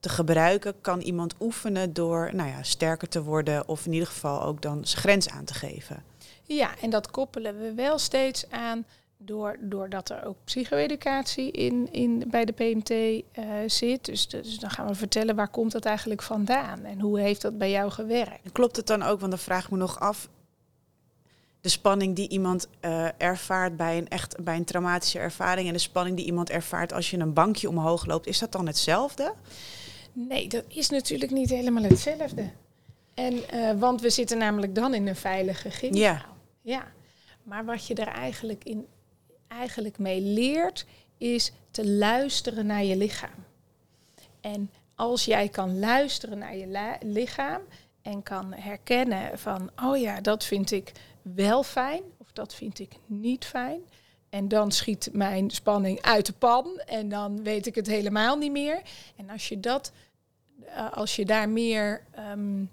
te 0.00 0.08
gebruiken, 0.08 0.80
kan 0.80 1.00
iemand 1.00 1.34
oefenen 1.40 1.92
door 1.92 2.30
nou 2.34 2.48
ja, 2.48 2.62
sterker 2.62 3.08
te 3.08 3.22
worden 3.22 3.68
of 3.68 3.86
in 3.86 3.92
ieder 3.92 4.08
geval 4.08 4.42
ook 4.42 4.62
dan 4.62 4.84
zijn 4.84 5.00
grens 5.00 5.28
aan 5.28 5.44
te 5.44 5.54
geven. 5.54 6.02
Ja, 6.42 6.70
en 6.80 6.90
dat 6.90 7.10
koppelen 7.10 7.58
we 7.58 7.74
wel 7.74 7.98
steeds 7.98 8.50
aan 8.50 8.84
door, 9.16 9.56
doordat 9.60 10.10
er 10.10 10.24
ook 10.24 10.36
psycho-educatie 10.44 11.50
in, 11.50 11.92
in, 11.92 12.24
bij 12.30 12.44
de 12.44 12.52
PMT 12.52 12.90
eh, 13.32 13.44
zit. 13.66 14.04
Dus, 14.04 14.28
dus 14.28 14.58
dan 14.58 14.70
gaan 14.70 14.86
we 14.86 14.94
vertellen 14.94 15.34
waar 15.34 15.48
komt 15.48 15.72
dat 15.72 15.84
eigenlijk 15.84 16.22
vandaan 16.22 16.84
en 16.84 17.00
hoe 17.00 17.20
heeft 17.20 17.42
dat 17.42 17.58
bij 17.58 17.70
jou 17.70 17.90
gewerkt. 17.90 18.44
En 18.44 18.52
klopt 18.52 18.76
het 18.76 18.86
dan 18.86 19.02
ook, 19.02 19.20
want 19.20 19.32
dan 19.32 19.40
vraag 19.40 19.64
ik 19.64 19.70
me 19.70 19.76
nog 19.76 20.00
af, 20.00 20.28
de 21.62 21.68
spanning 21.68 22.16
die 22.16 22.28
iemand 22.28 22.68
eh, 22.80 23.08
ervaart 23.16 23.76
bij 23.76 23.98
een 23.98 24.08
echt 24.08 24.44
bij 24.44 24.56
een 24.56 24.64
traumatische 24.64 25.18
ervaring 25.18 25.66
en 25.66 25.72
de 25.72 25.78
spanning 25.78 26.16
die 26.16 26.26
iemand 26.26 26.50
ervaart 26.50 26.92
als 26.92 27.10
je 27.10 27.18
een 27.18 27.32
bankje 27.32 27.68
omhoog 27.68 28.06
loopt, 28.06 28.26
is 28.26 28.38
dat 28.38 28.52
dan 28.52 28.66
hetzelfde? 28.66 29.34
Nee, 30.12 30.48
dat 30.48 30.64
is 30.68 30.88
natuurlijk 30.88 31.30
niet 31.30 31.50
helemaal 31.50 31.82
hetzelfde. 31.82 32.50
En, 33.14 33.48
eh, 33.48 33.78
want 33.78 34.00
we 34.00 34.10
zitten 34.10 34.38
namelijk 34.38 34.74
dan 34.74 34.94
in 34.94 35.06
een 35.06 35.16
veilige 35.16 35.70
gymzaal. 35.70 36.02
Ja. 36.02 36.26
ja. 36.62 36.92
Maar 37.42 37.64
wat 37.64 37.86
je 37.86 37.94
er 37.94 38.08
eigenlijk, 38.08 38.64
in, 38.64 38.86
eigenlijk 39.48 39.98
mee 39.98 40.20
leert, 40.20 40.86
is 41.18 41.52
te 41.70 41.88
luisteren 41.88 42.66
naar 42.66 42.84
je 42.84 42.96
lichaam. 42.96 43.44
En 44.40 44.70
als 44.94 45.24
jij 45.24 45.48
kan 45.48 45.78
luisteren 45.78 46.38
naar 46.38 46.56
je 46.56 46.96
lichaam 47.00 47.60
en 48.02 48.22
kan 48.22 48.52
herkennen 48.52 49.38
van, 49.38 49.70
oh 49.82 49.96
ja, 49.96 50.20
dat 50.20 50.44
vind 50.44 50.70
ik 50.70 50.92
wel 51.22 51.62
fijn 51.62 52.02
of 52.16 52.32
dat 52.32 52.54
vind 52.54 52.78
ik 52.78 52.92
niet 53.06 53.44
fijn. 53.44 53.80
En 54.28 54.48
dan 54.48 54.72
schiet 54.72 55.08
mijn 55.12 55.50
spanning 55.50 56.02
uit 56.02 56.26
de 56.26 56.32
pan 56.32 56.80
en 56.86 57.08
dan 57.08 57.42
weet 57.42 57.66
ik 57.66 57.74
het 57.74 57.86
helemaal 57.86 58.36
niet 58.36 58.52
meer. 58.52 58.82
En 59.16 59.30
als 59.30 59.48
je 59.48 59.60
dat, 59.60 59.92
eh, 60.64 60.92
als 60.92 61.16
je 61.16 61.24
daar 61.24 61.48
meer 61.48 62.04
ehm, 62.10 62.64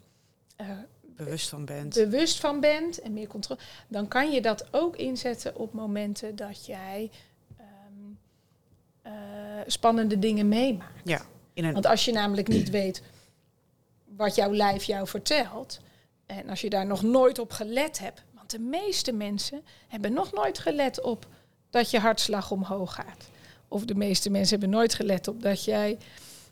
eh, 0.55 0.67
Bewust 1.01 1.49
van 1.49 1.65
bent. 1.65 1.93
bewust 1.93 2.39
van 2.39 2.59
bent 2.59 2.99
en 2.99 3.13
meer 3.13 3.27
controle, 3.27 3.59
dan 3.87 4.07
kan 4.07 4.31
je 4.31 4.41
dat 4.41 4.67
ook 4.71 4.95
inzetten 4.95 5.55
op 5.55 5.73
momenten 5.73 6.35
dat 6.35 6.65
jij 6.65 7.11
ehm, 7.57 7.65
eh, 9.01 9.13
spannende 9.67 10.19
dingen 10.19 10.47
meemaakt. 10.47 11.01
Ja, 11.03 11.21
in 11.53 11.63
een 11.63 11.73
Want 11.73 11.85
als 11.85 12.05
je 12.05 12.11
namelijk 12.11 12.47
niet 12.47 12.69
weet 12.69 13.01
wat 14.15 14.35
jouw 14.35 14.53
lijf 14.53 14.83
jou 14.83 15.07
vertelt, 15.07 15.79
en 16.25 16.49
als 16.49 16.61
je 16.61 16.69
daar 16.69 16.85
nog 16.85 17.01
nooit 17.01 17.39
op 17.39 17.51
gelet 17.51 17.99
hebt, 17.99 18.23
de 18.49 18.59
meeste 18.59 19.11
mensen 19.11 19.63
hebben 19.87 20.13
nog 20.13 20.33
nooit 20.33 20.59
gelet 20.59 21.01
op 21.01 21.27
dat 21.69 21.89
je 21.89 21.99
hartslag 21.99 22.51
omhoog 22.51 22.93
gaat. 22.93 23.29
of 23.67 23.85
de 23.85 23.95
meeste 23.95 24.29
mensen 24.29 24.59
hebben 24.59 24.77
nooit 24.77 24.93
gelet 24.93 25.27
op 25.27 25.41
dat 25.41 25.63
jij 25.63 25.97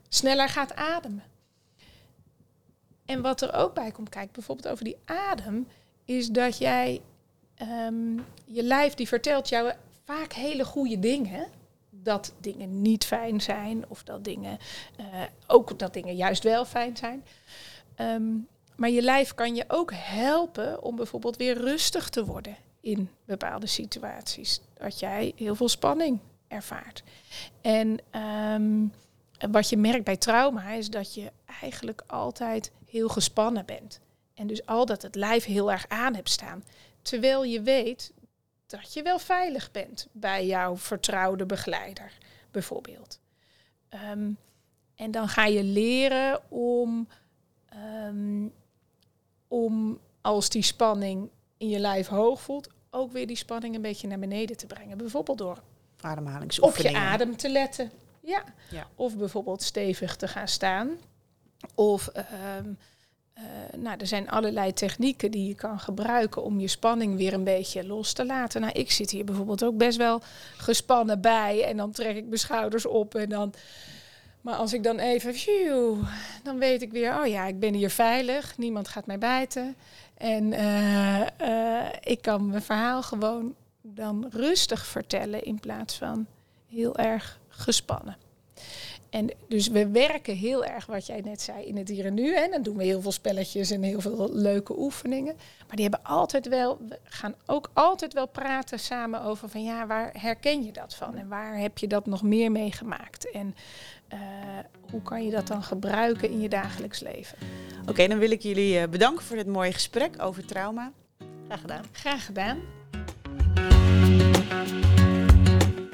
sneller 0.10 0.50
gaat 0.50 0.76
ademen. 0.76 1.24
En 3.06 3.22
wat 3.22 3.42
er 3.42 3.54
ook 3.54 3.74
bij 3.74 3.92
komt 3.92 4.10
kijken, 4.10 4.34
bijvoorbeeld 4.34 4.68
over 4.68 4.84
die 4.84 4.98
adem, 5.06 5.68
is 6.06 6.30
dat 6.30 6.58
jij 6.58 7.02
ehm, 7.56 8.14
je 8.46 8.64
lijf 8.64 8.94
die 8.94 9.08
vertelt 9.08 9.50
jou 9.50 9.72
vaak 10.04 10.34
hele 10.34 10.66
goede 10.66 11.00
dingen. 11.00 11.48
Dat 11.90 12.34
dingen 12.40 12.82
niet 12.82 13.06
fijn 13.06 13.42
zijn 13.42 13.86
of 13.88 14.04
dat 14.04 14.24
dingen 14.24 14.58
uh, 15.00 15.06
ook 15.48 15.80
dat 15.80 15.94
dingen 15.94 16.16
juist 16.16 16.44
wel 16.44 16.66
fijn 16.66 16.98
zijn. 16.98 17.24
Um, 17.98 18.48
maar 18.78 18.90
je 18.90 19.02
lijf 19.02 19.34
kan 19.34 19.56
je 19.56 19.66
ook 19.68 19.92
helpen 19.94 20.84
om 20.84 20.96
bijvoorbeeld 20.96 21.38
weer 21.38 21.58
rustig 21.58 22.10
te 22.10 22.26
worden 22.26 22.56
in 22.82 23.10
bepaalde 23.26 23.68
situaties. 23.68 24.62
Dat 24.74 25.00
jij 25.00 25.34
heel 25.36 25.56
veel 25.56 25.70
spanning 25.70 26.20
ervaart. 26.48 27.04
En 27.62 28.00
um, 28.22 28.94
wat 29.52 29.70
je 29.70 29.78
merkt 29.78 30.04
bij 30.04 30.18
trauma 30.18 30.72
is 30.72 30.90
dat 30.90 31.14
je 31.14 31.32
eigenlijk 31.62 32.02
altijd 32.08 32.72
heel 32.86 33.08
gespannen 33.08 33.66
bent. 33.66 34.00
En 34.34 34.48
dus 34.48 34.66
al 34.66 34.86
dat 34.86 35.02
het 35.02 35.16
lijf 35.16 35.46
heel 35.46 35.72
erg 35.72 35.86
aan 35.88 36.16
hebt 36.16 36.30
staan. 36.30 36.64
Terwijl 37.02 37.44
je 37.44 37.62
weet 37.62 38.14
dat 38.68 38.94
je 38.94 39.02
wel 39.02 39.20
veilig 39.20 39.72
bent 39.72 40.08
bij 40.12 40.46
jouw 40.46 40.78
vertrouwde 40.78 41.46
begeleider, 41.46 42.18
bijvoorbeeld. 42.52 43.20
Um, 44.12 44.38
en 44.96 45.12
dan 45.12 45.28
ga 45.28 45.46
je 45.46 45.64
leren 45.64 46.52
om, 46.52 47.08
um, 48.06 48.54
om 49.48 50.00
als 50.22 50.50
die 50.50 50.62
spanning 50.62 51.30
in 51.58 51.70
je 51.70 51.80
lijf 51.80 52.08
hoog 52.08 52.42
voelt, 52.42 52.70
ook 52.90 53.12
weer 53.12 53.28
die 53.28 53.36
spanning 53.36 53.76
een 53.76 53.82
beetje 53.82 54.08
naar 54.08 54.20
beneden 54.20 54.58
te 54.58 54.66
brengen. 54.66 54.98
Bijvoorbeeld 54.98 55.38
door 55.38 55.62
ademhalingsoefeningen. 56.02 57.02
Op 57.02 57.06
je 57.06 57.12
adem 57.12 57.38
te 57.38 57.50
letten. 57.50 57.92
Ja. 58.22 58.44
ja. 58.70 58.88
Of 58.96 59.18
bijvoorbeeld 59.18 59.64
stevig 59.64 60.16
te 60.16 60.28
gaan 60.28 60.48
staan. 60.48 60.90
Of 61.76 62.12
um, 62.58 62.78
uh, 63.38 63.44
nou, 63.80 63.98
er 64.00 64.08
zijn 64.08 64.30
allerlei 64.30 64.74
technieken 64.74 65.32
die 65.32 65.48
je 65.48 65.56
kan 65.56 65.80
gebruiken 65.80 66.44
om 66.44 66.60
je 66.60 66.68
spanning 66.68 67.16
weer 67.16 67.34
een 67.34 67.44
beetje 67.44 67.86
los 67.86 68.14
te 68.14 68.26
laten. 68.26 68.62
Nou, 68.62 68.74
ik 68.74 68.92
zit 68.92 69.10
hier 69.10 69.26
bijvoorbeeld 69.26 69.64
ook 69.64 69.78
best 69.78 69.98
wel 69.98 70.22
gespannen 70.58 71.22
bij 71.22 71.64
en 71.64 71.78
dan 71.78 71.92
trek 71.92 72.16
ik 72.16 72.26
mijn 72.26 72.40
schouders 72.40 72.86
op 72.86 73.16
en 73.16 73.30
dan. 73.30 73.54
Maar 74.48 74.56
als 74.56 74.74
ik 74.74 74.84
dan 74.84 75.00
even, 75.00 75.34
phew, 75.34 76.04
dan 76.44 76.58
weet 76.60 76.82
ik 76.82 76.92
weer, 76.92 77.20
oh 77.20 77.26
ja, 77.26 77.46
ik 77.46 77.60
ben 77.60 77.74
hier 77.74 77.90
veilig, 77.90 78.58
niemand 78.58 78.88
gaat 78.88 79.06
mij 79.06 79.18
bijten. 79.18 79.76
En 80.18 80.52
uh, 80.52 81.22
uh, 81.42 81.86
ik 82.04 82.22
kan 82.22 82.50
mijn 82.50 82.62
verhaal 82.62 83.04
gewoon 83.04 83.56
dan 83.82 84.28
rustig 84.30 84.86
vertellen 84.86 85.44
in 85.44 85.60
plaats 85.60 85.98
van 85.98 86.26
heel 86.68 86.98
erg 86.98 87.40
gespannen. 87.48 88.18
En 89.10 89.30
dus 89.48 89.68
we 89.68 89.88
werken 89.88 90.36
heel 90.36 90.66
erg, 90.66 90.86
wat 90.86 91.06
jij 91.06 91.22
net 91.22 91.42
zei, 91.42 91.66
in 91.66 91.78
het 91.78 91.90
hier 91.90 92.06
en 92.06 92.14
nu. 92.14 92.36
En 92.36 92.52
dan 92.52 92.62
doen 92.62 92.78
we 92.78 92.84
heel 92.84 93.02
veel 93.02 93.12
spelletjes 93.12 93.72
en 93.72 93.82
heel 93.82 94.02
veel 94.02 94.30
leuke 94.32 94.80
oefeningen. 94.80 95.36
Maar 95.68 95.76
die 95.76 95.88
hebben 95.90 96.04
altijd 96.04 96.48
wel, 96.48 96.78
we 96.90 97.00
gaan 97.04 97.36
ook 97.46 97.70
altijd 97.74 98.14
wel 98.14 98.28
praten 98.28 98.80
samen 98.80 99.22
over 99.22 99.50
van 99.50 99.64
ja, 99.64 99.88
waar 99.88 100.14
herken 100.18 100.64
je 100.64 100.72
dat 100.72 100.96
van? 100.96 101.16
En 101.16 101.28
waar 101.28 101.58
heb 101.58 101.78
je 101.78 101.88
dat 101.88 102.06
nog 102.06 102.24
meer 102.24 102.52
meegemaakt? 102.52 103.32
En 103.32 103.56
uh, 104.14 104.20
hoe 104.92 105.02
kan 105.02 105.26
je 105.26 105.32
dat 105.32 105.48
dan 105.48 105.64
gebruiken 105.64 106.30
in 106.30 106.42
je 106.42 106.50
dagelijks 106.50 107.00
leven? 107.00 107.38
Oké, 107.82 107.90
okay, 107.90 108.08
dan 108.08 108.20
wil 108.20 108.32
ik 108.32 108.42
jullie 108.42 108.82
uh, 108.82 108.88
bedanken 108.88 109.26
voor 109.26 109.36
dit 109.36 109.48
mooie 109.48 109.74
gesprek 109.74 110.22
over 110.22 110.46
trauma. 110.46 110.92
Graag 111.46 111.62
gedaan. 111.62 111.84
Graag 111.92 112.26
gedaan. 112.26 112.60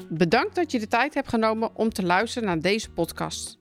Bedankt 0.08 0.54
dat 0.54 0.70
je 0.70 0.78
de 0.78 0.88
tijd 0.88 1.14
hebt 1.14 1.28
genomen 1.28 1.70
om 1.74 1.92
te 1.92 2.02
luisteren 2.02 2.48
naar 2.48 2.60
deze 2.60 2.90
podcast. 2.90 3.58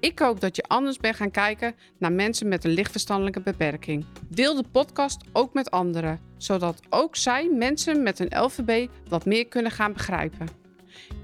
Ik 0.00 0.18
hoop 0.18 0.40
dat 0.40 0.56
je 0.56 0.62
anders 0.62 0.96
bent 0.96 1.16
gaan 1.16 1.30
kijken 1.30 1.74
naar 1.98 2.12
mensen 2.12 2.48
met 2.48 2.64
een 2.64 2.70
lichtverstandelijke 2.70 3.40
beperking. 3.40 4.04
Deel 4.28 4.54
de 4.54 4.64
podcast 4.72 5.20
ook 5.32 5.54
met 5.54 5.70
anderen, 5.70 6.20
zodat 6.36 6.80
ook 6.88 7.16
zij 7.16 7.48
mensen 7.52 8.02
met 8.02 8.18
een 8.18 8.42
LVB 8.42 8.88
wat 9.08 9.24
meer 9.24 9.46
kunnen 9.46 9.72
gaan 9.72 9.92
begrijpen. 9.92 10.48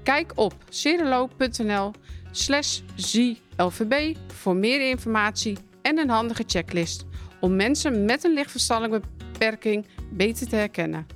Kijk 0.03 0.31
op 0.35 0.53
cerelo.nl 0.69 1.91
slash 2.37 2.79
ZLVB 2.95 4.17
voor 4.27 4.55
meer 4.55 4.89
informatie 4.89 5.57
en 5.81 5.97
een 5.97 6.09
handige 6.09 6.43
checklist 6.47 7.05
om 7.39 7.55
mensen 7.55 8.05
met 8.05 8.23
een 8.23 8.33
lichtverstandelijke 8.33 9.07
beperking 9.17 9.85
beter 10.11 10.47
te 10.47 10.55
herkennen. 10.55 11.14